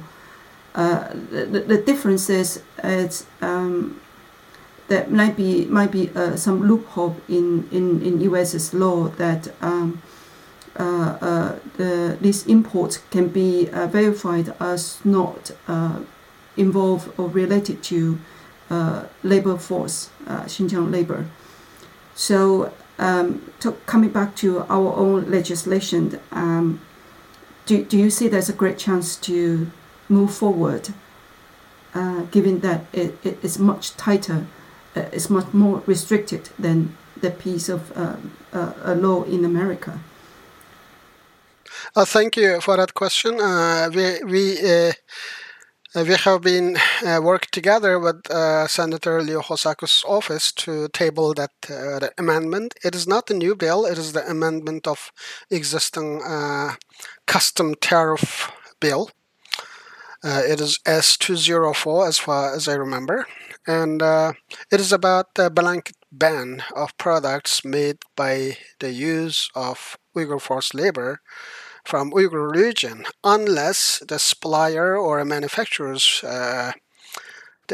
Uh, 0.74 1.08
the, 1.32 1.64
the 1.68 1.78
difference 1.78 2.30
is 2.30 2.62
it's, 2.84 3.26
um, 3.42 4.02
there 4.88 5.08
might 5.08 5.36
be 5.36 5.66
might 5.66 5.92
be 5.92 6.10
uh, 6.16 6.36
some 6.36 6.68
loophole 6.68 7.16
in, 7.28 7.68
in, 7.72 8.02
in 8.02 8.22
US's 8.22 8.74
law 8.74 9.08
that 9.18 9.54
um, 9.62 10.02
uh, 10.78 11.18
uh, 11.22 11.60
the 11.78 12.18
these 12.22 12.46
imports 12.46 12.98
can 13.10 13.30
be 13.30 13.66
verified 13.66 14.54
as 14.60 15.00
not 15.04 15.52
involved 16.58 17.12
or 17.18 17.30
related 17.30 17.82
to 17.84 18.20
labor 19.24 19.58
force, 19.58 20.10
Xinjiang 20.28 20.92
labor. 20.92 21.26
So 22.16 22.72
um, 22.98 23.52
to, 23.60 23.74
coming 23.86 24.10
back 24.10 24.36
to 24.38 24.60
our 24.70 24.94
own 24.96 25.30
legislation, 25.30 26.20
um, 26.32 26.82
do, 27.66 27.84
do 27.84 27.98
you 27.98 28.10
see 28.10 28.28
there's 28.28 28.50
a 28.50 28.54
great 28.54 28.78
chance 28.78 29.16
to 29.18 29.72
move 30.08 30.34
forward, 30.34 30.90
uh, 31.94 32.22
given 32.32 32.60
that 32.60 32.86
it, 32.94 33.18
it 33.24 33.44
is 33.44 33.58
much 33.60 33.96
tighter, 33.98 34.46
uh, 34.96 35.02
it's 35.12 35.30
much 35.30 35.54
more 35.54 35.84
restricted 35.86 36.50
than 36.60 36.96
the 37.22 37.32
piece 37.32 37.70
of 37.70 37.96
uh, 37.98 38.18
uh 38.54 38.94
law 38.94 39.24
in 39.24 39.46
America? 39.46 40.00
Uh, 41.96 42.06
thank 42.06 42.38
you 42.38 42.60
for 42.62 42.78
that 42.78 42.94
question. 42.94 43.40
Uh, 43.40 43.90
we 43.94 44.24
we 44.24 44.58
uh, 44.60 44.92
we 46.04 46.16
have 46.16 46.42
been 46.42 46.78
uh, 47.06 47.22
worked 47.24 47.54
together 47.54 47.98
with 47.98 48.30
uh, 48.30 48.68
Senator 48.68 49.22
Leo 49.22 49.42
Housakos' 49.42 50.04
office 50.06 50.52
to 50.52 50.90
table 50.90 51.34
that 51.34 51.52
uh, 51.70 52.08
amendment. 52.18 52.76
It 52.84 52.96
is 52.96 53.08
not 53.08 53.30
a 53.30 53.34
new 53.34 53.56
bill; 53.56 53.86
it 53.86 53.98
is 53.98 54.12
the 54.12 54.30
amendment 54.30 54.88
of 54.88 55.12
existing 55.50 56.22
uh, 56.22 56.76
custom 57.28 57.76
tariff 57.76 58.52
bill. 58.82 59.10
Uh, 60.24 60.42
it 60.46 60.60
is 60.60 60.80
S204 60.86 62.08
as 62.08 62.18
far 62.18 62.54
as 62.54 62.68
I 62.68 62.74
remember, 62.74 63.26
and 63.66 64.02
it 64.02 64.80
is 64.80 64.92
about 64.92 65.36
the 65.36 65.50
blanket 65.50 65.96
ban 66.12 66.64
of 66.76 66.98
products 66.98 67.64
made 67.64 67.98
by 68.16 68.58
the 68.80 68.92
use 68.92 69.50
of 69.56 69.98
Uyghur 70.16 70.42
forced 70.42 70.74
labor 70.74 71.22
from 71.86 72.12
Uyghur 72.12 72.52
region 72.52 73.06
unless 73.24 74.00
the 74.08 74.20
supplier 74.20 74.98
or 74.98 75.24
manufacturers 75.24 76.24
uh, 76.24 76.72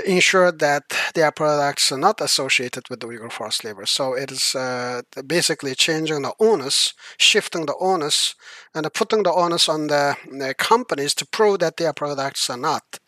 ensure 0.05 0.51
that 0.51 0.83
their 1.15 1.31
products 1.31 1.91
are 1.91 1.97
not 1.97 2.21
associated 2.21 2.89
with 2.89 3.01
the 3.01 3.07
Uyghur 3.07 3.31
forced 3.31 3.63
labor. 3.63 3.85
So 3.85 4.13
it 4.13 4.31
is 4.31 4.55
uh, 4.55 5.01
basically 5.27 5.75
changing 5.75 6.21
the 6.21 6.33
onus, 6.39 6.93
shifting 7.17 7.65
the 7.65 7.75
onus, 7.79 8.35
and 8.73 8.91
putting 8.93 9.23
the 9.23 9.33
onus 9.33 9.67
on 9.67 9.87
the, 9.87 10.15
the, 10.29 10.53
companies 10.53 11.13
to 11.15 11.25
prove 11.25 11.59
that 11.59 11.77
their 11.77 11.93
products 11.93 12.49
are 12.49 12.57
not 12.57 12.99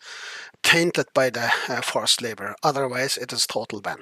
tainted 0.62 1.06
by 1.14 1.30
the 1.30 1.50
uh, 1.68 1.80
forced 1.80 2.20
labor. 2.20 2.54
Otherwise, 2.62 3.16
it 3.16 3.32
is 3.32 3.46
total 3.46 3.80
ban. 3.80 3.98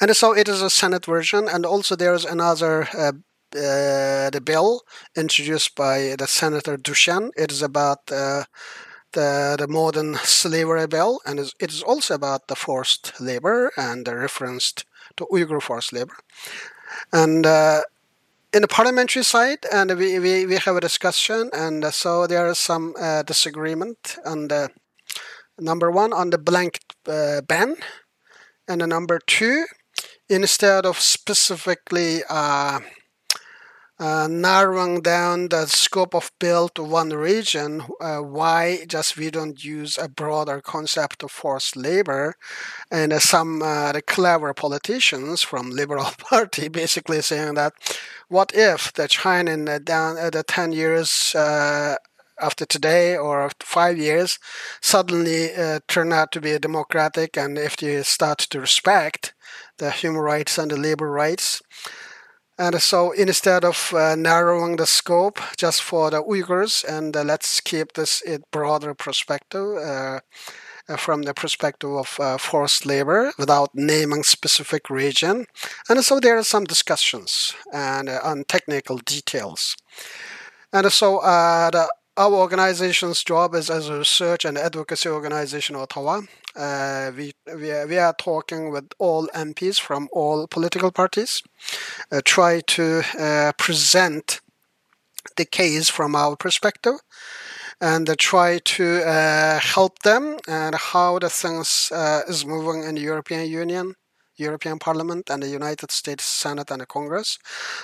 And 0.00 0.14
so 0.14 0.34
it 0.34 0.48
is 0.48 0.60
a 0.60 0.70
Senate 0.70 1.06
version, 1.06 1.48
and 1.48 1.64
also 1.64 1.96
there 1.96 2.14
is 2.14 2.24
another 2.24 2.88
uh, 2.96 3.12
uh, 3.54 4.30
the 4.30 4.42
bill 4.44 4.82
introduced 5.16 5.74
by 5.74 6.16
the 6.18 6.26
Senator 6.26 6.76
Dechêne. 6.76 7.30
It 7.36 7.52
is 7.52 7.62
about 7.62 8.10
uh, 8.10 8.44
the, 9.12 9.56
the 9.58 9.68
modern 9.68 10.16
slavery 10.16 10.86
bill, 10.86 11.20
and 11.24 11.38
it 11.38 11.72
is 11.72 11.82
also 11.82 12.14
about 12.14 12.48
the 12.48 12.56
forced 12.56 13.20
labor 13.20 13.70
and 13.76 14.06
the 14.06 14.16
reference 14.16 14.74
to 15.16 15.26
Uyghur 15.32 15.62
forced 15.62 15.92
labor. 15.92 16.16
And 17.12 17.46
uh, 17.46 17.82
in 18.52 18.62
the 18.62 18.68
parliamentary 18.68 19.24
side, 19.24 19.66
and 19.72 19.96
we, 19.96 20.18
we, 20.18 20.46
we 20.46 20.56
have 20.56 20.76
a 20.76 20.80
discussion, 20.80 21.50
and 21.52 21.84
so 21.92 22.26
there 22.26 22.48
is 22.48 22.58
some 22.58 22.94
uh, 23.00 23.22
disagreement 23.22 24.16
on 24.24 24.48
the 24.48 24.70
number 25.58 25.90
one 25.90 26.12
on 26.12 26.30
the 26.30 26.38
blank 26.38 26.80
uh, 27.08 27.40
ban, 27.40 27.76
and 28.68 28.80
the 28.80 28.86
number 28.86 29.20
two, 29.26 29.64
instead 30.28 30.86
of 30.86 30.98
specifically 30.98 32.22
uh, 34.00 34.24
uh, 34.24 34.28
narrowing 34.28 35.00
down 35.02 35.48
the 35.48 35.66
scope 35.66 36.14
of 36.14 36.30
bill 36.38 36.68
to 36.68 36.82
one 36.82 37.10
region, 37.10 37.82
uh, 38.00 38.18
why 38.18 38.84
just 38.88 39.16
we 39.16 39.30
don't 39.30 39.62
use 39.64 39.98
a 39.98 40.08
broader 40.08 40.60
concept 40.60 41.22
of 41.22 41.30
forced 41.30 41.76
labor, 41.76 42.34
and 42.90 43.12
uh, 43.12 43.18
some 43.18 43.62
uh, 43.62 43.92
the 43.92 44.02
clever 44.02 44.54
politicians 44.54 45.42
from 45.42 45.70
Liberal 45.70 46.10
Party 46.18 46.68
basically 46.68 47.20
saying 47.20 47.54
that, 47.54 47.72
what 48.28 48.52
if 48.54 48.92
the 48.94 49.08
China 49.08 49.50
in 49.50 49.64
the 49.66 49.78
down 49.80 50.16
uh, 50.18 50.30
the 50.30 50.42
ten 50.42 50.72
years 50.72 51.34
uh, 51.34 51.96
after 52.40 52.64
today 52.66 53.16
or 53.16 53.50
five 53.60 53.96
years 53.98 54.38
suddenly 54.80 55.50
turn 55.86 56.12
out 56.12 56.32
to 56.32 56.40
be 56.40 56.58
democratic, 56.58 57.36
and 57.36 57.58
if 57.58 57.76
they 57.76 58.02
start 58.02 58.38
to 58.38 58.60
respect 58.60 59.34
the 59.78 59.90
human 59.90 60.20
rights 60.20 60.58
and 60.58 60.70
the 60.70 60.76
labor 60.76 61.10
rights 61.10 61.62
and 62.58 62.80
so 62.80 63.12
instead 63.12 63.64
of 63.64 63.92
uh, 63.94 64.14
narrowing 64.14 64.76
the 64.76 64.86
scope 64.86 65.40
just 65.56 65.82
for 65.82 66.10
the 66.10 66.22
Uyghurs, 66.22 66.84
and 66.84 67.16
uh, 67.16 67.24
let's 67.24 67.60
keep 67.60 67.94
this 67.94 68.20
in 68.20 68.44
broader 68.52 68.94
perspective 68.94 69.76
uh, 69.76 70.20
uh 70.86 70.96
from 70.96 71.22
the 71.22 71.32
perspective 71.32 71.90
of 71.90 72.20
uh, 72.20 72.36
forced 72.38 72.84
labor 72.86 73.32
without 73.38 73.70
naming 73.74 74.22
specific 74.22 74.90
region. 74.90 75.46
And 75.88 76.04
so 76.04 76.20
there 76.20 76.36
are 76.36 76.44
some 76.44 76.64
discussions 76.64 77.54
and 77.72 78.08
uh, 78.08 78.20
on 78.22 78.44
technical 78.44 78.98
details. 78.98 79.76
And 80.72 80.92
so 80.92 81.20
the 81.72 81.88
our 82.16 82.32
organization's 82.32 83.24
job 83.24 83.56
is 83.56 83.70
as 83.70 83.88
a 83.88 83.98
research 83.98 84.44
and 84.44 84.56
advocacy 84.56 85.08
organization, 85.08 85.74
Ottawa. 85.74 86.20
Uh, 86.56 87.10
we, 87.16 87.32
we, 87.56 87.70
are, 87.70 87.86
we 87.86 87.98
are 87.98 88.14
talking 88.14 88.70
with 88.70 88.90
all 88.98 89.26
MPs 89.28 89.80
from 89.80 90.08
all 90.12 90.46
political 90.46 90.90
parties, 90.90 91.42
uh, 92.12 92.20
try 92.24 92.60
to 92.60 93.02
uh, 93.18 93.52
present 93.58 94.40
the 95.36 95.44
case 95.44 95.88
from 95.90 96.14
our 96.14 96.36
perspective 96.36 96.94
and 97.80 98.08
try 98.18 98.58
to 98.64 99.02
uh, 99.02 99.58
help 99.58 99.98
them 100.00 100.38
and 100.46 100.74
how 100.74 101.18
the 101.18 101.30
things 101.30 101.90
uh, 101.92 102.22
is 102.28 102.46
moving 102.46 102.84
in 102.84 102.94
the 102.94 103.00
European 103.00 103.48
Union 103.48 103.94
European 104.36 104.78
Parliament 104.78 105.30
and 105.30 105.42
the 105.42 105.48
United 105.48 105.90
States 105.90 106.24
Senate 106.24 106.70
and 106.70 106.80
the 106.80 106.86
Congress. 106.86 107.38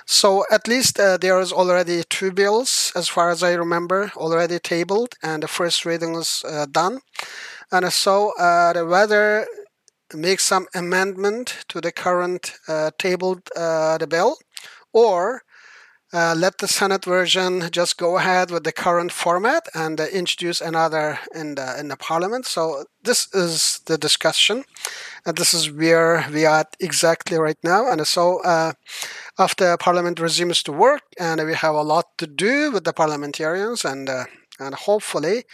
So 0.07 0.45
at 0.51 0.67
least 0.67 0.99
uh, 0.99 1.17
there 1.17 1.41
is 1.41 1.53
already 1.53 2.03
two 2.09 2.33
bills, 2.33 2.93
as 2.97 3.09
far 3.09 3.31
as 3.31 3.43
I 3.43 3.53
remember, 3.53 4.11
already 4.17 4.59
tabled, 4.59 5.15
and 5.23 5.43
the 5.43 5.49
first 5.49 5.85
reading 5.85 6.15
is 6.17 6.43
uh, 6.49 6.67
done. 6.67 7.01
And 7.73 7.93
so 7.93 8.33
uh, 8.39 8.75
whether 8.85 9.47
make 10.15 10.41
some 10.41 10.67
amendment 10.75 11.65
to 11.69 11.81
the 11.81 11.93
current 11.93 12.53
uh, 12.69 12.91
tabled 12.99 13.49
uh, 13.57 13.99
the 13.99 14.07
bill, 14.07 14.37
or 14.93 15.43
uh, 16.13 16.35
let 16.37 16.59
the 16.59 16.67
Senate 16.67 17.05
version 17.05 17.69
just 17.71 17.97
go 17.97 18.19
ahead 18.19 18.51
with 18.51 18.65
the 18.65 18.73
current 18.73 19.13
format 19.13 19.69
and 19.75 20.01
uh, 20.01 20.07
introduce 20.13 20.61
another 20.61 21.21
in 21.35 21.55
the 21.55 21.79
in 21.79 21.89
the 21.89 21.97
Parliament. 21.97 22.47
So 22.47 22.85
this 23.05 23.33
is 23.33 23.81
the 23.87 23.97
discussion, 23.97 24.65
and 25.25 25.37
this 25.37 25.55
is 25.55 25.71
where 25.71 26.27
we 26.33 26.45
are 26.47 26.65
exactly 26.81 27.39
right 27.39 27.59
now. 27.63 27.89
And 27.89 28.05
so 28.07 28.43
uh, 28.43 28.73
after 29.39 29.77
Parliament 29.77 30.19
resumes 30.19 30.63
to 30.65 30.73
work, 30.73 31.03
and 31.19 31.41
we 31.47 31.55
have 31.55 31.77
a 31.77 31.83
lot 31.83 32.07
to 32.19 32.27
do 32.27 32.73
with 32.73 32.85
the 32.85 32.93
parliamentarians, 32.93 33.85
and 33.85 34.11
and 34.59 34.75
hopefully, 34.75 35.45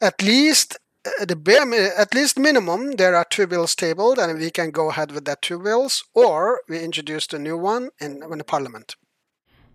at 0.00 0.22
least 0.22 0.78
the 1.26 1.36
bare, 1.36 1.66
at 1.98 2.14
least 2.14 2.38
minimum, 2.38 2.92
there 2.92 3.14
are 3.14 3.26
two 3.28 3.46
bills 3.46 3.74
tabled, 3.74 4.18
and 4.18 4.38
we 4.38 4.50
can 4.50 4.70
go 4.70 4.90
ahead 4.90 5.12
with 5.12 5.24
that 5.26 5.42
two 5.42 5.58
bills, 5.58 6.04
or 6.14 6.60
we 6.68 6.80
introduce 6.80 7.32
a 7.32 7.38
new 7.38 7.56
one 7.56 7.90
in, 8.00 8.22
in 8.22 8.38
the 8.38 8.44
Parliament. 8.44 8.96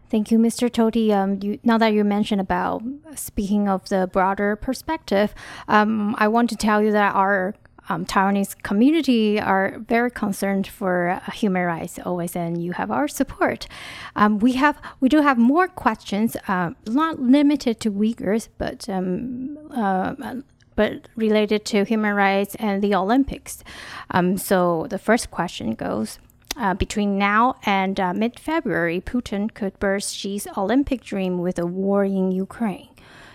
Thank 0.10 0.30
you, 0.30 0.38
Mr. 0.38 0.70
Tohti. 0.70 1.12
Um, 1.12 1.40
you, 1.42 1.58
now 1.64 1.78
that 1.78 1.94
you 1.94 2.04
mentioned 2.04 2.42
about 2.42 2.84
speaking 3.16 3.70
of 3.70 3.88
the 3.88 4.10
broader 4.12 4.58
perspective, 4.58 5.34
um, 5.70 6.16
I 6.18 6.28
want 6.28 6.50
to 6.50 6.58
tell 6.58 6.84
you 6.84 6.92
that 6.92 7.16
our 7.16 7.56
um, 7.88 8.06
Taiwanese 8.06 8.62
community 8.62 9.40
are 9.40 9.80
very 9.80 10.12
concerned 10.12 10.68
for 10.68 11.10
uh, 11.10 11.32
human 11.32 11.64
rights 11.64 11.98
always, 12.06 12.36
and 12.36 12.62
you 12.62 12.74
have 12.74 12.92
our 12.92 13.08
support. 13.08 13.68
Um, 14.16 14.40
we 14.40 14.54
have 14.54 14.80
we 15.00 15.10
do 15.10 15.22
have 15.22 15.38
more 15.38 15.68
questions, 15.68 16.36
uh, 16.48 16.72
not 16.88 17.20
limited 17.20 17.80
to 17.82 17.92
Uyghurs, 17.92 18.50
but 18.58 18.88
um, 18.90 19.58
uh, 19.74 20.42
but 20.76 21.08
related 21.16 21.66
to 21.66 21.84
human 21.84 22.16
rights 22.16 22.56
and 22.56 22.82
the 22.82 22.96
Olympics. 22.96 23.64
Um, 24.10 24.38
so 24.38 24.88
the 24.90 25.00
first 25.00 25.32
question 25.32 25.74
goes. 25.74 26.20
Uh, 26.58 26.74
between 26.74 27.18
now 27.18 27.56
and 27.64 27.98
uh, 27.98 28.14
mid 28.14 28.38
February, 28.38 29.00
Putin 29.00 29.54
could 29.54 29.80
burst 29.80 30.14
Xi's 30.14 30.48
Olympic 30.58 31.02
dream 31.02 31.38
with 31.38 31.58
a 31.58 31.66
war 31.66 32.04
in 32.04 32.32
Ukraine. 32.32 32.90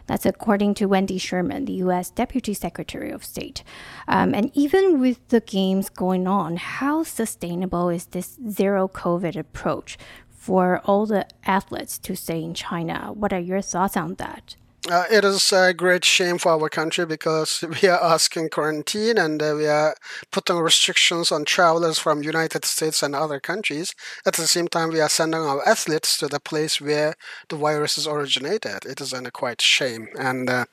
That's 0.06 0.26
according 0.26 0.74
to 0.74 0.86
Wendy 0.86 1.18
Sherman, 1.18 1.64
the 1.64 1.72
U.S. 1.84 2.10
Deputy 2.10 2.54
Secretary 2.54 3.10
of 3.10 3.24
State. 3.24 3.64
Um, 4.06 4.34
and 4.34 4.50
even 4.54 5.00
with 5.00 5.26
the 5.28 5.40
games 5.40 5.88
going 5.88 6.28
on, 6.28 6.56
how 6.56 7.02
sustainable 7.02 7.88
is 7.88 8.06
this 8.06 8.38
zero 8.48 8.86
COVID 8.86 9.36
approach 9.36 9.98
for 10.30 10.80
all 10.84 11.06
the 11.06 11.26
athletes 11.44 11.98
to 11.98 12.14
stay 12.14 12.42
in 12.42 12.54
China? 12.54 13.10
What 13.12 13.32
are 13.32 13.40
your 13.40 13.60
thoughts 13.60 13.96
on 13.96 14.14
that? 14.14 14.56
Uh, 14.88 15.04
it 15.10 15.24
is 15.24 15.52
a 15.52 15.74
great 15.74 16.04
shame 16.04 16.38
for 16.38 16.52
our 16.52 16.68
country 16.68 17.04
because 17.04 17.64
we 17.82 17.88
are 17.88 18.00
asking 18.00 18.48
quarantine 18.48 19.18
and 19.18 19.42
uh, 19.42 19.52
we 19.56 19.66
are 19.66 19.96
putting 20.30 20.58
restrictions 20.58 21.32
on 21.32 21.44
travelers 21.44 21.98
from 21.98 22.22
United 22.22 22.64
States 22.64 23.02
and 23.02 23.12
other 23.14 23.40
countries. 23.40 23.96
At 24.24 24.34
the 24.34 24.46
same 24.46 24.68
time, 24.68 24.90
we 24.90 25.00
are 25.00 25.08
sending 25.08 25.40
our 25.40 25.66
athletes 25.66 26.16
to 26.18 26.28
the 26.28 26.38
place 26.38 26.80
where 26.80 27.14
the 27.48 27.56
virus 27.56 27.98
is 27.98 28.06
originated. 28.06 28.84
It 28.86 29.00
is 29.00 29.12
a 29.12 29.30
quite 29.32 29.60
shame. 29.60 30.06
And 30.18 30.48
uh, 30.48 30.66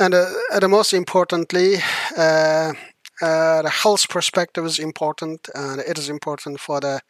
and 0.00 0.12
uh, 0.12 0.26
the 0.58 0.68
most 0.68 0.92
importantly, 0.92 1.76
uh, 2.18 2.72
uh, 3.22 3.62
the 3.62 3.70
health 3.70 4.08
perspective 4.08 4.64
is 4.66 4.80
important, 4.80 5.48
and 5.54 5.80
it 5.80 5.98
is 5.98 6.08
important 6.08 6.58
for 6.58 6.80
the 6.80 7.00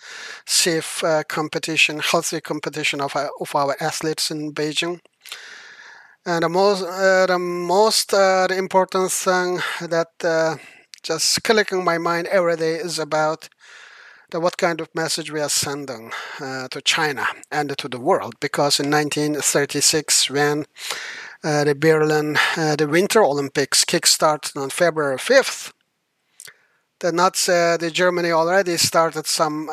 safe 0.45 1.03
uh, 1.03 1.23
competition, 1.27 2.01
healthy 2.01 2.43
competition 2.43 3.01
of 3.01 3.17
our, 3.17 3.31
of 3.41 3.55
our 3.55 3.75
athletes 3.81 4.31
in 4.31 4.53
Beijing. 4.53 5.01
And 6.27 6.43
the 6.43 6.49
most, 6.49 6.83
uh, 6.83 7.27
the 7.27 7.39
most 7.39 8.15
uh, 8.15 8.47
the 8.47 8.57
important 8.57 9.13
thing 9.13 9.61
that 9.83 10.09
uh, 10.25 10.57
just 11.03 11.43
clicking 11.45 11.85
my 11.85 11.99
mind 11.99 12.29
every 12.29 12.57
day 12.57 12.77
is 12.77 12.99
about 12.99 13.51
the, 14.31 14.41
what 14.41 14.57
kind 14.57 14.81
of 14.81 14.89
message 14.95 15.31
we 15.31 15.41
are 15.41 15.51
sending 15.51 16.13
uh, 16.41 16.69
to 16.69 16.81
China 16.81 17.27
and 17.51 17.77
to 17.77 17.89
the 17.89 18.01
world. 18.01 18.37
Because 18.41 18.81
in 18.81 18.91
1936, 18.91 20.31
when 20.31 20.65
uh, 21.45 21.65
the 21.65 21.75
Berlin, 21.75 22.39
uh, 22.57 22.75
the 22.77 22.89
Winter 22.89 23.23
Olympics 23.23 23.85
kickstarted 23.85 24.57
on 24.57 24.71
February 24.71 25.19
5th, 25.19 25.75
the 27.01 27.13
Nazi, 27.13 27.77
the 27.77 27.91
Germany 27.93 28.31
already 28.31 28.79
started 28.79 29.27
some 29.27 29.67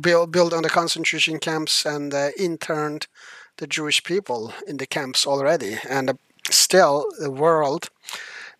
build, 0.00 0.30
build 0.30 0.54
on 0.54 0.62
the 0.62 0.70
concentration 0.70 1.40
camps 1.40 1.84
and 1.84 2.14
interned 2.38 3.08
the 3.62 3.68
Jewish 3.68 4.02
people 4.02 4.52
in 4.66 4.78
the 4.78 4.88
camps 4.88 5.24
already, 5.24 5.78
and 5.88 6.18
still 6.50 7.06
the 7.20 7.30
world 7.30 7.88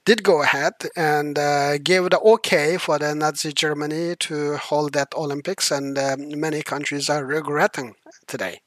did 0.05 0.23
go 0.23 0.43
ahead 0.43 0.75
and 0.97 1.37
uh, 1.37 1.79
gave 1.79 2.09
the 2.11 2.21
okay 2.21 2.79
for 2.79 3.01
the 3.01 3.13
Nazi 3.13 3.53
Germany 3.53 4.15
to 4.21 4.57
hold 4.59 4.93
that 4.93 5.13
Olympics, 5.17 5.73
and 5.73 5.99
uh, 5.99 6.17
many 6.19 6.63
countries 6.63 7.11
are 7.11 7.25
regretting 7.27 7.97
today. 8.29 8.61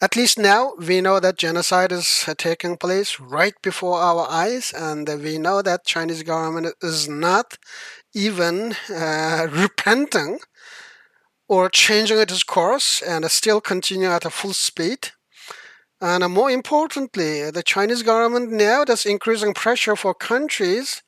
At 0.00 0.16
least 0.16 0.38
now 0.38 0.72
we 0.78 1.02
know 1.02 1.20
that 1.20 1.36
genocide 1.36 1.92
is 1.92 2.24
uh, 2.26 2.32
taking 2.38 2.78
place 2.78 3.20
right 3.20 3.56
before 3.60 3.98
our 4.00 4.26
eyes, 4.30 4.72
and 4.74 5.06
we 5.22 5.36
know 5.36 5.60
that 5.60 5.84
Chinese 5.84 6.22
government 6.22 6.74
is 6.82 7.06
not 7.06 7.58
even 8.14 8.74
uh, 8.90 9.46
repenting 9.52 10.38
or 11.50 11.68
changing 11.68 12.20
its 12.20 12.44
course 12.44 13.02
and 13.02 13.28
still 13.28 13.60
continue 13.60 14.08
at 14.08 14.24
a 14.24 14.30
full 14.30 14.52
speed. 14.52 15.08
And 16.00 16.32
more 16.32 16.48
importantly, 16.48 17.50
the 17.50 17.64
Chinese 17.64 18.04
government 18.04 18.52
now 18.52 18.84
is 18.86 19.04
increasing 19.04 19.52
pressure 19.52 19.96
for 19.96 20.14
countries, 20.14 21.02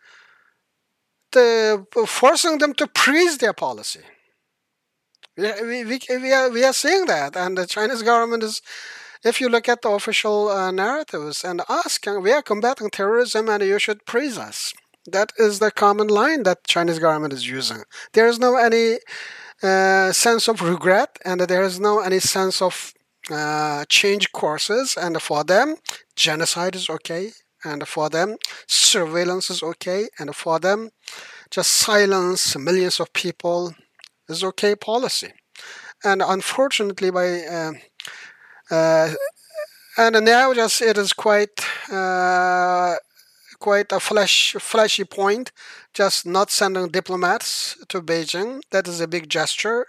to, 1.30 1.86
forcing 2.06 2.58
them 2.58 2.74
to 2.74 2.90
freeze 2.92 3.38
their 3.38 3.52
policy. 3.52 4.00
We, 5.36 5.84
we, 5.84 6.00
we, 6.10 6.32
are, 6.32 6.50
we 6.50 6.64
are 6.64 6.72
seeing 6.72 7.06
that, 7.06 7.36
and 7.36 7.56
the 7.56 7.66
Chinese 7.66 8.02
government 8.02 8.42
is, 8.42 8.60
if 9.24 9.40
you 9.40 9.48
look 9.48 9.68
at 9.68 9.82
the 9.82 9.90
official 9.90 10.48
uh, 10.48 10.72
narratives 10.72 11.44
and 11.44 11.62
asking, 11.68 12.20
we 12.20 12.32
are 12.32 12.42
combating 12.42 12.90
terrorism 12.90 13.48
and 13.48 13.62
you 13.62 13.78
should 13.78 14.04
praise 14.06 14.36
us. 14.36 14.74
That 15.06 15.32
is 15.38 15.60
the 15.60 15.70
common 15.70 16.08
line 16.08 16.42
that 16.42 16.66
Chinese 16.66 16.98
government 16.98 17.32
is 17.32 17.48
using. 17.48 17.84
There 18.12 18.26
is 18.26 18.40
no 18.40 18.56
any 18.56 18.98
uh, 19.62 20.12
sense 20.12 20.48
of 20.48 20.60
regret 20.62 21.18
and 21.24 21.40
there 21.42 21.62
is 21.62 21.78
no 21.78 22.00
any 22.00 22.18
sense 22.18 22.60
of 22.60 22.92
uh, 23.30 23.84
change 23.88 24.32
courses 24.32 24.96
and 25.00 25.20
for 25.22 25.44
them 25.44 25.76
genocide 26.16 26.74
is 26.74 26.90
okay 26.90 27.30
and 27.64 27.86
for 27.86 28.10
them 28.10 28.36
surveillance 28.66 29.50
is 29.50 29.62
okay 29.62 30.08
and 30.18 30.34
for 30.34 30.58
them 30.58 30.90
just 31.50 31.70
silence 31.70 32.56
millions 32.58 32.98
of 32.98 33.12
people 33.12 33.74
is 34.28 34.42
okay 34.42 34.74
policy. 34.74 35.32
And 36.02 36.22
unfortunately, 36.22 37.10
by 37.10 37.42
uh, 37.42 37.72
uh, 38.70 39.10
and 39.98 40.24
now 40.24 40.54
just 40.54 40.80
it 40.82 40.98
is 40.98 41.12
quite 41.12 41.60
uh, 41.90 42.94
quite 43.68 43.90
a 43.92 44.00
flash 44.00 44.56
flashy 44.70 45.04
point. 45.04 45.52
Just 45.94 46.26
not 46.26 46.50
sending 46.50 46.88
diplomats 46.88 47.76
to 47.90 48.02
Beijing. 48.02 48.50
That 48.72 48.88
is 48.88 49.00
a 49.00 49.12
big 49.14 49.24
gesture, 49.38 49.86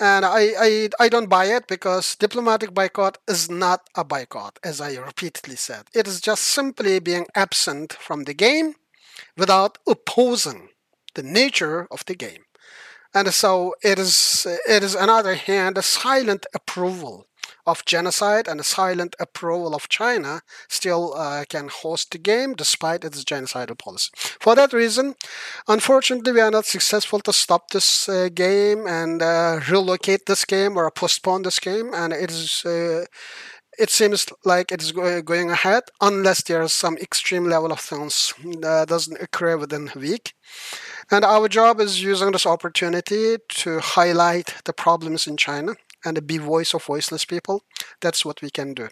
and 0.00 0.24
I, 0.24 0.42
I 0.66 0.70
I 1.04 1.06
don't 1.08 1.34
buy 1.36 1.46
it 1.56 1.64
because 1.74 2.16
diplomatic 2.16 2.70
boycott 2.78 3.18
is 3.34 3.42
not 3.50 3.80
a 3.94 4.04
boycott, 4.04 4.58
as 4.70 4.80
I 4.80 4.90
repeatedly 5.10 5.56
said. 5.56 5.84
It 5.94 6.06
is 6.08 6.20
just 6.20 6.42
simply 6.58 6.98
being 7.00 7.26
absent 7.34 7.88
from 8.06 8.24
the 8.24 8.34
game 8.46 8.74
without 9.36 9.78
opposing 9.86 10.60
the 11.14 11.22
nature 11.22 11.88
of 11.90 12.04
the 12.06 12.14
game. 12.14 12.44
And 13.14 13.32
so 13.32 13.74
it 13.82 13.98
is, 13.98 14.46
it 14.68 14.82
is 14.82 14.94
on 14.94 15.06
the 15.08 15.14
other 15.14 15.34
hand, 15.34 15.78
a 15.78 15.82
silent 15.82 16.44
approval 16.54 17.26
of 17.66 17.84
genocide 17.84 18.48
and 18.48 18.60
a 18.60 18.64
silent 18.64 19.14
approval 19.18 19.74
of 19.74 19.88
China 19.88 20.42
still 20.68 21.14
uh, 21.14 21.44
can 21.48 21.68
host 21.68 22.12
the 22.12 22.18
game 22.18 22.54
despite 22.54 23.04
its 23.04 23.24
genocidal 23.24 23.78
policy. 23.78 24.10
For 24.40 24.54
that 24.54 24.72
reason, 24.72 25.14
unfortunately, 25.68 26.32
we 26.32 26.40
are 26.40 26.50
not 26.50 26.66
successful 26.66 27.20
to 27.20 27.32
stop 27.32 27.70
this 27.70 28.08
uh, 28.08 28.28
game 28.32 28.86
and 28.86 29.22
uh, 29.22 29.60
relocate 29.70 30.26
this 30.26 30.44
game 30.44 30.76
or 30.76 30.90
postpone 30.90 31.42
this 31.42 31.58
game, 31.58 31.92
and 31.94 32.12
it 32.12 32.30
is. 32.30 32.62
Uh, 32.64 33.04
it 33.78 33.90
seems 33.90 34.26
like 34.44 34.72
it 34.72 34.80
is 34.80 34.92
going 34.92 35.50
ahead 35.50 35.82
unless 36.00 36.42
there 36.42 36.62
is 36.62 36.72
some 36.72 36.96
extreme 36.96 37.44
level 37.44 37.72
of 37.72 37.78
things 37.80 38.32
that 38.62 38.88
doesn't 38.88 39.20
occur 39.20 39.58
within 39.58 39.90
a 39.94 39.98
week. 39.98 40.32
And 41.10 41.24
our 41.24 41.46
job 41.48 41.80
is 41.80 42.02
using 42.02 42.32
this 42.32 42.46
opportunity 42.46 43.36
to 43.48 43.80
highlight 43.80 44.54
the 44.64 44.72
problems 44.72 45.26
in 45.26 45.36
China 45.36 45.74
and 46.06 46.26
be 46.26 46.38
voice 46.38 46.72
of 46.72 46.84
voiceless 46.84 47.24
people. 47.24 47.64
That's 48.00 48.24
what 48.24 48.40
we 48.40 48.50
can 48.50 48.72
do. 48.72 48.88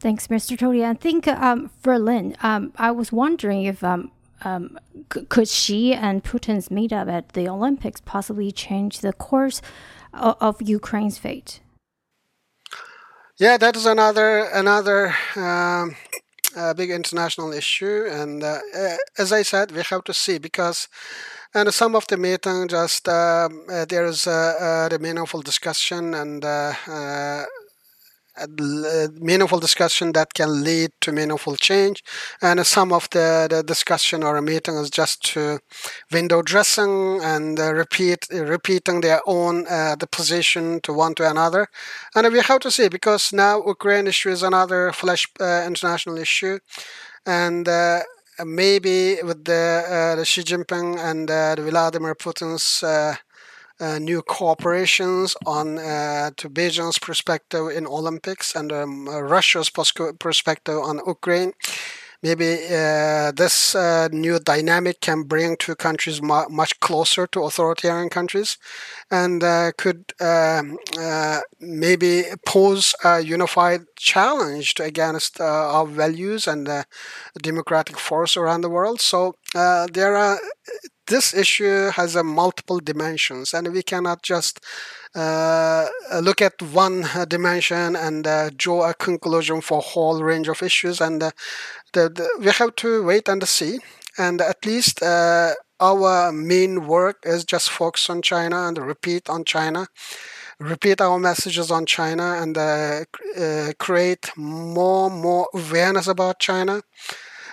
Thanks, 0.00 0.26
Mr. 0.26 0.56
Tohti. 0.56 0.84
I 0.84 0.94
think 0.94 1.28
um, 1.28 1.70
for 1.80 1.98
Lynn, 1.98 2.36
um, 2.42 2.72
I 2.76 2.90
was 2.90 3.12
wondering 3.12 3.64
if 3.64 3.84
um, 3.84 4.10
um, 4.44 4.78
could 5.08 5.48
Xi 5.48 5.94
and 5.94 6.24
Putin's 6.24 6.68
meetup 6.68 7.10
at 7.10 7.30
the 7.30 7.48
Olympics 7.48 8.00
possibly 8.00 8.50
change 8.50 9.00
the 9.00 9.12
course 9.12 9.62
of, 10.12 10.36
of 10.40 10.62
Ukraine's 10.62 11.18
fate? 11.18 11.60
Yeah, 13.38 13.56
that 13.56 13.76
is 13.76 13.86
another 13.86 14.44
another 14.52 15.14
um, 15.36 15.96
a 16.56 16.74
big 16.74 16.90
international 16.90 17.52
issue, 17.52 18.06
and 18.10 18.42
uh, 18.42 18.58
uh, 18.76 18.96
as 19.18 19.32
I 19.32 19.42
said, 19.42 19.72
we 19.72 19.82
have 19.82 20.04
to 20.04 20.14
see 20.14 20.38
because. 20.38 20.88
And 21.54 21.72
some 21.72 21.94
of 21.94 22.06
the 22.06 22.16
meeting 22.16 22.66
just 22.68 23.08
um, 23.08 23.64
uh, 23.70 23.84
there 23.84 24.06
is 24.06 24.26
a, 24.26 24.98
meaningful 25.00 25.42
discussion 25.42 26.14
and 26.14 26.42
uh, 26.42 26.72
uh, 26.88 27.44
meaningful 29.20 29.60
discussion 29.60 30.12
that 30.12 30.32
can 30.32 30.64
lead 30.64 30.90
to 31.02 31.12
meaningful 31.12 31.56
change. 31.56 32.02
And 32.40 32.66
some 32.66 32.90
of 32.90 33.10
the, 33.10 33.48
the 33.50 33.62
discussion 33.62 34.22
or 34.22 34.38
a 34.38 34.42
meeting 34.42 34.76
is 34.76 34.88
just 34.88 35.22
to 35.32 35.58
window 36.10 36.40
dressing 36.40 37.20
and 37.22 37.60
uh, 37.60 37.74
repeat 37.74 38.26
repeating 38.30 39.02
their 39.02 39.20
own 39.26 39.66
uh, 39.68 39.96
the 39.96 40.06
position 40.06 40.80
to 40.84 40.94
one 40.94 41.14
to 41.16 41.28
another. 41.28 41.68
And 42.14 42.32
we 42.32 42.40
have 42.40 42.60
to 42.60 42.70
see 42.70 42.88
because 42.88 43.30
now 43.32 43.62
Ukraine 43.66 44.06
issue 44.06 44.30
is 44.30 44.42
another 44.42 44.90
flash 44.92 45.28
uh, 45.38 45.64
international 45.66 46.16
issue, 46.16 46.58
and 47.26 47.68
maybe 48.44 49.16
with 49.22 49.44
the, 49.44 49.84
uh, 49.88 50.16
the 50.16 50.24
Xi 50.24 50.42
Jinping 50.42 50.98
and 50.98 51.30
uh, 51.30 51.56
Vladimir 51.56 52.14
Putin's 52.14 52.82
uh, 52.82 53.16
new 53.98 54.22
cooperations 54.22 55.34
on 55.44 55.78
uh, 55.78 56.30
to 56.36 56.48
Beijing's 56.48 56.98
perspective 56.98 57.68
in 57.68 57.86
Olympics 57.86 58.54
and 58.54 58.72
um, 58.72 59.08
Russia's 59.08 59.70
perspective 59.70 60.78
on 60.78 61.00
Ukraine. 61.06 61.52
Maybe 62.22 62.54
uh, 62.70 63.32
this 63.32 63.74
uh, 63.74 64.08
new 64.12 64.38
dynamic 64.38 65.00
can 65.00 65.24
bring 65.24 65.56
two 65.56 65.74
countries 65.74 66.22
mu- 66.22 66.48
much 66.48 66.78
closer 66.78 67.26
to 67.26 67.42
authoritarian 67.42 68.10
countries 68.10 68.58
and 69.10 69.42
uh, 69.42 69.72
could 69.78 70.12
um, 70.20 70.78
uh, 70.98 71.40
maybe 71.60 72.24
pose 72.46 72.94
a 73.04 73.20
unified 73.20 73.82
challenge 73.96 74.74
to 74.74 74.84
against 74.84 75.40
our 75.40 75.86
values 75.86 76.46
and 76.46 76.68
democratic 77.42 77.98
force 77.98 78.36
around 78.36 78.62
the 78.62 78.70
world. 78.70 79.00
So 79.00 79.34
there 79.54 80.16
are 80.16 80.38
this 81.12 81.34
issue 81.34 81.90
has 81.90 82.16
a 82.16 82.24
multiple 82.24 82.80
dimensions 82.80 83.52
and 83.52 83.70
we 83.76 83.82
cannot 83.82 84.22
just 84.22 84.60
uh, 85.14 85.86
look 86.22 86.40
at 86.40 86.56
one 86.62 87.04
dimension 87.28 87.94
and 87.94 88.26
uh, 88.26 88.48
draw 88.56 88.88
a 88.88 88.94
conclusion 88.94 89.60
for 89.60 89.78
a 89.78 89.88
whole 89.92 90.22
range 90.22 90.48
of 90.48 90.62
issues. 90.62 91.02
And 91.02 91.22
uh, 91.22 91.30
the, 91.92 92.08
the, 92.08 92.26
we 92.40 92.50
have 92.50 92.74
to 92.76 93.04
wait 93.04 93.28
and 93.28 93.46
see. 93.46 93.80
And 94.16 94.40
at 94.40 94.64
least 94.64 95.02
uh, 95.02 95.52
our 95.80 96.32
main 96.32 96.86
work 96.86 97.18
is 97.24 97.44
just 97.44 97.68
focus 97.68 98.08
on 98.08 98.22
china 98.22 98.68
and 98.68 98.78
repeat 98.78 99.28
on 99.28 99.44
china 99.44 99.88
repeat 100.58 101.00
our 101.00 101.18
messages 101.18 101.72
on 101.72 101.84
china 101.86 102.38
and 102.40 102.56
uh, 102.56 103.04
uh, 103.36 103.72
create 103.78 104.30
more 104.36 105.10
more 105.10 105.48
awareness 105.54 106.06
about 106.06 106.38
china 106.38 106.82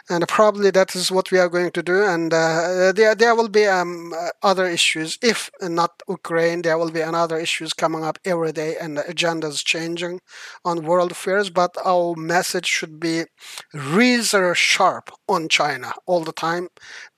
and 0.10 0.28
probably 0.28 0.72
that 0.72 0.96
is 0.96 1.12
what 1.12 1.32
we 1.32 1.38
are 1.38 1.50
going 1.50 1.72
to 1.72 1.84
do. 1.84 2.04
And 2.04 2.34
uh, 2.34 2.92
there, 2.96 3.16
there 3.16 3.36
will 3.36 3.50
be 3.50 3.66
um, 3.68 4.14
other 4.42 4.66
issues. 4.66 5.18
If 5.22 5.52
not 5.62 6.02
Ukraine, 6.08 6.62
there 6.64 6.78
will 6.78 6.92
be 6.92 7.02
another 7.02 7.38
issues 7.38 7.74
coming 7.74 8.04
up 8.04 8.18
every 8.26 8.52
day, 8.52 8.76
and 8.82 8.98
the 8.98 9.08
agenda 9.08 9.48
is 9.48 9.64
changing 9.64 10.22
on 10.66 10.84
world 10.86 11.12
affairs. 11.12 11.50
But 11.50 11.76
our 11.86 12.16
message 12.16 12.66
should 12.66 13.00
be 13.00 13.26
razor 13.74 14.56
sharp 14.56 15.12
on 15.28 15.48
China 15.48 15.94
all 16.06 16.24
the 16.24 16.34
time. 16.34 16.70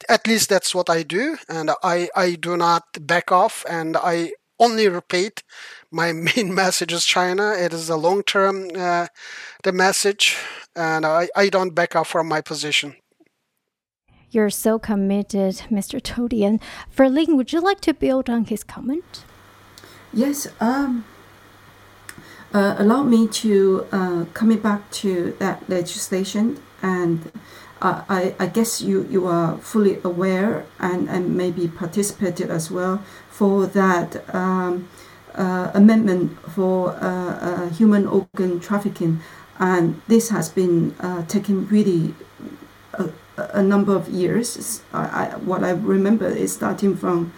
At 0.09 0.27
least 0.27 0.49
that's 0.49 0.75
what 0.75 0.89
I 0.89 1.03
do, 1.03 1.37
and 1.47 1.71
I 1.83 2.09
I 2.15 2.35
do 2.35 2.57
not 2.57 2.83
back 3.07 3.31
off, 3.31 3.65
and 3.69 3.95
I 3.97 4.33
only 4.59 4.87
repeat 4.87 5.43
my 5.91 6.11
main 6.35 6.53
message 6.53 6.93
is 6.93 7.05
China. 7.05 7.51
It 7.51 7.73
is 7.73 7.89
a 7.89 7.97
long 7.97 8.23
term 8.23 8.69
uh, 8.75 9.07
the 9.63 9.71
message, 9.71 10.37
and 10.75 11.05
I, 11.05 11.29
I 11.35 11.49
don't 11.49 11.75
back 11.75 11.95
up 11.95 12.07
from 12.07 12.27
my 12.27 12.41
position. 12.41 12.95
You're 14.29 14.49
so 14.49 14.79
committed, 14.79 15.55
Mr. 15.69 16.01
Tohti. 16.01 16.43
And 16.43 16.61
for 16.89 17.09
Ling, 17.09 17.35
would 17.35 17.51
you 17.51 17.59
like 17.59 17.81
to 17.81 17.93
build 17.93 18.29
on 18.29 18.45
his 18.45 18.63
comment? 18.63 19.25
Yes. 20.13 20.47
Um, 20.61 21.03
uh, 22.53 22.75
allow 22.77 23.03
me 23.03 23.27
to 23.27 23.85
uh, 23.91 24.25
coming 24.33 24.59
back 24.59 24.89
to 24.91 25.35
that 25.39 25.69
legislation, 25.69 26.61
and 26.81 27.31
uh, 27.81 28.03
I, 28.07 28.35
I 28.39 28.47
guess 28.47 28.81
you, 28.81 29.07
you 29.09 29.25
are 29.27 29.57
fully 29.57 29.99
aware 30.03 30.65
and, 30.79 31.09
and 31.09 31.35
maybe 31.35 31.67
participated 31.67 32.49
as 32.49 32.69
well 32.69 33.03
for 33.29 33.65
that 33.67 34.33
um, 34.33 34.87
uh, 35.35 35.71
amendment 35.73 36.37
for 36.51 36.91
uh, 36.91 36.95
uh, 36.97 37.69
human 37.69 38.07
organ 38.07 38.59
trafficking, 38.59 39.19
and 39.59 40.01
this 40.07 40.29
has 40.29 40.49
been 40.49 40.95
taking 41.27 41.67
really 41.67 42.13
a, 42.93 43.09
a, 43.37 43.61
number 43.63 43.95
of 43.95 44.09
years. 44.09 44.81
I, 44.93 45.03
I, 45.03 45.37
what 45.37 45.63
I 45.63 45.71
remember 45.71 46.27
is 46.27 46.53
starting 46.53 46.95
from 46.95 47.31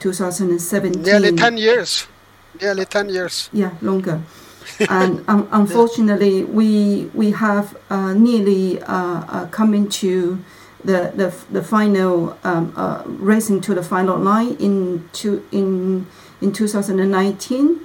2017. 0.00 1.02
Nearly 1.02 1.32
10 1.32 1.56
years. 1.56 2.06
Nearly 2.60 2.84
10 2.84 3.08
years. 3.08 3.48
Yeah, 3.52 3.72
longer. 3.80 4.20
and 4.88 5.24
um, 5.28 5.48
unfortunately, 5.52 6.44
we 6.44 7.10
we 7.14 7.32
have 7.32 7.76
uh, 7.90 8.14
nearly 8.14 8.80
uh, 8.82 9.24
uh, 9.28 9.46
coming 9.48 9.88
to 9.88 10.38
the 10.84 11.12
the, 11.14 11.34
the 11.50 11.62
final 11.62 12.36
um, 12.44 12.72
racing 13.20 13.60
to 13.62 13.74
the 13.74 13.82
final 13.82 14.16
line 14.18 14.56
in 14.56 15.08
to 15.12 15.44
in 15.52 16.06
in 16.40 16.52
2019 16.52 17.80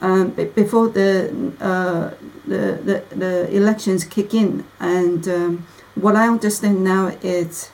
um, 0.00 0.30
before 0.30 0.88
the, 0.88 1.52
uh, 1.60 2.10
the, 2.46 2.78
the, 2.84 3.16
the 3.16 3.50
elections 3.54 4.04
kick 4.04 4.34
in. 4.34 4.64
And 4.80 5.28
um, 5.28 5.66
what 5.94 6.16
I 6.16 6.28
understand 6.28 6.84
now 6.84 7.08
is 7.22 7.70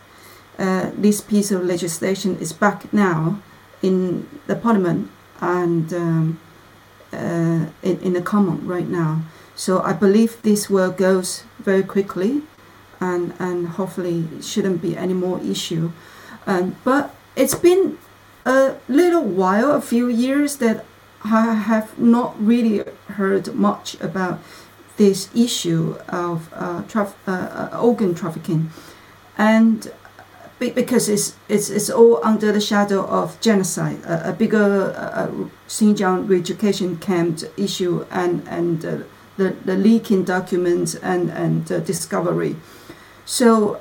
uh, 0.58 0.90
this 0.96 1.20
piece 1.20 1.50
of 1.50 1.64
legislation 1.64 2.38
is 2.38 2.52
back 2.52 2.92
now 2.92 3.40
in 3.82 4.28
the 4.46 4.56
parliament 4.56 5.10
and 5.40 5.92
um, 5.92 6.40
uh, 7.12 7.66
in, 7.82 8.00
in 8.00 8.12
the 8.14 8.22
common 8.22 8.66
right 8.66 8.88
now. 8.88 9.22
So 9.56 9.80
I 9.82 9.92
believe 9.92 10.40
this 10.42 10.68
will 10.68 10.90
goes 10.90 11.44
very 11.58 11.82
quickly 11.82 12.42
and, 13.00 13.34
and 13.38 13.68
hopefully 13.68 14.26
shouldn't 14.40 14.80
be 14.80 14.96
any 14.96 15.14
more 15.14 15.40
issue. 15.40 15.92
Um, 16.46 16.76
but 16.84 17.14
it's 17.36 17.54
been 17.54 17.98
a 18.45 18.76
little 18.88 19.22
while, 19.22 19.72
a 19.72 19.80
few 19.80 20.09
years, 20.09 20.57
that 20.57 20.84
I 21.24 21.55
have 21.55 21.99
not 21.99 22.34
really 22.38 22.84
heard 23.09 23.55
much 23.55 23.95
about 24.01 24.40
this 24.97 25.28
issue 25.34 25.97
of 26.09 26.53
uh, 26.53 26.82
traf- 26.82 27.14
uh, 27.26 27.70
uh 27.72 27.80
organ 27.80 28.14
trafficking. 28.14 28.70
And 29.36 29.90
because 30.59 31.09
it's, 31.09 31.36
it's, 31.49 31.68
it's 31.68 31.90
all 31.90 32.20
under 32.24 32.53
the 32.53 32.61
shadow 32.61 33.05
of 33.07 33.40
genocide, 33.40 34.03
a, 34.05 34.30
a 34.30 34.32
bigger 34.32 34.95
uh, 34.97 35.28
Xinjiang 35.68 36.28
re-education 36.28 36.99
camp 36.99 37.40
issue 37.57 38.07
and, 38.11 38.47
and 38.49 38.84
uh, 38.84 38.99
the, 39.36 39.51
the 39.64 39.76
leaking 39.76 40.24
documents 40.24 40.95
and, 40.95 41.30
and 41.30 41.70
uh, 41.70 41.80
discovery. 41.80 42.57
So 43.24 43.80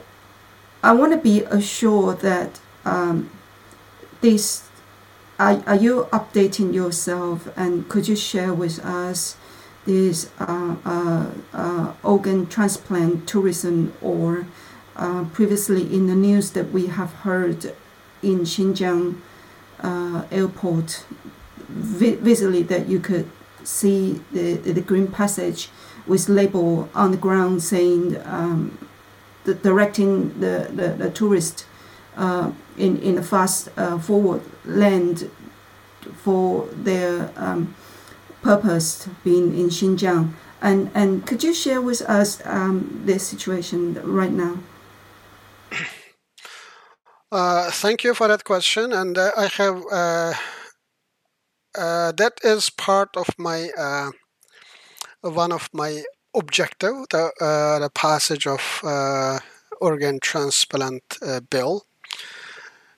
I 0.81 0.93
want 0.93 1.11
to 1.13 1.19
be 1.19 1.43
assured 1.43 2.21
that 2.21 2.59
um, 2.85 3.29
this, 4.23 4.63
are, 5.37 5.61
are 5.67 5.75
you 5.75 6.07
updating 6.11 6.73
yourself? 6.73 7.47
And 7.55 7.87
could 7.89 8.07
you 8.07 8.15
share 8.15 8.53
with 8.53 8.79
us 8.83 9.37
this 9.85 10.31
uh, 10.39 10.77
uh, 10.85 11.25
uh 11.53 11.93
organ 12.03 12.47
transplant 12.47 13.27
tourism 13.27 13.93
or 14.01 14.47
uh, 14.95 15.25
previously 15.33 15.93
in 15.93 16.07
the 16.07 16.15
news 16.15 16.51
that 16.51 16.71
we 16.71 16.87
have 16.87 17.11
heard 17.27 17.75
in 18.21 18.39
Xinjiang 18.39 19.19
uh, 19.81 20.23
airport 20.31 21.05
vi- 21.67 22.15
visually 22.15 22.63
that 22.63 22.87
you 22.87 22.99
could 22.99 23.29
see 23.65 24.21
the, 24.31 24.55
the 24.55 24.81
green 24.81 25.07
passage 25.07 25.69
with 26.07 26.29
label 26.29 26.89
on 26.95 27.11
the 27.11 27.17
ground 27.17 27.61
saying 27.61 28.15
um, 28.25 28.77
the, 29.43 29.53
directing 29.53 30.39
the, 30.39 30.69
the, 30.71 30.87
the 30.97 31.09
tourist 31.09 31.65
uh, 32.15 32.51
in, 32.77 33.01
in 33.01 33.17
a 33.17 33.23
fast 33.23 33.69
uh, 33.77 33.97
forward 33.97 34.41
land 34.65 35.29
for 36.23 36.67
their 36.71 37.31
um, 37.35 37.75
purpose 38.41 39.07
being 39.23 39.57
in 39.57 39.69
Xinjiang. 39.69 40.33
And, 40.61 40.91
and 40.93 41.25
could 41.25 41.43
you 41.43 41.53
share 41.53 41.81
with 41.81 42.01
us 42.03 42.45
um, 42.45 43.03
situation 43.17 43.99
right 44.03 44.31
now? 44.31 44.57
Uh, 47.33 47.71
thank 47.71 48.03
you 48.03 48.13
for 48.13 48.27
that 48.27 48.43
question, 48.43 48.93
and 48.93 49.17
uh, 49.17 49.31
I 49.35 49.47
have 49.47 49.83
uh, 49.91 50.33
uh 51.75 52.11
that 52.11 52.33
is 52.43 52.69
part 52.69 53.09
of 53.17 53.27
my 53.39 53.71
uh, 53.75 54.11
one 55.21 55.51
of 55.51 55.67
my 55.73 56.03
objective, 56.35 56.93
the, 57.09 57.31
uh, 57.41 57.79
the 57.79 57.89
passage 57.89 58.45
of 58.45 58.61
organ 59.81 60.19
transplant 60.19 61.17
bill. 61.49 61.87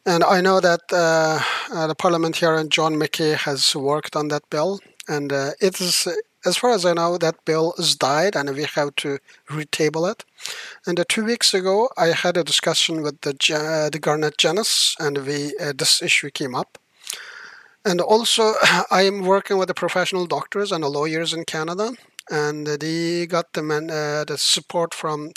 And 0.06 0.24
I 0.24 0.40
know 0.42 0.60
that 0.60 0.88
the 0.90 1.96
parliamentarian 1.98 2.70
John 2.70 2.96
McKay 2.96 3.36
has 3.36 3.76
worked 3.76 4.16
on 4.16 4.28
that 4.28 4.50
bill, 4.50 4.80
and 5.08 5.32
it 5.32 5.82
is 5.82 6.08
as 6.46 6.58
far 6.58 6.72
as 6.72 6.86
I 6.86 6.94
know, 6.94 7.18
that 7.18 7.44
bill 7.46 7.74
has 7.78 7.96
died 7.96 8.36
and 8.36 8.56
we 8.56 8.64
have 8.64 8.96
to 8.98 9.18
retable 9.50 10.10
it. 10.10 10.24
And 10.86 11.00
uh, 11.00 11.06
two 11.10 11.26
weeks 11.26 11.54
ago, 11.54 11.90
I 11.98 12.08
had 12.08 12.38
a 12.38 12.44
discussion 12.44 13.02
with 13.02 13.22
the, 13.22 13.32
uh, 13.54 13.90
the 13.90 14.00
Garnett 14.00 14.38
Genuis, 14.38 14.96
and 15.00 15.18
we 15.26 15.56
uh, 15.60 15.74
this 15.76 16.02
issue 16.02 16.30
came 16.30 16.56
up. 16.56 16.78
And 17.84 18.00
also, 18.00 18.54
I 18.92 19.02
am 19.02 19.24
working 19.24 19.58
with 19.58 19.68
the 19.68 19.74
professional 19.74 20.28
doctors 20.28 20.72
and 20.72 20.84
the 20.84 20.90
lawyers 20.90 21.34
in 21.34 21.46
Canada, 21.46 21.94
and 22.30 22.68
they 22.68 23.26
got 23.26 23.54
the, 23.54 23.64
man, 23.64 23.90
uh, 23.90 24.26
the 24.26 24.38
support 24.38 24.94
from 24.94 25.32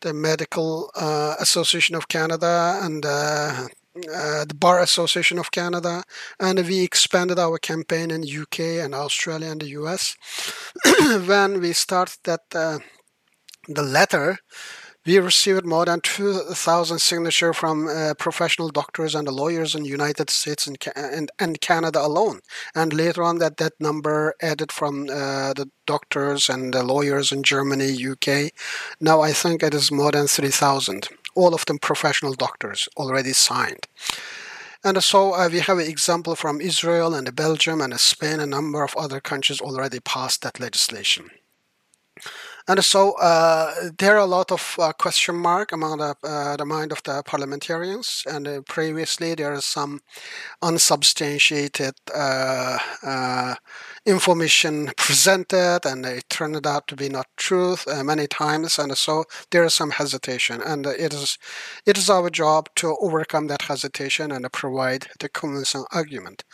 the 0.00 0.12
Medical 0.12 0.90
uh, 0.96 1.36
Association 1.38 1.94
of 1.94 2.08
Canada 2.08 2.80
and 2.82 3.04
uh, 4.08 4.44
the 4.44 4.54
Bar 4.54 4.80
Association 4.80 5.38
of 5.38 5.50
Canada, 5.50 6.02
and 6.38 6.58
we 6.58 6.82
expanded 6.82 7.38
our 7.38 7.58
campaign 7.58 8.10
in 8.10 8.22
UK 8.22 8.60
and 8.84 8.94
Australia 8.94 9.50
and 9.50 9.60
the 9.60 9.68
US. 9.80 10.16
when 11.26 11.60
we 11.60 11.72
started 11.72 12.18
that 12.24 12.42
uh, 12.54 12.78
the 13.68 13.82
letter, 13.82 14.38
we 15.06 15.18
received 15.18 15.64
more 15.64 15.86
than 15.86 16.00
2,000 16.00 16.98
signatures 16.98 17.56
from 17.56 17.88
uh, 17.88 18.12
professional 18.18 18.68
doctors 18.68 19.14
and 19.14 19.26
lawyers 19.28 19.74
in 19.74 19.82
the 19.82 19.88
United 19.88 20.28
States 20.28 20.66
and, 20.66 20.76
and, 20.94 21.30
and, 21.38 21.60
Canada 21.60 22.04
alone. 22.04 22.40
And 22.74 22.92
later 22.92 23.22
on, 23.22 23.38
that, 23.38 23.56
that 23.56 23.72
number 23.80 24.34
added 24.42 24.70
from 24.70 25.04
uh, 25.04 25.54
the 25.54 25.70
doctors 25.86 26.50
and 26.50 26.74
the 26.74 26.82
lawyers 26.82 27.32
in 27.32 27.42
Germany, 27.42 27.96
UK. 28.06 28.52
Now 29.00 29.22
I 29.22 29.32
think 29.32 29.62
it 29.62 29.72
is 29.72 29.90
more 29.90 30.12
than 30.12 30.26
3,000 30.26 31.08
all 31.40 31.54
of 31.54 31.64
them 31.66 31.78
professional 31.78 32.34
doctors 32.34 32.88
already 32.96 33.32
signed. 33.32 33.86
And 34.82 35.02
so 35.02 35.34
uh, 35.34 35.48
we 35.52 35.60
have 35.60 35.78
an 35.78 35.86
example 35.86 36.34
from 36.34 36.60
Israel 36.60 37.14
and 37.14 37.34
Belgium 37.34 37.80
and 37.80 37.98
Spain, 38.00 38.40
a 38.40 38.46
number 38.46 38.82
of 38.82 38.96
other 38.96 39.20
countries 39.20 39.60
already 39.60 40.00
passed 40.00 40.42
that 40.42 40.60
legislation. 40.60 41.30
And 42.68 42.84
so 42.84 43.12
uh, 43.12 43.90
there 43.98 44.16
are 44.16 44.18
a 44.18 44.26
lot 44.26 44.52
of 44.52 44.76
uh, 44.78 44.92
question 44.92 45.36
mark 45.36 45.72
among 45.72 45.98
the, 45.98 46.14
uh, 46.22 46.56
the 46.56 46.64
mind 46.64 46.92
of 46.92 47.02
the 47.04 47.22
parliamentarians. 47.24 48.24
And 48.26 48.46
uh, 48.46 48.60
previously 48.62 49.34
there 49.34 49.52
is 49.54 49.64
some 49.64 50.00
unsubstantiated 50.62 51.94
uh, 52.14 52.78
uh, 53.02 53.54
information 54.06 54.90
presented, 54.96 55.80
and 55.84 56.04
it 56.04 56.28
turned 56.28 56.66
out 56.66 56.86
to 56.88 56.96
be 56.96 57.08
not 57.08 57.26
truth 57.36 57.86
many 58.04 58.26
times. 58.26 58.78
And 58.78 58.96
so 58.96 59.24
there 59.50 59.64
is 59.64 59.74
some 59.74 59.90
hesitation, 59.90 60.60
and 60.60 60.86
it 60.86 61.14
is 61.14 61.38
it 61.86 61.96
is 61.96 62.10
our 62.10 62.30
job 62.30 62.68
to 62.76 62.96
overcome 63.00 63.46
that 63.48 63.62
hesitation 63.62 64.30
and 64.32 64.50
provide 64.52 65.08
the 65.18 65.28
convincing 65.28 65.84
argument. 65.92 66.44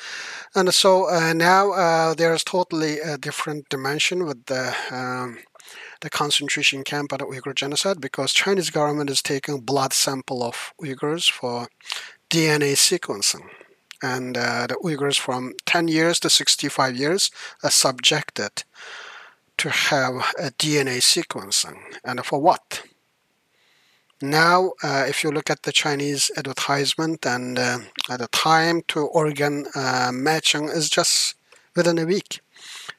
And 0.55 0.73
so 0.73 1.07
now 1.35 2.15
there 2.15 2.33
is 2.35 2.45
totally 2.45 3.01
a 3.01 3.19
different 3.19 3.69
dimension 3.69 4.25
with 4.25 4.47
the 4.47 4.75
um, 4.91 5.39
the 6.01 6.11
concentration 6.11 6.85
camp 6.85 7.13
at 7.13 7.21
Uyghur 7.21 7.55
genocide 7.55 8.01
because 8.01 8.33
Chinese 8.33 8.71
government 8.71 9.11
is 9.11 9.23
taking 9.23 9.61
blood 9.61 9.93
sample 9.93 10.43
of 10.43 10.73
Uyghurs 10.81 11.31
for 11.31 11.69
DNA 12.31 12.75
sequencing. 12.75 13.49
And 14.03 14.37
uh, 14.37 14.67
the 14.67 14.77
Uyghurs 14.77 15.19
from 15.19 15.55
10 15.65 15.89
years 15.89 16.21
to 16.21 16.31
65 16.31 16.97
years 16.97 17.31
are 17.63 17.71
subjected 17.71 18.65
to 19.59 19.71
have 19.71 20.15
a 20.39 20.51
DNA 20.51 20.99
sequencing. 20.99 21.79
And 22.05 22.25
for 22.25 22.41
what? 22.41 22.83
Now, 24.21 24.73
uh, 24.83 25.05
if 25.09 25.23
you 25.23 25.31
look 25.31 25.51
at 25.51 25.63
the 25.65 25.73
Chinese 25.73 26.31
advertisement 26.37 27.27
and 27.27 27.59
uh, 27.59 27.79
at 28.09 28.21
the 28.21 28.29
time 28.29 28.83
to 28.89 29.01
organ 29.01 29.67
uh, 29.75 30.11
matching 30.13 30.69
is 30.69 30.89
just 30.89 31.35
within 31.75 31.99
a 31.99 32.07
week 32.07 32.41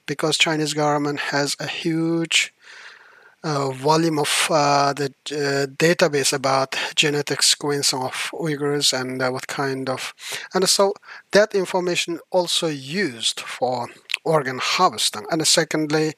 because 0.06 0.38
Chinese 0.38 0.76
government 0.76 1.20
has 1.20 1.56
a 1.60 1.68
huge 1.68 2.54
volume 3.44 4.20
of 4.20 4.48
uh, 4.50 4.94
the 4.94 5.14
uh, 5.32 5.68
database 5.78 6.34
about 6.34 6.76
genetic 6.96 7.40
sequencing 7.40 8.04
of 8.04 8.32
Uyghurs 8.34 9.00
and 9.00 9.22
uh, 9.22 9.30
what 9.30 9.48
kind 9.48 9.90
of, 9.90 10.14
and 10.54 10.68
so 10.68 10.94
that 11.32 11.54
information 11.54 12.20
also 12.32 12.68
used 12.68 13.40
for 13.40 13.88
organ 14.24 14.60
harvesting. 14.62 15.26
And 15.32 15.46
secondly, 15.48 16.14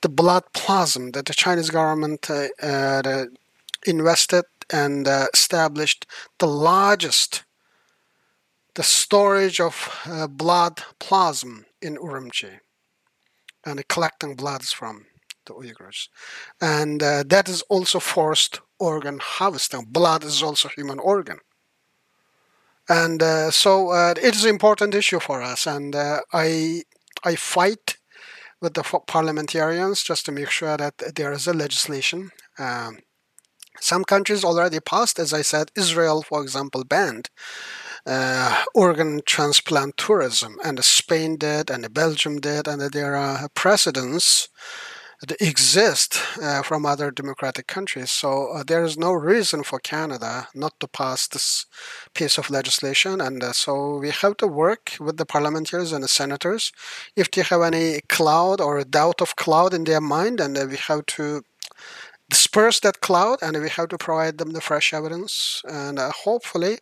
the 0.00 0.08
blood 0.08 0.44
plasma 0.54 1.10
that 1.12 1.26
the 1.26 1.34
Chinese 1.34 1.70
government 1.70 2.30
uh, 2.30 2.48
uh, 2.62 3.24
invested 3.86 4.44
and 4.72 5.08
established 5.34 6.06
the 6.38 6.46
largest 6.46 7.44
the 8.76 8.84
storage 8.84 9.60
of 9.60 9.74
blood 10.30 10.80
plasma 11.00 11.62
in 11.82 11.96
Urumqi 11.96 12.60
and 13.66 13.88
collecting 13.88 14.36
bloods 14.36 14.72
from 14.72 15.06
the 15.46 15.54
Uyghurs. 15.54 16.08
And 16.60 17.02
uh, 17.02 17.24
that 17.26 17.48
is 17.48 17.62
also 17.62 17.98
forced 17.98 18.60
organ 18.78 19.18
harvesting. 19.20 19.86
Blood 19.88 20.24
is 20.24 20.42
also 20.42 20.68
human 20.68 20.98
organ. 20.98 21.38
And 22.88 23.22
uh, 23.22 23.50
so 23.50 23.90
uh, 23.90 24.14
it 24.22 24.34
is 24.34 24.44
an 24.44 24.50
important 24.50 24.94
issue 24.94 25.20
for 25.20 25.42
us. 25.42 25.66
And 25.66 25.94
uh, 25.94 26.20
I, 26.32 26.82
I 27.24 27.36
fight 27.36 27.96
with 28.60 28.74
the 28.74 28.82
parliamentarians 28.82 30.02
just 30.02 30.26
to 30.26 30.32
make 30.32 30.50
sure 30.50 30.76
that 30.76 31.14
there 31.16 31.32
is 31.32 31.46
a 31.46 31.54
legislation. 31.54 32.30
Um, 32.58 32.98
some 33.80 34.04
countries 34.04 34.44
already 34.44 34.80
passed, 34.80 35.18
as 35.18 35.32
I 35.32 35.42
said, 35.42 35.70
Israel, 35.74 36.22
for 36.22 36.42
example, 36.42 36.84
banned 36.84 37.30
uh, 38.06 38.64
organ 38.74 39.20
transplant 39.26 39.96
tourism, 39.96 40.56
and 40.64 40.82
Spain 40.84 41.36
did, 41.36 41.70
and 41.70 41.92
Belgium 41.92 42.40
did, 42.40 42.66
and 42.66 42.80
there 42.92 43.16
are 43.16 43.48
precedents 43.54 44.48
exist 45.40 46.18
uh, 46.42 46.62
from 46.62 46.86
other 46.86 47.10
democratic 47.10 47.66
countries. 47.66 48.10
So 48.10 48.52
uh, 48.52 48.64
there 48.66 48.82
is 48.82 48.96
no 48.96 49.12
reason 49.12 49.62
for 49.62 49.78
Canada 49.78 50.48
not 50.54 50.78
to 50.80 50.88
pass 50.88 51.28
this 51.28 51.66
piece 52.14 52.38
of 52.38 52.50
legislation. 52.50 53.20
And 53.20 53.42
uh, 53.42 53.52
so 53.52 53.98
we 53.98 54.10
have 54.10 54.36
to 54.38 54.46
work 54.46 54.96
with 54.98 55.16
the 55.18 55.26
parliamentarians 55.26 55.92
and 55.92 56.02
the 56.02 56.08
senators. 56.08 56.72
If 57.16 57.30
they 57.30 57.42
have 57.42 57.62
any 57.62 58.00
cloud 58.08 58.60
or 58.60 58.78
a 58.78 58.84
doubt 58.84 59.20
of 59.20 59.36
cloud 59.36 59.74
in 59.74 59.84
their 59.84 60.00
mind, 60.00 60.40
and 60.40 60.56
we 60.70 60.76
have 60.76 61.04
to 61.06 61.42
disperse 62.30 62.80
that 62.80 63.00
cloud 63.00 63.38
and 63.42 63.60
we 63.60 63.68
have 63.68 63.88
to 63.88 63.98
provide 63.98 64.38
them 64.38 64.52
the 64.52 64.60
fresh 64.60 64.94
evidence. 64.94 65.62
And 65.68 65.98
uh, 65.98 66.12
hopefully 66.12 66.78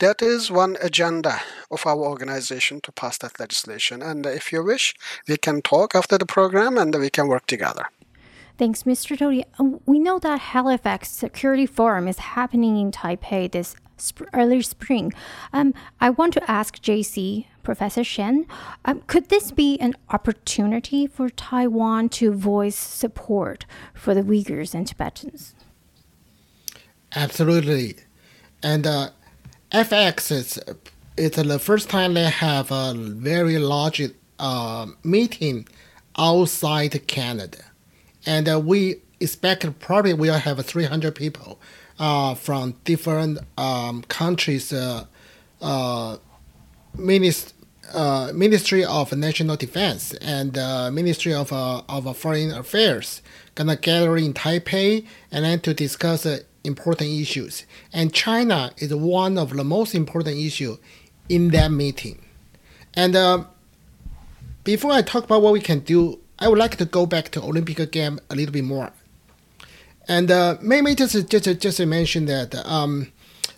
that 0.00 0.20
is 0.20 0.50
one 0.50 0.76
agenda 0.82 1.40
of 1.70 1.86
our 1.86 1.98
organization 1.98 2.80
to 2.82 2.92
pass 2.92 3.16
that 3.18 3.38
legislation. 3.38 4.02
And 4.02 4.26
if 4.26 4.52
you 4.52 4.62
wish, 4.64 4.94
we 5.28 5.36
can 5.36 5.62
talk 5.62 5.94
after 5.94 6.18
the 6.18 6.26
program 6.26 6.76
and 6.76 6.94
we 6.94 7.10
can 7.10 7.28
work 7.28 7.46
together. 7.46 7.84
Thanks, 8.58 8.82
Mr. 8.82 9.16
Tohti. 9.16 9.44
Uh, 9.58 9.78
we 9.86 9.98
know 9.98 10.18
that 10.18 10.40
Halifax 10.52 11.10
Security 11.10 11.66
Forum 11.66 12.06
is 12.06 12.18
happening 12.18 12.76
in 12.76 12.90
Taipei 12.90 13.50
this 13.50 13.74
sp- 13.96 14.28
early 14.34 14.60
spring. 14.60 15.12
Um, 15.52 15.72
I 16.00 16.10
want 16.10 16.34
to 16.34 16.50
ask 16.50 16.76
JC, 16.76 17.46
Professor 17.62 18.04
Shen, 18.04 18.46
um, 18.84 19.02
could 19.06 19.28
this 19.28 19.50
be 19.52 19.78
an 19.78 19.94
opportunity 20.10 21.06
for 21.06 21.28
Taiwan 21.30 22.08
to 22.10 22.32
voice 22.32 22.76
support 22.76 23.66
for 23.94 24.14
the 24.14 24.22
Uyghurs 24.22 24.74
and 24.74 24.86
Tibetans? 24.86 25.54
Absolutely. 27.14 27.96
And 28.62 28.86
uh, 28.86 29.10
FX 29.72 30.30
is 30.30 30.58
it's 31.16 31.36
the 31.36 31.58
first 31.58 31.90
time 31.90 32.14
they 32.14 32.30
have 32.30 32.70
a 32.70 32.94
very 32.96 33.58
large 33.58 34.00
uh, 34.38 34.86
meeting 35.04 35.66
outside 36.16 37.06
Canada. 37.06 37.58
And 38.26 38.48
uh, 38.48 38.58
we 38.58 38.96
expect 39.20 39.78
probably 39.80 40.14
we'll 40.14 40.34
have 40.34 40.64
300 40.64 41.14
people 41.14 41.60
uh, 41.98 42.34
from 42.34 42.74
different 42.84 43.38
um, 43.58 44.02
countries, 44.04 44.72
uh, 44.72 45.04
uh, 45.60 46.16
minist- 46.96 47.52
uh, 47.92 48.30
Ministry 48.34 48.84
of 48.84 49.12
National 49.12 49.56
Defense 49.56 50.14
and 50.14 50.56
uh, 50.56 50.90
Ministry 50.90 51.34
of, 51.34 51.52
uh, 51.52 51.82
of 51.88 52.16
Foreign 52.16 52.52
Affairs 52.52 53.20
gonna 53.54 53.76
gather 53.76 54.16
in 54.16 54.32
Taipei 54.32 55.06
and 55.32 55.44
then 55.44 55.60
to 55.60 55.74
discuss 55.74 56.24
uh, 56.24 56.38
important 56.64 57.10
issues. 57.10 57.64
And 57.92 58.12
China 58.12 58.72
is 58.78 58.94
one 58.94 59.38
of 59.38 59.50
the 59.50 59.64
most 59.64 59.94
important 59.94 60.36
issue 60.38 60.78
in 61.28 61.48
that 61.48 61.70
meeting. 61.70 62.24
And 62.94 63.16
uh, 63.16 63.44
before 64.64 64.92
I 64.92 65.02
talk 65.02 65.24
about 65.24 65.42
what 65.42 65.52
we 65.52 65.60
can 65.60 65.80
do, 65.80 66.18
I 66.38 66.48
would 66.48 66.58
like 66.58 66.76
to 66.76 66.84
go 66.84 67.06
back 67.06 67.30
to 67.30 67.42
Olympic 67.42 67.90
game 67.90 68.18
a 68.30 68.34
little 68.34 68.52
bit 68.52 68.64
more. 68.64 68.92
And 70.08 70.30
uh, 70.30 70.56
maybe 70.60 70.94
just 70.94 71.28
just 71.28 71.60
just 71.60 71.80
mention 71.80 72.24
that 72.26 72.54
um, 72.66 73.12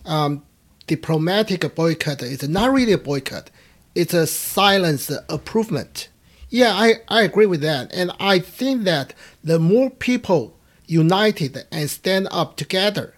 um, 0.04 0.42
diplomatic 0.86 1.74
boycott 1.74 2.22
is 2.22 2.48
not 2.48 2.72
really 2.72 2.92
a 2.92 2.98
boycott; 2.98 3.50
it's 3.94 4.14
a 4.14 4.26
silent 4.26 5.08
improvement. 5.28 6.08
Yeah, 6.48 6.72
I, 6.74 6.96
I 7.08 7.22
agree 7.22 7.46
with 7.46 7.62
that, 7.62 7.92
and 7.94 8.12
I 8.20 8.38
think 8.38 8.84
that 8.84 9.14
the 9.42 9.58
more 9.58 9.88
people 9.88 10.56
united 10.86 11.64
and 11.72 11.88
stand 11.88 12.28
up 12.30 12.56
together, 12.56 13.14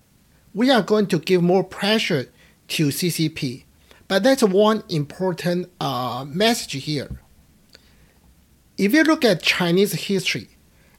we 0.55 0.71
are 0.71 0.83
going 0.83 1.09
to 1.09 1.19
give 1.19 1.43
more 1.43 1.65
pressure 1.65 2.29
to 2.69 2.89
CCP. 2.89 3.65
But 4.07 4.23
that's 4.23 4.43
one 4.43 4.85
important 4.89 5.71
uh, 5.81 6.25
message 6.29 6.85
here. 6.85 7.21
If 8.77 8.93
you 8.93 9.03
look 9.03 9.25
at 9.25 9.43
Chinese 9.43 9.93
history, 9.93 10.49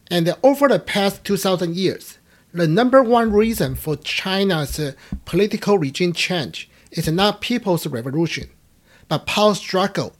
and 0.10 0.36
over 0.44 0.68
the 0.68 0.80
past 0.80 1.24
2,000 1.24 1.76
years, 1.76 2.18
the 2.56 2.68
number 2.68 3.04
one 3.04 3.34
reason 3.34 3.76
for 3.76 3.98
China's 3.98 4.80
uh, 4.80 4.94
political 5.26 5.78
regime 5.78 6.14
change 6.14 6.70
is 6.92 7.08
not 7.10 7.42
people's 7.42 7.86
revolution, 7.86 8.50
but 9.10 9.26
power 9.26 9.54
struggle 9.56 10.16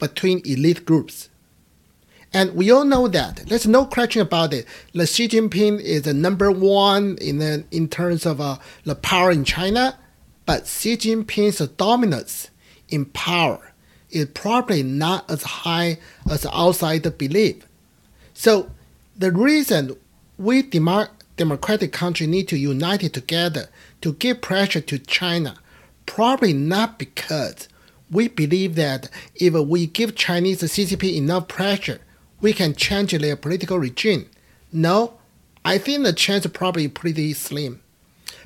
between 0.00 0.42
elite 0.44 0.84
groups. 0.84 1.28
And 2.32 2.56
we 2.56 2.72
all 2.72 2.84
know 2.84 3.06
that. 3.08 3.44
There's 3.46 3.68
no 3.68 3.86
question 3.86 4.20
about 4.20 4.52
it. 4.52 4.66
The 4.92 5.06
Xi 5.06 5.28
Jinping 5.28 5.80
is 5.80 6.02
the 6.02 6.12
number 6.12 6.50
one 6.50 7.16
in, 7.20 7.38
the, 7.38 7.64
in 7.70 7.88
terms 7.88 8.26
of 8.26 8.40
uh, 8.40 8.58
the 8.84 8.96
power 8.96 9.30
in 9.30 9.44
China, 9.44 9.96
but 10.44 10.66
Xi 10.66 10.96
Jinping's 10.96 11.58
dominance 11.76 12.50
in 12.88 13.04
power 13.06 13.72
is 14.10 14.26
probably 14.34 14.82
not 14.82 15.30
as 15.30 15.42
high 15.44 15.98
as 16.28 16.44
outsiders 16.46 17.12
believe. 17.12 17.64
So 18.34 18.70
the 19.16 19.30
reason 19.30 19.96
we 20.36 20.62
demo- 20.62 21.08
democratic 21.36 21.92
country 21.92 22.26
need 22.26 22.48
to 22.48 22.56
unite 22.56 23.12
together 23.12 23.68
to 24.00 24.14
give 24.14 24.40
pressure 24.40 24.80
to 24.80 24.98
China, 24.98 25.56
probably 26.06 26.52
not 26.52 26.98
because 26.98 27.68
we 28.10 28.28
believe 28.28 28.74
that 28.76 29.10
if 29.34 29.54
we 29.54 29.86
give 29.86 30.14
Chinese 30.14 30.62
CCP 30.62 31.16
enough 31.16 31.48
pressure, 31.48 32.00
we 32.40 32.52
can 32.52 32.74
change 32.74 33.12
their 33.12 33.36
political 33.36 33.78
regime. 33.78 34.28
No, 34.72 35.14
I 35.64 35.78
think 35.78 36.04
the 36.04 36.12
chance 36.12 36.46
probably 36.46 36.88
pretty 36.88 37.32
slim. 37.32 37.80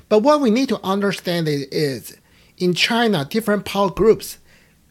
But 0.09 0.23
what 0.23 0.41
we 0.41 0.49
need 0.49 0.69
to 0.69 0.83
understand 0.83 1.47
is, 1.47 2.17
in 2.57 2.73
China, 2.73 3.25
different 3.29 3.65
power 3.65 3.89
groups, 3.89 4.37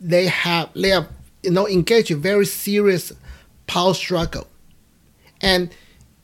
they 0.00 0.26
have 0.28 0.70
they 0.74 0.98
you 1.42 1.50
know 1.50 1.68
engaged 1.68 2.10
in 2.10 2.20
very 2.20 2.46
serious 2.46 3.12
power 3.66 3.94
struggle, 3.94 4.46
and 5.40 5.70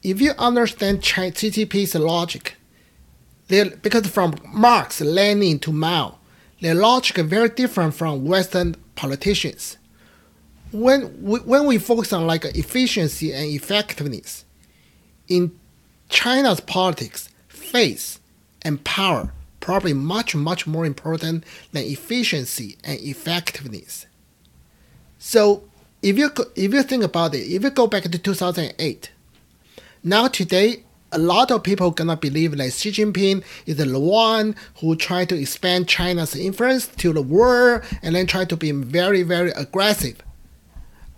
if 0.06 0.20
you 0.20 0.30
understand 0.38 1.02
CCP's 1.02 1.96
logic, 1.96 2.54
because 3.48 4.06
from 4.06 4.36
Marx, 4.52 5.00
Lenin 5.00 5.58
to 5.58 5.72
Mao, 5.72 6.18
their 6.60 6.76
logic 6.76 7.18
is 7.18 7.26
very 7.26 7.48
different 7.48 7.92
from 7.92 8.24
Western 8.24 8.76
politicians. 8.94 9.78
When 10.70 11.20
we, 11.20 11.40
when 11.40 11.66
we 11.66 11.78
focus 11.78 12.12
on 12.12 12.24
like 12.24 12.44
efficiency 12.44 13.32
and 13.32 13.46
effectiveness, 13.46 14.44
in 15.26 15.58
China's 16.08 16.60
politics, 16.60 17.28
faith 17.48 18.20
and 18.62 18.84
power 18.84 19.32
probably 19.58 19.92
much 19.92 20.36
much 20.36 20.68
more 20.68 20.86
important 20.86 21.42
than 21.72 21.82
efficiency 21.82 22.76
and 22.84 23.00
effectiveness. 23.00 24.06
So 25.18 25.64
if 26.00 26.16
you 26.16 26.30
if 26.54 26.72
you 26.72 26.84
think 26.84 27.02
about 27.02 27.34
it, 27.34 27.38
if 27.38 27.64
you 27.64 27.70
go 27.70 27.88
back 27.88 28.04
to 28.04 28.18
2008 28.18 29.10
now 30.06 30.28
today, 30.28 30.84
a 31.10 31.18
lot 31.18 31.50
of 31.50 31.64
people 31.64 31.90
gonna 31.90 32.16
believe 32.16 32.56
that 32.56 32.72
Xi 32.72 32.92
Jinping 32.92 33.42
is 33.66 33.76
the 33.76 33.98
one 33.98 34.54
who 34.80 34.94
tried 34.94 35.28
to 35.30 35.34
expand 35.34 35.88
China's 35.88 36.36
influence 36.36 36.86
to 36.86 37.12
the 37.12 37.22
world 37.22 37.82
and 38.02 38.14
then 38.14 38.28
try 38.28 38.44
to 38.44 38.56
be 38.56 38.70
very, 38.70 39.24
very 39.24 39.50
aggressive. 39.50 40.22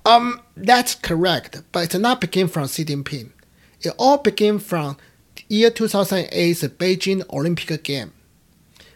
Um, 0.07 0.41
that's 0.57 0.95
correct, 0.95 1.61
but 1.71 1.85
it's 1.85 1.95
not 1.97 2.23
begin 2.23 2.49
from 2.49 2.67
Xi 2.67 2.87
Jinping. 2.87 3.33
It 3.83 3.93
all 3.99 4.17
began 4.17 4.59
from 4.59 4.97
year 5.49 5.71
2008's 5.71 6.63
Beijing 6.63 7.29
Olympic 7.31 7.83
game. 7.83 8.13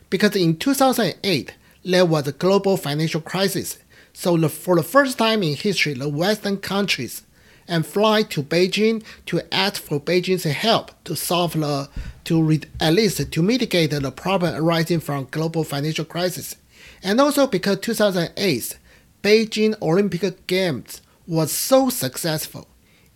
Because 0.08 0.34
in 0.36 0.56
2008, 0.56 1.54
there 1.84 2.06
was 2.06 2.26
a 2.26 2.32
global 2.32 2.78
financial 2.78 3.20
crisis. 3.20 3.76
So 4.14 4.38
the, 4.38 4.48
for 4.48 4.74
the 4.74 4.82
first 4.82 5.18
time 5.18 5.42
in 5.42 5.54
history, 5.54 5.92
the 5.92 6.08
Western 6.08 6.56
countries 6.56 7.24
and 7.72 7.86
fly 7.86 8.22
to 8.22 8.42
Beijing 8.42 9.02
to 9.24 9.40
ask 9.52 9.80
for 9.82 9.98
Beijing's 9.98 10.44
help 10.44 10.90
to 11.04 11.16
solve 11.16 11.54
the 11.54 11.88
to 12.24 12.42
re, 12.42 12.60
at 12.78 12.92
least 12.92 13.32
to 13.32 13.42
mitigate 13.42 13.92
the 13.92 14.12
problem 14.12 14.54
arising 14.54 15.00
from 15.00 15.26
global 15.30 15.64
financial 15.64 16.04
crisis, 16.04 16.54
and 17.02 17.18
also 17.18 17.46
because 17.46 17.80
2008 17.80 18.78
Beijing 19.22 19.74
Olympic 19.80 20.46
Games 20.46 21.00
was 21.26 21.50
so 21.50 21.88
successful, 21.88 22.68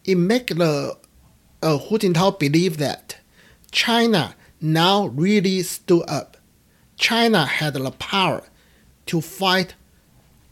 it 0.06 0.14
made 0.14 0.48
the 0.48 0.96
uh, 1.62 1.76
Hu 1.76 1.98
Jintao 1.98 2.38
believe 2.38 2.78
that 2.78 3.18
China 3.72 4.34
now 4.58 5.08
really 5.08 5.62
stood 5.64 6.04
up. 6.08 6.38
China 6.96 7.44
had 7.44 7.74
the 7.74 7.90
power 7.90 8.42
to 9.04 9.20
fight 9.20 9.74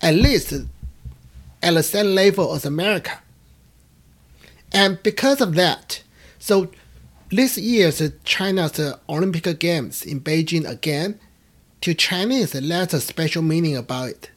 at 0.03 0.15
least 0.15 0.53
at 0.53 1.73
the 1.73 1.83
same 1.83 2.15
level 2.15 2.55
as 2.55 2.67
America. 2.67 3.23
And 4.75 5.01
because 5.05 5.41
of 5.41 5.55
that, 5.55 6.03
so 6.41 6.69
this 7.31 7.57
year's 7.57 8.03
China's 8.25 8.79
uh, 8.81 8.99
Olympic 9.09 9.59
Games 9.61 10.03
in 10.03 10.21
Beijing 10.21 10.69
again, 10.69 11.21
to 11.81 11.95
Chinese, 11.95 12.55
uh, 12.57 12.61
that's 12.63 12.93
a 12.93 13.01
special 13.01 13.43
meaning 13.43 13.77
about 13.77 14.09
it. 14.09 14.31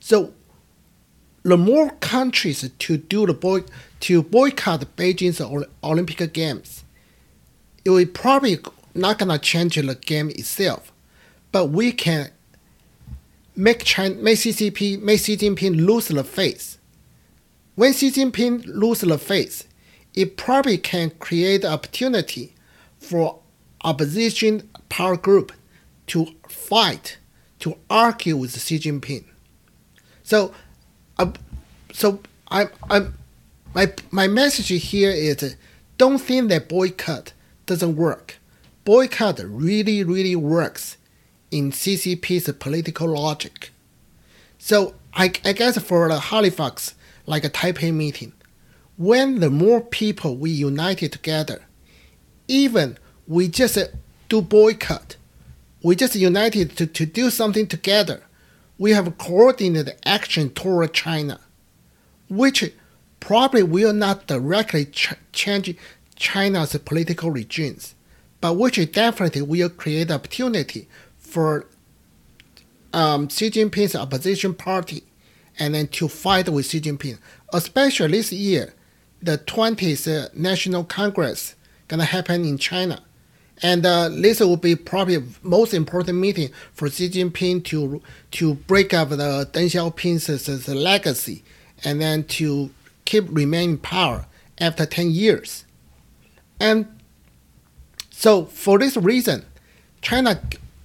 So 0.00 0.34
the 1.42 1.56
more 1.56 1.90
countries 2.00 2.62
uh, 2.62 2.68
to 2.80 2.98
do 2.98 3.26
the 3.26 3.32
boy 3.32 3.64
to 4.00 4.22
boycott 4.22 4.84
Beijing's 4.96 5.40
Olympic 5.82 6.32
Games, 6.34 6.84
it 7.86 7.90
will 7.90 8.06
probably 8.06 8.58
not 8.94 9.18
gonna 9.18 9.38
change 9.38 9.76
the 9.76 9.94
game 9.94 10.28
itself, 10.28 10.92
but 11.52 11.66
we 11.66 11.90
can 11.90 12.30
make 13.56 13.82
China, 13.84 14.16
make 14.16 14.36
CCP, 14.38 15.00
make 15.00 15.20
Xi 15.20 15.38
Jinping 15.38 15.86
lose 15.86 16.08
the 16.08 16.22
face 16.22 16.78
when 17.74 17.92
Xi 17.92 18.10
Jinping 18.10 18.66
loses 18.66 19.08
the 19.08 19.18
face, 19.18 19.64
it 20.14 20.36
probably 20.36 20.78
can 20.78 21.10
create 21.18 21.64
opportunity 21.64 22.54
for 22.98 23.40
opposition 23.82 24.68
power 24.88 25.16
group 25.16 25.52
to 26.06 26.26
fight, 26.48 27.18
to 27.58 27.76
argue 27.90 28.36
with 28.36 28.58
Xi 28.58 28.78
Jinping. 28.78 29.24
So, 30.22 30.54
uh, 31.18 31.32
so 31.92 32.20
I, 32.50 32.68
I, 32.88 33.08
my, 33.74 33.92
my 34.10 34.28
message 34.28 34.68
here 34.68 35.10
is 35.10 35.56
don't 35.98 36.18
think 36.18 36.48
that 36.48 36.68
boycott 36.68 37.32
doesn't 37.66 37.96
work. 37.96 38.38
Boycott 38.84 39.40
really, 39.44 40.04
really 40.04 40.36
works 40.36 40.96
in 41.50 41.70
CCP's 41.70 42.52
political 42.58 43.08
logic. 43.08 43.70
So 44.58 44.94
I, 45.14 45.32
I 45.44 45.52
guess 45.52 45.78
for 45.78 46.08
the 46.08 46.18
Halifax, 46.18 46.94
like 47.26 47.44
a 47.44 47.50
Taipei 47.50 47.92
meeting. 47.92 48.32
When 48.96 49.40
the 49.40 49.50
more 49.50 49.80
people 49.80 50.36
we 50.36 50.50
united 50.50 51.12
together, 51.12 51.62
even 52.46 52.98
we 53.26 53.48
just 53.48 53.78
do 54.28 54.42
boycott, 54.42 55.16
we 55.82 55.96
just 55.96 56.14
united 56.14 56.76
to, 56.76 56.86
to 56.86 57.06
do 57.06 57.30
something 57.30 57.66
together. 57.66 58.22
We 58.78 58.92
have 58.92 59.18
coordinated 59.18 59.96
action 60.04 60.50
toward 60.50 60.92
China, 60.92 61.40
which 62.28 62.72
probably 63.20 63.62
will 63.62 63.92
not 63.92 64.26
directly 64.26 64.86
ch- 64.86 65.14
change 65.32 65.76
China's 66.16 66.76
political 66.84 67.30
regimes, 67.30 67.94
but 68.40 68.54
which 68.54 68.92
definitely 68.92 69.42
will 69.42 69.68
create 69.68 70.10
opportunity 70.10 70.88
for 71.18 71.66
um, 72.92 73.28
Xi 73.28 73.50
Jinping's 73.50 73.94
opposition 73.94 74.54
party 74.54 75.02
and 75.58 75.74
then 75.74 75.88
to 75.88 76.08
fight 76.08 76.48
with 76.48 76.66
Xi 76.66 76.80
Jinping. 76.80 77.18
Especially 77.52 78.18
this 78.18 78.32
year, 78.32 78.74
the 79.22 79.38
20th 79.38 80.06
uh, 80.06 80.28
National 80.34 80.84
Congress 80.84 81.54
gonna 81.88 82.04
happen 82.04 82.44
in 82.44 82.58
China. 82.58 83.02
And 83.62 83.86
uh, 83.86 84.08
this 84.08 84.40
will 84.40 84.56
be 84.56 84.74
probably 84.74 85.22
most 85.42 85.74
important 85.74 86.18
meeting 86.18 86.50
for 86.72 86.90
Xi 86.90 87.08
Jinping 87.08 87.64
to 87.64 88.02
to 88.32 88.54
break 88.54 88.92
up 88.92 89.10
the 89.10 89.48
Deng 89.52 89.70
Xiaoping's 89.70 90.68
legacy 90.68 91.44
and 91.84 92.00
then 92.00 92.24
to 92.24 92.70
keep 93.04 93.24
remaining 93.28 93.78
power 93.78 94.26
after 94.58 94.86
10 94.86 95.10
years. 95.10 95.64
And 96.60 96.86
so 98.10 98.46
for 98.46 98.78
this 98.78 98.96
reason, 98.96 99.44
China 100.00 100.40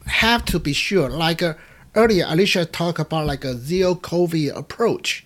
have 0.06 0.46
to 0.46 0.60
be 0.60 0.74
sure, 0.74 1.10
like 1.10 1.42
uh, 1.42 1.54
earlier 2.00 2.26
Alicia 2.30 2.66
talked 2.66 3.00
about 3.00 3.28
like 3.28 3.44
a 3.44 3.56
zero 3.58 3.94
COVID 3.94 4.56
approach, 4.56 5.26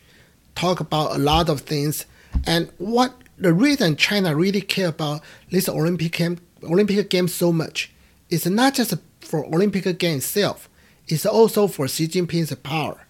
talk 0.56 0.80
about 0.80 1.16
a 1.16 1.20
lot 1.20 1.48
of 1.48 1.62
things. 1.62 2.06
And 2.46 2.72
what 2.80 3.14
the 3.38 3.54
reason 3.54 3.96
China 3.96 4.36
really 4.36 4.62
care 4.62 4.88
about 4.88 5.22
this 5.52 5.70
Olympic 5.70 6.14
game, 6.14 6.40
Olympic 6.64 7.10
Games 7.12 7.34
so 7.34 7.54
much 7.54 7.92
is 8.30 8.48
not 8.48 8.74
just 8.74 8.96
for 9.22 9.46
Olympic 9.46 10.00
game 10.00 10.18
itself, 10.18 10.68
it's 11.08 11.28
also 11.28 11.68
for 11.68 11.88
Xi 11.88 12.08
Jinping's 12.08 12.54
power. 12.56 13.06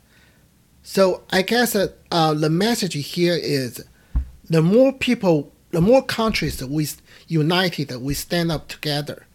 So 0.82 1.24
I 1.32 1.42
guess 1.44 1.74
uh, 1.76 2.34
the 2.34 2.50
message 2.50 2.96
here 2.96 3.36
is 3.36 3.86
the 4.50 4.62
more 4.62 4.92
people, 4.92 5.54
the 5.72 5.80
more 5.80 6.04
countries 6.04 6.62
we 6.62 6.88
united, 7.28 7.96
we 7.96 8.14
stand 8.14 8.52
up 8.52 8.68
together, 8.68 9.26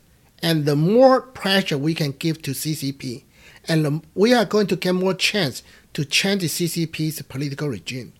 and 0.43 0.66
the 0.66 0.76
more 0.76 1.22
pressure 1.22 1.79
we 1.79 1.95
can 1.95 2.12
give 2.12 2.43
to 2.43 2.51
CCP, 2.51 3.22
and 3.69 4.03
we 4.14 4.35
are 4.35 4.45
going 4.45 4.66
to 4.69 4.77
get 4.77 4.95
more 4.95 5.14
chance 5.14 5.62
to 5.95 6.05
change 6.05 6.43
the 6.43 6.49
CCP's 6.49 7.23
political 7.23 7.69
regime. 7.69 8.12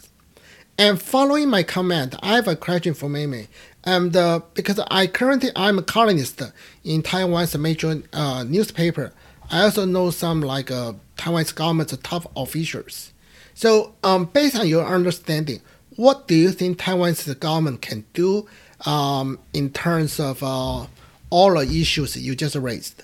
And 0.77 1.01
following 1.01 1.49
my 1.49 1.65
comment, 1.65 2.15
I 2.23 2.37
have 2.37 2.47
a 2.47 2.55
question 2.55 2.95
for 2.95 3.09
Mei 3.09 3.49
And 3.83 4.17
uh, 4.17 4.41
because 4.55 4.79
I 4.91 5.09
currently 5.09 5.51
I'm 5.57 5.79
a 5.79 5.83
columnist 5.83 6.41
in 6.85 7.03
Taiwan's 7.03 7.57
major 7.59 8.03
uh, 8.13 8.45
newspaper, 8.45 9.13
I 9.51 9.63
also 9.63 9.85
know 9.85 10.11
some 10.11 10.41
like 10.41 10.71
uh, 10.71 10.93
Taiwan's 11.17 11.53
government's 11.53 11.97
top 11.99 12.31
officials. 12.37 13.13
So, 13.55 13.95
um, 14.05 14.27
based 14.27 14.57
on 14.57 14.69
your 14.69 14.87
understanding, 14.87 15.63
what 15.97 16.29
do 16.29 16.37
you 16.37 16.53
think 16.53 16.79
Taiwan's 16.79 17.25
government 17.35 17.83
can 17.83 18.05
do 18.13 18.47
um, 18.87 19.41
in 19.53 19.71
terms 19.71 20.21
of 20.21 20.45
uh, 20.45 20.87
all 21.31 21.55
the 21.55 21.81
issues 21.81 22.17
you 22.17 22.37
just 22.37 22.55
raised? 22.55 23.03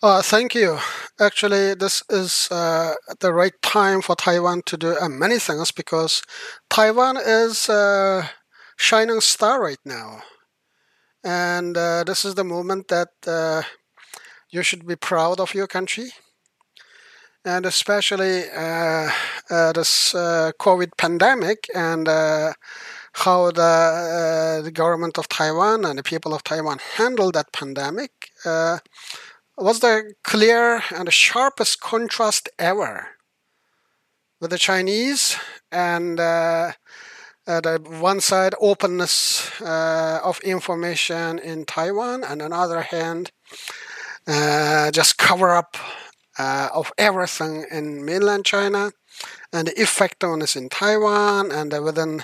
Uh, 0.00 0.22
thank 0.22 0.54
you. 0.54 0.78
Actually, 1.18 1.74
this 1.74 2.04
is 2.08 2.46
uh, 2.52 2.94
the 3.18 3.32
right 3.32 3.60
time 3.62 4.00
for 4.00 4.14
Taiwan 4.14 4.62
to 4.66 4.76
do 4.76 4.96
uh, 4.96 5.08
many 5.08 5.40
things 5.40 5.72
because 5.72 6.22
Taiwan 6.70 7.16
is 7.16 7.68
a 7.68 8.30
shining 8.76 9.20
star 9.20 9.60
right 9.60 9.80
now. 9.84 10.22
And 11.24 11.76
uh, 11.76 12.04
this 12.04 12.24
is 12.24 12.36
the 12.36 12.44
moment 12.44 12.86
that 12.88 13.08
uh, 13.26 13.62
you 14.50 14.62
should 14.62 14.86
be 14.86 14.94
proud 14.94 15.40
of 15.40 15.52
your 15.52 15.66
country. 15.66 16.10
And 17.44 17.66
especially 17.66 18.44
uh, 18.50 19.10
this 19.48 20.12
COVID 20.12 20.96
pandemic 20.96 21.66
and 21.74 22.06
how 22.06 23.50
the, 23.50 24.60
the 24.62 24.70
government 24.70 25.18
of 25.18 25.28
Taiwan 25.28 25.84
and 25.84 25.98
the 25.98 26.04
people 26.04 26.34
of 26.34 26.44
Taiwan 26.44 26.78
handled 26.96 27.34
that 27.34 27.52
pandemic 27.52 28.30
was 29.58 29.80
the 29.80 30.14
clear 30.24 30.82
and 30.94 31.06
the 31.06 31.12
sharpest 31.12 31.80
contrast 31.80 32.48
ever 32.58 33.08
with 34.40 34.50
the 34.50 34.58
Chinese 34.58 35.36
and 35.72 36.20
uh, 36.20 36.72
uh, 37.46 37.60
the 37.60 37.78
one 38.00 38.20
side 38.20 38.54
openness 38.60 39.60
uh, 39.62 40.20
of 40.22 40.38
information 40.40 41.38
in 41.38 41.64
Taiwan, 41.64 42.22
and 42.22 42.42
on 42.42 42.50
the 42.50 42.56
other 42.56 42.82
hand, 42.82 43.32
uh, 44.26 44.90
just 44.90 45.16
cover 45.16 45.50
up 45.50 45.76
uh, 46.38 46.68
of 46.74 46.92
everything 46.98 47.64
in 47.70 48.04
mainland 48.04 48.44
China 48.44 48.92
and 49.52 49.68
the 49.68 49.80
effectiveness 49.80 50.56
in 50.56 50.68
Taiwan 50.68 51.50
and 51.50 51.72
within 51.82 52.22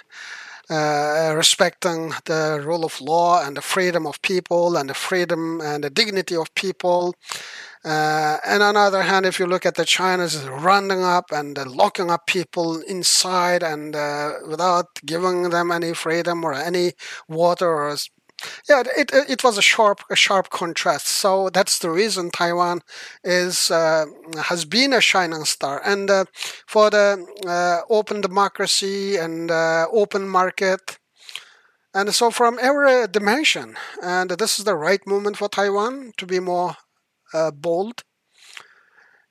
uh, 0.70 1.34
respecting 1.36 2.12
the 2.24 2.62
rule 2.64 2.84
of 2.84 3.00
law 3.00 3.44
and 3.44 3.56
the 3.56 3.62
freedom 3.62 4.06
of 4.06 4.20
people 4.22 4.76
and 4.76 4.90
the 4.90 4.94
freedom 4.94 5.60
and 5.60 5.84
the 5.84 5.90
dignity 5.90 6.36
of 6.36 6.54
people. 6.54 7.14
Uh, 7.84 8.38
and 8.46 8.62
on 8.62 8.74
the 8.74 8.80
other 8.80 9.02
hand, 9.02 9.26
if 9.26 9.38
you 9.38 9.46
look 9.46 9.66
at 9.66 9.74
the 9.74 9.84
China's 9.84 10.48
rounding 10.48 11.02
up 11.02 11.30
and 11.32 11.56
locking 11.66 12.10
up 12.10 12.26
people 12.26 12.80
inside 12.82 13.62
and 13.62 13.94
uh, 13.94 14.32
without 14.48 14.86
giving 15.04 15.50
them 15.50 15.70
any 15.70 15.92
freedom 15.92 16.44
or 16.44 16.54
any 16.54 16.92
water 17.28 17.68
or 17.68 17.96
yeah, 18.68 18.82
it, 18.96 19.10
it 19.12 19.44
was 19.44 19.58
a 19.58 19.62
sharp 19.62 20.00
a 20.10 20.16
sharp 20.16 20.50
contrast. 20.50 21.06
So 21.06 21.50
that's 21.50 21.78
the 21.78 21.90
reason 21.90 22.30
Taiwan 22.30 22.80
is 23.22 23.70
uh, 23.70 24.06
has 24.44 24.64
been 24.64 24.92
a 24.92 25.00
shining 25.00 25.44
star, 25.44 25.80
and 25.84 26.10
uh, 26.10 26.24
for 26.66 26.90
the 26.90 27.24
uh, 27.46 27.80
open 27.92 28.20
democracy 28.20 29.16
and 29.16 29.50
uh, 29.50 29.86
open 29.92 30.28
market, 30.28 30.98
and 31.94 32.14
so 32.14 32.30
from 32.30 32.58
every 32.60 33.06
dimension, 33.08 33.76
and 34.02 34.30
this 34.30 34.58
is 34.58 34.64
the 34.64 34.76
right 34.76 35.06
moment 35.06 35.36
for 35.36 35.48
Taiwan 35.48 36.12
to 36.18 36.26
be 36.26 36.40
more 36.40 36.76
uh, 37.34 37.50
bold 37.50 38.02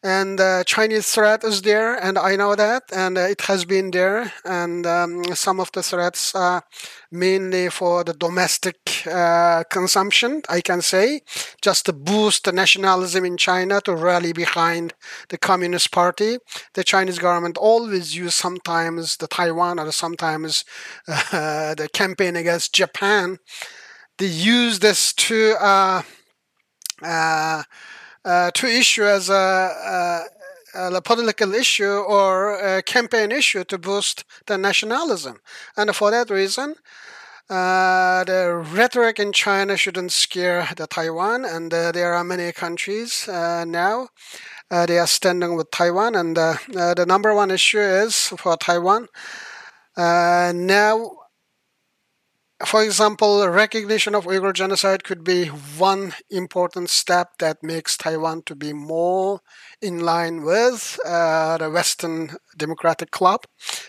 and 0.04 0.40
uh, 0.40 0.66
Chinese 0.66 1.10
threat 1.10 1.46
is 1.46 1.62
there, 1.62 1.96
and 1.96 2.18
I 2.18 2.36
know 2.36 2.56
that, 2.56 2.84
and 2.92 3.18
uh, 3.18 3.22
it 3.22 3.42
has 3.42 3.64
been 3.64 3.92
there, 3.92 4.34
and 4.44 4.86
um, 4.86 5.24
some 5.34 5.62
of 5.62 5.72
the 5.72 5.82
threats 5.82 6.36
are 6.36 6.64
mainly 7.10 7.70
for 7.70 8.04
the 8.04 8.14
domestic 8.14 9.08
uh, 9.08 9.64
consumption, 9.70 10.42
I 10.50 10.60
can 10.60 10.82
say, 10.82 11.22
just 11.62 11.86
to 11.86 11.94
boost 11.94 12.44
the 12.44 12.52
nationalism 12.52 13.24
in 13.24 13.38
China 13.38 13.80
to 13.82 13.96
rally 13.96 14.34
behind 14.34 14.94
the 15.30 15.38
Communist 15.38 15.92
Party. 15.94 16.38
The 16.74 16.84
Chinese 16.84 17.20
government 17.20 17.58
always 17.58 18.14
use 18.14 18.36
sometimes 18.36 19.16
the 19.18 19.28
Taiwan 19.28 19.80
or 19.80 19.90
sometimes 19.94 20.66
uh, 21.08 21.76
the 21.76 21.88
campaign 21.94 22.36
against 22.36 22.76
Japan. 22.76 23.38
They 24.18 24.26
use 24.26 24.80
this 24.80 25.14
to 25.14 26.04
uh, 28.26 28.30
uh, 28.30 28.30
uh, 28.30 28.52
to 28.52 28.68
issue 28.68 29.04
as 29.04 29.30
a, 29.30 30.24
a, 30.76 30.92
a, 30.96 31.02
political 31.02 31.54
issue 31.54 31.86
or 31.86 32.56
a 32.56 32.82
campaign 32.82 33.32
issue 33.32 33.64
to 33.66 33.78
boost 33.78 34.24
the 34.48 34.58
nationalism. 34.58 35.40
And 35.78 35.96
for 35.96 36.12
that 36.12 36.30
reason, 36.30 36.76
uh, 37.50 38.24
the 38.24 38.64
rhetoric 38.74 39.20
in 39.20 39.34
China 39.34 39.78
shouldn't 39.78 40.12
scare 40.12 40.68
the 40.78 40.88
Taiwan, 40.88 41.46
and 41.46 41.74
uh, 41.74 41.92
there 41.92 42.14
are 42.14 42.24
many 42.24 42.52
countries 42.52 43.28
uh, 43.28 43.66
now. 43.68 44.08
Uh, 44.72 44.86
they 44.86 44.98
are 44.98 45.08
standing 45.08 45.56
with 45.56 45.70
Taiwan, 45.70 46.16
and 46.16 46.38
uh, 46.38 46.56
the 46.68 47.06
number 47.08 47.36
one 47.36 47.52
issue 47.52 47.80
is 47.80 48.30
for 48.38 48.58
Taiwan. 48.58 49.08
now, 49.98 51.12
for 52.66 52.84
example, 52.84 53.48
recognition 53.48 54.16
of 54.16 54.26
Uyghur 54.26 54.54
genocide 54.54 55.04
could 55.04 55.24
be 55.24 55.48
one 55.48 56.14
important 56.30 56.90
step 56.90 57.38
that 57.40 57.64
makes 57.64 57.98
Taiwan 57.98 58.44
to 58.44 58.56
be 58.56 58.74
more 58.74 59.42
in 59.82 60.00
line 60.00 60.44
with 60.44 61.00
uh, 61.06 61.58
the 61.58 61.70
Western 61.70 62.36
democratic 62.58 63.12
club, 63.12 63.46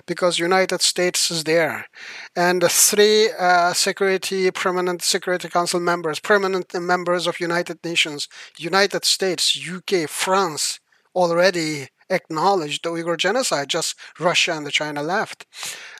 because 0.07 0.39
United 0.39 0.83
States 0.83 1.31
is 1.31 1.45
there, 1.45 1.87
and 2.35 2.63
the 2.63 2.69
three 2.69 3.31
uh, 3.39 3.73
security 3.73 4.51
permanent 4.51 5.03
Security 5.03 5.49
Council 5.49 5.81
members, 5.81 6.19
permanent 6.19 6.75
members 6.75 7.27
of 7.27 7.41
United 7.41 7.79
Nations, 7.85 8.29
United 8.59 9.05
States, 9.05 9.57
UK, 9.57 10.09
France, 10.09 10.81
already 11.15 11.89
acknowledged 12.11 12.85
the 12.85 12.91
Uyghur 12.91 13.17
genocide, 13.17 13.69
just 13.69 13.97
Russia 14.19 14.53
and 14.53 14.67
the 14.67 14.71
China 14.71 15.03
left. 15.03 15.47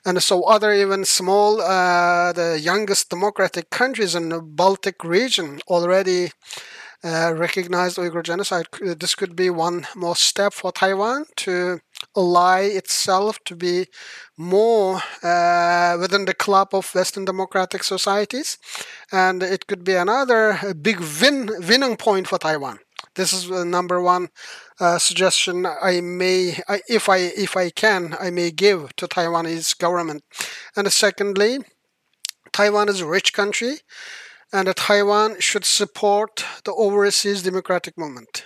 And 0.05 0.21
so 0.21 0.43
other 0.43 0.73
even 0.73 1.05
small, 1.05 1.61
uh, 1.61 2.33
the 2.33 2.59
youngest 2.61 3.09
democratic 3.09 3.69
countries 3.69 4.15
in 4.15 4.29
the 4.29 4.41
Baltic 4.41 5.03
region 5.03 5.59
already 5.67 6.31
uh, 7.03 7.33
recognized 7.35 7.97
Uyghur 7.97 8.23
genocide. 8.23 8.65
This 8.81 9.15
could 9.15 9.35
be 9.35 9.49
one 9.49 9.87
more 9.95 10.15
step 10.15 10.53
for 10.53 10.71
Taiwan 10.71 11.25
to 11.37 11.79
ally 12.15 12.61
itself 12.61 13.39
to 13.45 13.55
be 13.55 13.87
more 14.37 15.01
uh, 15.23 15.97
within 15.99 16.25
the 16.25 16.33
club 16.33 16.69
of 16.73 16.93
Western 16.95 17.25
democratic 17.25 17.83
societies, 17.83 18.57
and 19.11 19.43
it 19.43 19.67
could 19.67 19.83
be 19.83 19.93
another 19.93 20.73
big 20.81 20.99
win 21.21 21.49
winning 21.67 21.97
point 21.97 22.27
for 22.27 22.37
Taiwan. 22.37 22.79
This 23.15 23.33
is 23.33 23.47
the 23.47 23.65
number 23.65 24.01
one 24.01 24.29
uh, 24.79 24.97
suggestion 24.99 25.65
I 25.65 26.01
may, 26.01 26.59
I, 26.67 26.81
if 26.87 27.07
I 27.09 27.17
if 27.17 27.55
I 27.55 27.69
can, 27.69 28.15
I 28.19 28.29
may 28.29 28.51
give 28.51 28.95
to 28.97 29.07
Taiwanese 29.07 29.77
government. 29.77 30.23
And 30.75 30.91
secondly, 30.91 31.59
Taiwan 32.51 32.89
is 32.89 33.01
a 33.01 33.07
rich 33.07 33.33
country, 33.33 33.77
and 34.51 34.73
Taiwan 34.75 35.39
should 35.39 35.65
support 35.65 36.45
the 36.65 36.73
overseas 36.73 37.43
democratic 37.43 37.97
movement. 37.97 38.45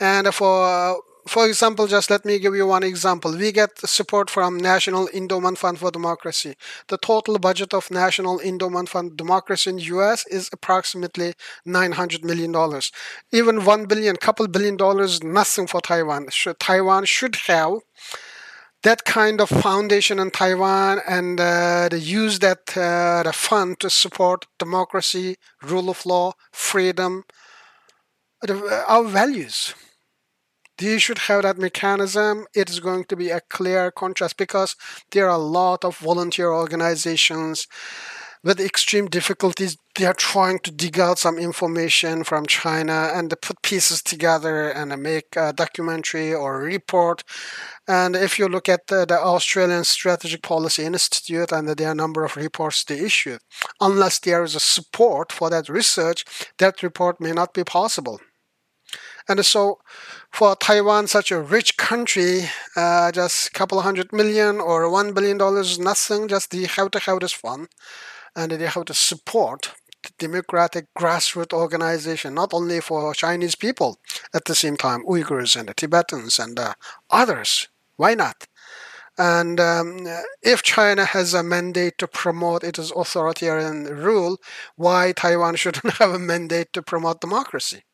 And 0.00 0.34
for 0.34 1.00
for 1.26 1.46
example, 1.46 1.86
just 1.86 2.10
let 2.10 2.24
me 2.24 2.38
give 2.38 2.54
you 2.54 2.66
one 2.66 2.82
example. 2.82 3.32
We 3.36 3.50
get 3.52 3.78
support 3.78 4.28
from 4.28 4.58
National 4.58 5.08
Endowment 5.08 5.58
Fund 5.58 5.78
for 5.78 5.90
Democracy. 5.90 6.54
The 6.88 6.98
total 6.98 7.38
budget 7.38 7.72
of 7.72 7.90
National 7.90 8.40
Endowment 8.40 8.88
Fund 8.88 9.16
Democracy 9.16 9.70
in 9.70 9.78
US 9.78 10.26
is 10.26 10.50
approximately 10.52 11.34
900 11.64 12.24
million 12.24 12.52
dollars. 12.52 12.92
Even 13.32 13.64
1 13.64 13.86
billion, 13.86 14.16
couple 14.16 14.46
billion 14.48 14.76
dollars, 14.76 15.22
nothing 15.22 15.66
for 15.66 15.80
Taiwan. 15.80 16.28
Should, 16.30 16.60
Taiwan 16.60 17.04
should 17.06 17.36
have 17.46 17.78
that 18.82 19.04
kind 19.04 19.40
of 19.40 19.48
foundation 19.48 20.18
in 20.18 20.30
Taiwan 20.30 21.00
and 21.08 21.40
uh, 21.40 21.88
use 21.92 22.38
that 22.40 22.76
uh, 22.76 23.22
the 23.22 23.32
fund 23.32 23.80
to 23.80 23.88
support 23.88 24.46
democracy, 24.58 25.36
rule 25.62 25.88
of 25.88 26.04
law, 26.04 26.32
freedom, 26.52 27.24
our 28.88 29.04
values 29.04 29.74
you 30.80 30.98
should 30.98 31.18
have 31.18 31.42
that 31.42 31.58
mechanism. 31.58 32.46
It 32.54 32.68
is 32.70 32.80
going 32.80 33.04
to 33.04 33.16
be 33.16 33.30
a 33.30 33.40
clear 33.40 33.90
contrast 33.90 34.36
because 34.36 34.76
there 35.10 35.26
are 35.26 35.36
a 35.36 35.38
lot 35.38 35.84
of 35.84 35.98
volunteer 35.98 36.50
organizations 36.52 37.66
with 38.44 38.60
extreme 38.60 39.06
difficulties. 39.06 39.78
They 39.94 40.04
are 40.04 40.14
trying 40.14 40.58
to 40.60 40.70
dig 40.70 41.00
out 41.00 41.18
some 41.18 41.38
information 41.38 42.24
from 42.24 42.44
China 42.44 43.10
and 43.14 43.30
they 43.30 43.36
put 43.36 43.62
pieces 43.62 44.02
together 44.02 44.68
and 44.68 45.02
make 45.02 45.34
a 45.34 45.52
documentary 45.54 46.34
or 46.34 46.60
a 46.60 46.64
report. 46.64 47.24
And 47.88 48.14
if 48.14 48.38
you 48.38 48.46
look 48.48 48.68
at 48.68 48.88
the, 48.88 49.06
the 49.06 49.18
Australian 49.18 49.84
Strategic 49.84 50.42
Policy 50.42 50.84
Institute 50.84 51.52
and 51.52 51.68
there 51.68 51.88
are 51.88 51.94
number 51.94 52.24
of 52.24 52.36
reports 52.36 52.84
they 52.84 53.00
issue, 53.00 53.38
unless 53.80 54.18
there 54.18 54.44
is 54.44 54.54
a 54.54 54.60
support 54.60 55.32
for 55.32 55.48
that 55.48 55.70
research, 55.70 56.24
that 56.58 56.82
report 56.82 57.20
may 57.20 57.32
not 57.32 57.54
be 57.54 57.64
possible. 57.64 58.20
And 59.28 59.44
so 59.44 59.78
for 60.32 60.54
Taiwan, 60.56 61.06
such 61.06 61.30
a 61.30 61.40
rich 61.40 61.76
country, 61.76 62.48
uh, 62.76 63.10
just 63.12 63.48
a 63.48 63.50
couple 63.52 63.78
of 63.78 63.84
hundred 63.84 64.12
million 64.12 64.60
or 64.60 64.88
one 64.90 65.12
billion 65.14 65.38
dollars 65.38 65.78
nothing. 65.78 66.28
Just 66.28 66.50
they 66.50 66.64
have 66.64 66.90
to 66.92 66.98
have 67.00 67.20
this 67.20 67.32
fund, 67.32 67.68
and 68.36 68.52
they 68.52 68.66
have 68.66 68.84
to 68.86 68.94
support 68.94 69.72
the 70.02 70.10
democratic 70.18 70.86
grassroots 70.98 71.52
organization, 71.54 72.34
not 72.34 72.52
only 72.54 72.80
for 72.80 73.14
Chinese 73.14 73.54
people, 73.54 73.98
at 74.34 74.44
the 74.44 74.54
same 74.54 74.76
time 74.76 75.02
Uyghurs 75.04 75.56
and 75.56 75.68
the 75.68 75.74
Tibetans 75.74 76.38
and 76.38 76.58
uh, 76.58 76.74
others. 77.10 77.68
Why 77.96 78.14
not? 78.14 78.46
And 79.18 79.60
um, 79.60 80.06
if 80.42 80.62
China 80.62 81.04
has 81.04 81.34
a 81.34 81.42
mandate 81.42 81.98
to 81.98 82.08
promote 82.08 82.64
its 82.64 82.90
authoritarian 82.90 83.84
rule, 83.84 84.38
why 84.76 85.12
Taiwan 85.12 85.56
shouldn't 85.56 85.94
have 85.98 86.10
a 86.12 86.18
mandate 86.18 86.72
to 86.74 86.82
promote 86.82 87.20
democracy? 87.20 87.84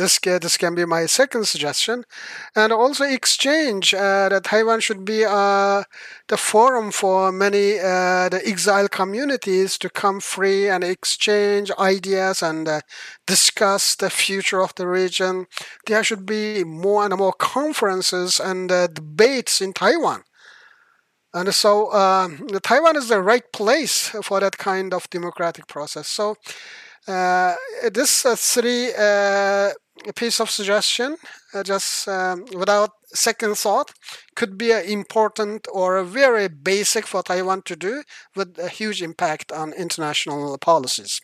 This 0.00 0.18
can, 0.18 0.40
this 0.40 0.56
can 0.56 0.74
be 0.74 0.86
my 0.86 1.04
second 1.04 1.46
suggestion. 1.46 2.04
And 2.56 2.72
also 2.72 3.04
exchange 3.04 3.92
uh, 3.92 4.30
that 4.30 4.44
Taiwan 4.44 4.80
should 4.80 5.04
be 5.04 5.26
uh, 5.26 5.84
the 6.28 6.38
forum 6.38 6.90
for 6.90 7.30
many 7.30 7.78
uh, 7.78 8.30
the 8.30 8.40
exile 8.46 8.88
communities 8.88 9.76
to 9.76 9.90
come 9.90 10.20
free 10.20 10.70
and 10.70 10.82
exchange 10.82 11.70
ideas 11.78 12.42
and 12.42 12.66
uh, 12.66 12.80
discuss 13.26 13.94
the 13.94 14.08
future 14.08 14.62
of 14.62 14.74
the 14.76 14.86
region. 14.86 15.44
There 15.86 16.02
should 16.02 16.24
be 16.24 16.64
more 16.64 17.04
and 17.04 17.14
more 17.18 17.34
conferences 17.34 18.40
and 18.40 18.72
uh, 18.72 18.86
debates 18.86 19.60
in 19.60 19.74
Taiwan. 19.74 20.22
And 21.34 21.54
so 21.54 21.92
um, 21.92 22.48
Taiwan 22.62 22.96
is 22.96 23.08
the 23.08 23.20
right 23.20 23.44
place 23.52 24.08
for 24.22 24.40
that 24.40 24.56
kind 24.56 24.94
of 24.94 25.10
democratic 25.10 25.66
process. 25.66 26.08
So 26.08 26.36
uh, 27.06 27.54
this 27.92 28.22
three 28.22 28.92
uh, 30.08 30.12
piece 30.12 30.40
of 30.40 30.50
suggestion, 30.50 31.16
uh, 31.54 31.62
just 31.62 32.08
um, 32.08 32.44
without 32.54 32.90
second 33.06 33.56
thought, 33.56 33.92
could 34.34 34.56
be 34.56 34.72
an 34.72 34.84
important 34.84 35.66
or 35.72 35.96
a 35.96 36.04
very 36.04 36.48
basic 36.48 37.06
for 37.06 37.22
Taiwan 37.22 37.62
to 37.62 37.76
do 37.76 38.02
with 38.36 38.58
a 38.58 38.68
huge 38.68 39.02
impact 39.02 39.52
on 39.52 39.72
international 39.72 40.56
policies. 40.58 41.20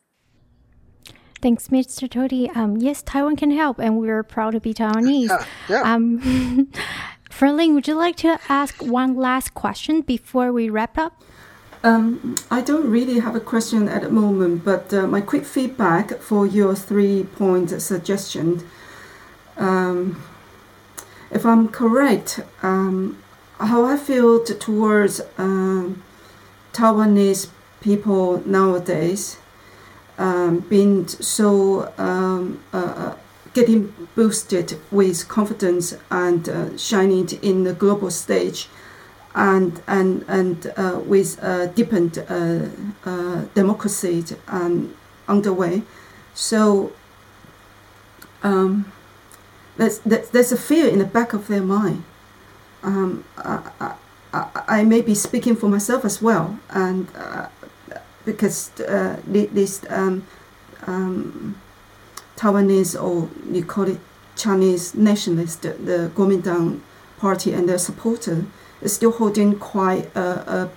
Thanks, 1.43 1.69
Mr. 1.69 2.09
Tohti. 2.09 2.55
Um, 2.57 2.77
yes, 2.79 3.03
Taiwan 3.03 3.37
can 3.37 3.51
help, 3.51 3.79
and 3.79 3.99
we're 3.99 4.23
proud 4.23 4.53
to 4.53 4.61
be 4.61 4.73
Taiwanese. 4.73 5.29
Yeah. 5.29 5.45
yeah. 5.69 5.83
Um, 5.83 6.71
Ferling, 7.31 7.75
would 7.75 7.87
you 7.87 7.95
like 7.95 8.17
to 8.17 8.39
ask 8.49 8.83
one 8.83 9.15
last 9.15 9.53
question 9.53 10.01
before 10.01 10.53
we 10.53 10.71
wrap 10.71 10.97
up? 10.97 11.23
Um, 11.87 12.35
I 12.51 12.63
don't 12.63 12.91
really 12.91 13.21
have 13.21 13.37
a 13.37 13.41
question 13.53 13.87
at 13.87 14.03
the 14.03 14.11
moment, 14.11 14.65
but 14.65 14.93
uh, 14.93 15.07
my 15.07 15.21
quick 15.21 15.45
feedback 15.45 16.19
for 16.19 16.45
your 16.45 16.75
three 16.75 17.23
point 17.23 17.71
suggestion. 17.81 18.69
Um, 19.57 20.21
if 21.31 21.47
I'm 21.47 21.69
correct, 21.69 22.41
um, 22.61 23.23
how 23.61 23.85
I 23.85 23.97
feel 23.97 24.43
towards 24.43 25.21
um, 25.39 26.03
Taiwanese 26.73 27.51
people 27.81 28.43
nowadays 28.45 29.39
um, 30.19 30.67
being 30.69 31.07
so 31.07 31.93
um, 31.99 32.65
uh, 32.73 32.95
uh, 32.97 33.17
getting 33.55 33.95
boosted 34.17 34.77
with 34.91 35.29
confidence 35.29 35.95
and 36.11 36.49
uh, 36.49 36.77
shining 36.77 37.29
in 37.43 37.63
the 37.63 37.75
global 37.75 38.11
stage 38.11 38.69
and 39.37 39.83
and 39.87 40.25
and 40.27 40.73
uh, 40.77 40.99
with 41.05 41.39
deepened 41.77 42.19
uh, 42.19 42.67
uh, 43.05 43.45
democracy 43.55 44.25
um, 44.49 44.97
underway. 45.29 45.83
So 46.35 46.93
um, 48.43 48.91
there's, 49.77 49.99
there's 50.01 50.53
a 50.53 50.57
fear 50.57 50.89
in 50.89 50.99
the 50.99 51.05
back 51.05 51.33
of 51.33 51.49
their 51.49 51.63
mind. 51.63 52.05
Um, 52.83 53.25
I, 53.37 53.95
I, 54.33 54.65
I, 54.69 54.85
may 54.85 55.01
be 55.01 55.15
speaking 55.15 55.57
for 55.57 55.69
myself 55.69 56.05
as 56.05 56.23
well, 56.23 56.59
and 56.71 57.09
uh, 57.17 57.49
because 58.25 58.79
uh, 58.81 59.21
this 59.27 59.85
um, 59.89 60.27
um, 60.87 61.61
Taiwanese 62.37 63.03
or 63.03 63.29
you 63.51 63.65
call 63.65 63.89
it 63.89 63.99
Chinese 64.37 64.95
nationalist, 64.95 65.63
the 65.63 66.11
Kuomintang 66.15 66.81
party 67.19 67.53
and 67.53 67.69
their 67.69 67.79
supporter 67.79 68.45
is 68.81 68.95
still 68.95 69.13
holding 69.13 69.59
quite 69.59 70.15
a, 70.17 70.21
a, 70.21 70.71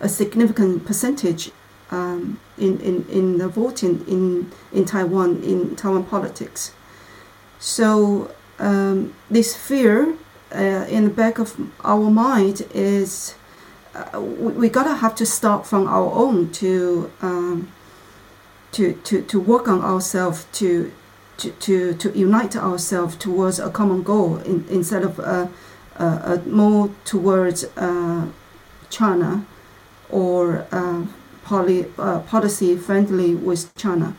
a 0.00 0.08
significant 0.08 0.84
percentage 0.84 1.50
um, 1.90 2.40
in, 2.58 2.80
in, 2.80 3.06
in 3.08 3.38
the 3.38 3.48
voting 3.48 4.04
in, 4.08 4.50
in 4.72 4.84
Taiwan, 4.84 5.42
in 5.42 5.76
Taiwan 5.76 6.04
politics. 6.04 6.72
So 7.58 8.34
um, 8.58 9.14
this 9.30 9.56
fear 9.56 10.14
uh, 10.54 10.86
in 10.88 11.04
the 11.04 11.10
back 11.10 11.38
of 11.38 11.56
our 11.84 12.10
mind 12.10 12.66
is 12.74 13.34
uh, 13.94 14.20
we, 14.20 14.52
we, 14.52 14.68
gotta 14.68 14.94
have 14.94 15.14
to 15.16 15.26
start 15.26 15.66
from 15.66 15.86
our 15.86 16.12
own 16.12 16.50
to 16.52 17.10
um, 17.22 17.72
to, 18.76 18.92
to, 18.92 19.22
to 19.22 19.40
work 19.40 19.68
on 19.68 19.80
ourselves 19.80 20.46
to, 20.52 20.92
to, 21.38 21.50
to, 21.50 21.94
to 21.94 22.10
unite 22.18 22.56
ourselves 22.56 23.16
towards 23.16 23.58
a 23.58 23.70
common 23.70 24.02
goal 24.02 24.36
in, 24.38 24.66
instead 24.68 25.02
of 25.02 25.18
uh, 25.18 25.46
uh, 25.98 26.38
more 26.46 26.90
towards 27.04 27.64
uh, 27.76 28.26
China 28.90 29.44
or 30.10 30.66
uh, 30.72 31.06
poly, 31.44 31.86
uh, 31.98 32.20
policy 32.20 32.76
friendly 32.76 33.34
with 33.34 33.74
China. 33.76 34.16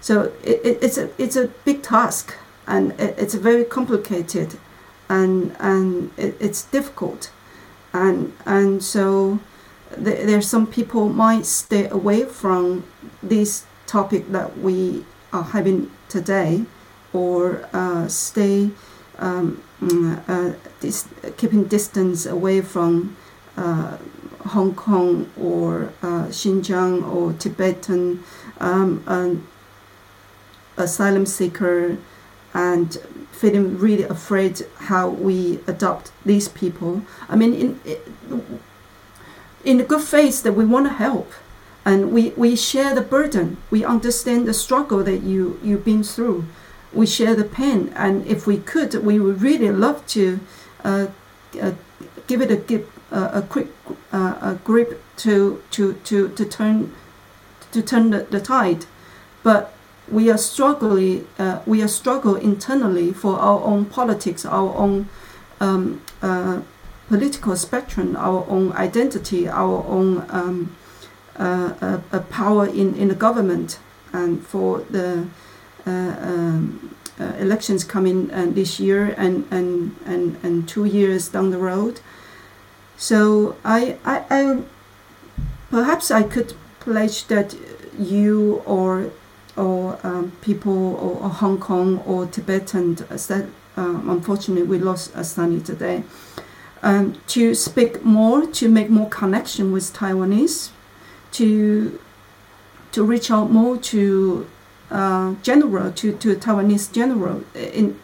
So 0.00 0.32
it, 0.42 0.60
it, 0.64 0.78
it's 0.82 0.98
a 0.98 1.10
it's 1.18 1.36
a 1.36 1.48
big 1.64 1.82
task 1.82 2.34
and 2.66 2.92
it, 2.92 3.14
it's 3.18 3.34
very 3.34 3.64
complicated 3.64 4.58
and 5.08 5.54
and 5.58 6.10
it, 6.16 6.36
it's 6.40 6.62
difficult 6.62 7.30
and 7.92 8.32
and 8.46 8.82
so 8.82 9.40
th- 9.94 10.26
there's 10.26 10.48
some 10.48 10.66
people 10.66 11.08
might 11.08 11.44
stay 11.44 11.88
away 11.88 12.24
from 12.24 12.84
this 13.22 13.64
topic 13.86 14.30
that 14.32 14.58
we 14.58 15.04
are 15.32 15.42
having 15.42 15.90
today 16.08 16.64
or 17.12 17.68
uh, 17.72 18.06
stay 18.08 18.70
um, 19.18 19.62
uh, 19.62 19.69
dis- 20.80 21.08
keeping 21.36 21.64
distance 21.64 22.26
away 22.26 22.60
from 22.60 23.16
uh, 23.56 23.96
Hong 24.48 24.74
Kong 24.74 25.30
or 25.40 25.92
uh, 26.02 26.26
Xinjiang 26.28 27.06
or 27.06 27.32
Tibetan 27.34 28.22
um, 28.58 29.46
asylum 30.76 31.26
seeker 31.26 31.96
and 32.52 32.96
feeling 33.32 33.78
really 33.78 34.02
afraid 34.02 34.66
how 34.78 35.08
we 35.08 35.60
adopt 35.66 36.12
these 36.24 36.48
people. 36.48 37.02
I 37.28 37.36
mean, 37.36 37.54
in 37.54 37.80
in 39.64 39.76
the 39.78 39.84
good 39.84 40.02
faith 40.02 40.42
that 40.42 40.52
we 40.52 40.64
want 40.64 40.86
to 40.86 40.92
help, 40.92 41.32
and 41.84 42.12
we, 42.12 42.30
we 42.30 42.56
share 42.56 42.94
the 42.94 43.02
burden. 43.02 43.58
We 43.70 43.84
understand 43.84 44.46
the 44.46 44.54
struggle 44.54 45.04
that 45.04 45.22
you 45.22 45.58
you've 45.62 45.84
been 45.84 46.02
through. 46.02 46.44
We 46.92 47.06
share 47.06 47.34
the 47.34 47.44
pain, 47.44 47.92
and 47.94 48.26
if 48.26 48.46
we 48.46 48.58
could, 48.58 48.94
we 49.04 49.18
would 49.20 49.40
really 49.42 49.70
love 49.70 50.06
to 50.08 50.40
uh, 50.84 51.06
uh, 51.60 51.72
give 52.26 52.40
it 52.40 52.50
a 52.50 52.56
give, 52.56 52.88
uh, 53.12 53.30
a 53.34 53.42
quick 53.42 53.68
uh, 54.12 54.36
a 54.40 54.58
grip 54.64 55.02
to 55.18 55.62
to 55.70 55.94
to 56.04 56.28
to 56.28 56.44
turn 56.44 56.92
to 57.72 57.82
turn 57.82 58.10
the, 58.10 58.24
the 58.30 58.40
tide, 58.40 58.86
but 59.42 59.72
we 60.10 60.30
are 60.30 60.38
struggling 60.38 61.26
uh, 61.38 61.60
we 61.66 61.82
are 61.82 61.88
struggle 61.88 62.34
internally 62.34 63.12
for 63.12 63.38
our 63.38 63.62
own 63.62 63.84
politics, 63.84 64.44
our 64.44 64.74
own 64.74 65.08
um, 65.60 66.02
political 67.10 67.56
spectrum, 67.56 68.16
our 68.16 68.46
own 68.48 68.72
identity, 68.72 69.48
our 69.48 69.84
own 69.86 70.24
um, 70.30 70.76
uh, 71.36 71.98
uh, 72.12 72.20
power 72.30 72.66
in, 72.66 72.94
in 72.94 73.08
the 73.08 73.14
government, 73.14 73.78
and 74.12 74.46
for 74.46 74.80
the 74.90 75.26
um, 75.86 76.94
uh, 77.18 77.24
elections 77.38 77.84
coming 77.84 78.30
this 78.54 78.80
year 78.80 79.14
and, 79.18 79.46
and, 79.50 79.94
and, 80.06 80.36
and 80.42 80.68
two 80.68 80.84
years 80.84 81.28
down 81.28 81.50
the 81.50 81.58
road. 81.58 82.00
So 82.96 83.56
I, 83.64 83.96
I, 84.04 84.24
I 84.30 84.62
perhaps 85.70 86.10
I 86.10 86.22
could 86.22 86.54
pledge 86.80 87.26
that 87.26 87.56
you 87.98 88.62
or 88.66 89.10
or 89.56 89.98
um, 90.02 90.32
people 90.40 90.94
or, 90.96 91.24
or, 91.24 91.28
Hong 91.28 91.58
Kong 91.58 91.98
or 92.06 92.26
Tibetan 92.26 92.94
that 93.26 93.46
um, 93.76 94.08
unfortunately 94.08 94.62
we 94.62 94.78
lost 94.78 95.12
a 95.14 95.24
Sunny 95.24 95.60
today 95.60 96.04
um, 96.82 97.20
to 97.28 97.54
speak 97.54 98.04
more 98.04 98.46
to 98.46 98.68
make 98.68 98.90
more 98.90 99.08
connection 99.08 99.72
with 99.72 99.92
Taiwanese 99.92 100.70
to 101.32 101.98
to 102.92 103.04
reach 103.04 103.30
out 103.30 103.50
more 103.50 103.76
to 103.76 104.46
uh, 104.90 105.34
general 105.42 105.92
to, 105.92 106.12
to 106.16 106.34
Taiwanese 106.34 106.92
general 106.92 107.44
in 107.54 107.98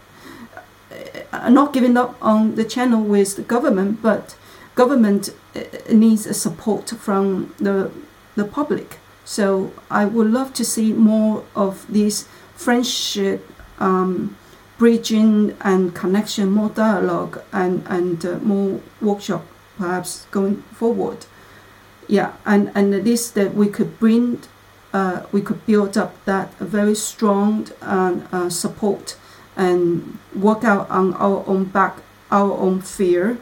uh, 1.33 1.49
not 1.49 1.73
giving 1.73 1.97
up 1.97 2.17
on 2.21 2.55
the 2.55 2.65
channel 2.65 3.03
with 3.03 3.37
the 3.37 3.43
government 3.43 4.01
but 4.03 4.37
government 4.75 5.31
uh, 5.55 5.61
needs 5.93 6.27
a 6.27 6.35
support 6.35 6.91
from 6.91 7.55
the 7.59 7.91
the 8.37 8.45
public 8.45 8.99
so 9.27 9.73
I 9.91 10.05
would 10.05 10.31
love 10.31 10.55
to 10.55 10.65
see 10.65 10.93
more 10.93 11.45
of 11.57 11.85
this 11.93 12.29
friendship, 12.55 13.45
um, 13.81 14.37
bridging 14.79 15.57
and 15.61 15.95
connection, 15.95 16.53
more 16.53 16.69
dialogue 16.71 17.43
and, 17.53 17.83
and 17.89 18.25
uh, 18.25 18.39
more 18.39 18.81
workshop 19.01 19.45
perhaps 19.79 20.27
going 20.31 20.63
forward. 20.73 21.27
Yeah, 22.07 22.35
and, 22.47 22.71
and 22.77 22.95
at 22.95 23.03
least 23.03 23.35
that 23.35 23.55
we 23.55 23.67
could 23.67 23.99
bring, 23.99 24.43
uh, 24.97 25.27
we 25.31 25.41
could 25.43 25.61
build 25.67 25.99
up 25.99 26.13
that 26.25 26.55
very 26.55 26.95
strong 26.95 27.69
uh, 27.83 28.49
support 28.49 29.17
and 29.55 30.19
work 30.35 30.65
out 30.65 30.89
on 30.89 31.13
our 31.15 31.45
own 31.47 31.65
back, 31.65 31.95
our 32.31 32.53
own 32.53 32.81
fear 32.81 33.39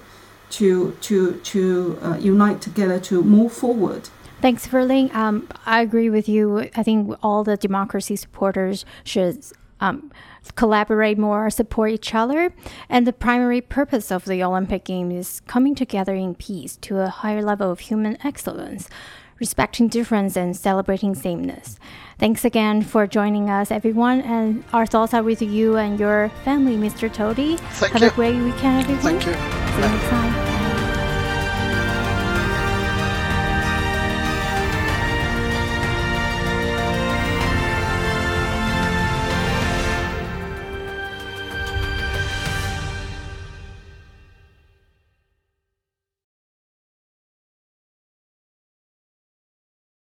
to, 0.50 0.96
to, 1.00 1.34
to 1.52 1.98
uh, 2.02 2.16
unite 2.16 2.60
together 2.60 2.98
to 2.98 3.22
move 3.22 3.52
forward. 3.52 4.08
Thanks, 4.40 4.66
Verling. 4.66 5.14
Um, 5.14 5.48
I 5.64 5.80
agree 5.80 6.10
with 6.10 6.28
you. 6.28 6.70
I 6.74 6.82
think 6.82 7.16
all 7.22 7.44
the 7.44 7.56
democracy 7.56 8.16
supporters 8.16 8.84
should 9.04 9.44
um, 9.80 10.10
collaborate 10.56 11.18
more, 11.18 11.50
support 11.50 11.92
each 11.92 12.14
other. 12.14 12.52
And 12.88 13.06
the 13.06 13.12
primary 13.12 13.60
purpose 13.60 14.10
of 14.10 14.24
the 14.24 14.42
Olympic 14.42 14.84
Games 14.84 15.14
is 15.14 15.40
coming 15.46 15.74
together 15.74 16.14
in 16.14 16.34
peace 16.34 16.76
to 16.78 16.98
a 17.00 17.08
higher 17.08 17.42
level 17.42 17.70
of 17.70 17.80
human 17.80 18.18
excellence, 18.26 18.88
respecting 19.38 19.88
difference 19.88 20.36
and 20.36 20.56
celebrating 20.56 21.14
sameness. 21.14 21.78
Thanks 22.18 22.44
again 22.44 22.82
for 22.82 23.06
joining 23.06 23.50
us, 23.50 23.70
everyone. 23.70 24.20
And 24.22 24.64
our 24.72 24.86
thoughts 24.86 25.14
are 25.14 25.22
with 25.22 25.42
you 25.42 25.76
and 25.76 25.98
your 25.98 26.30
family, 26.44 26.76
Mr. 26.76 27.08
Tohti. 27.08 27.58
Thank 27.58 27.92
Have 27.92 28.02
you. 28.02 28.08
a 28.08 28.12
great 28.12 28.36
weekend, 28.36 28.88
everyone. 28.88 29.20
Thank 29.20 29.26
you. 29.26 29.32
See 29.32 29.82
you 29.82 29.88
next 29.88 30.08
time. 30.08 30.53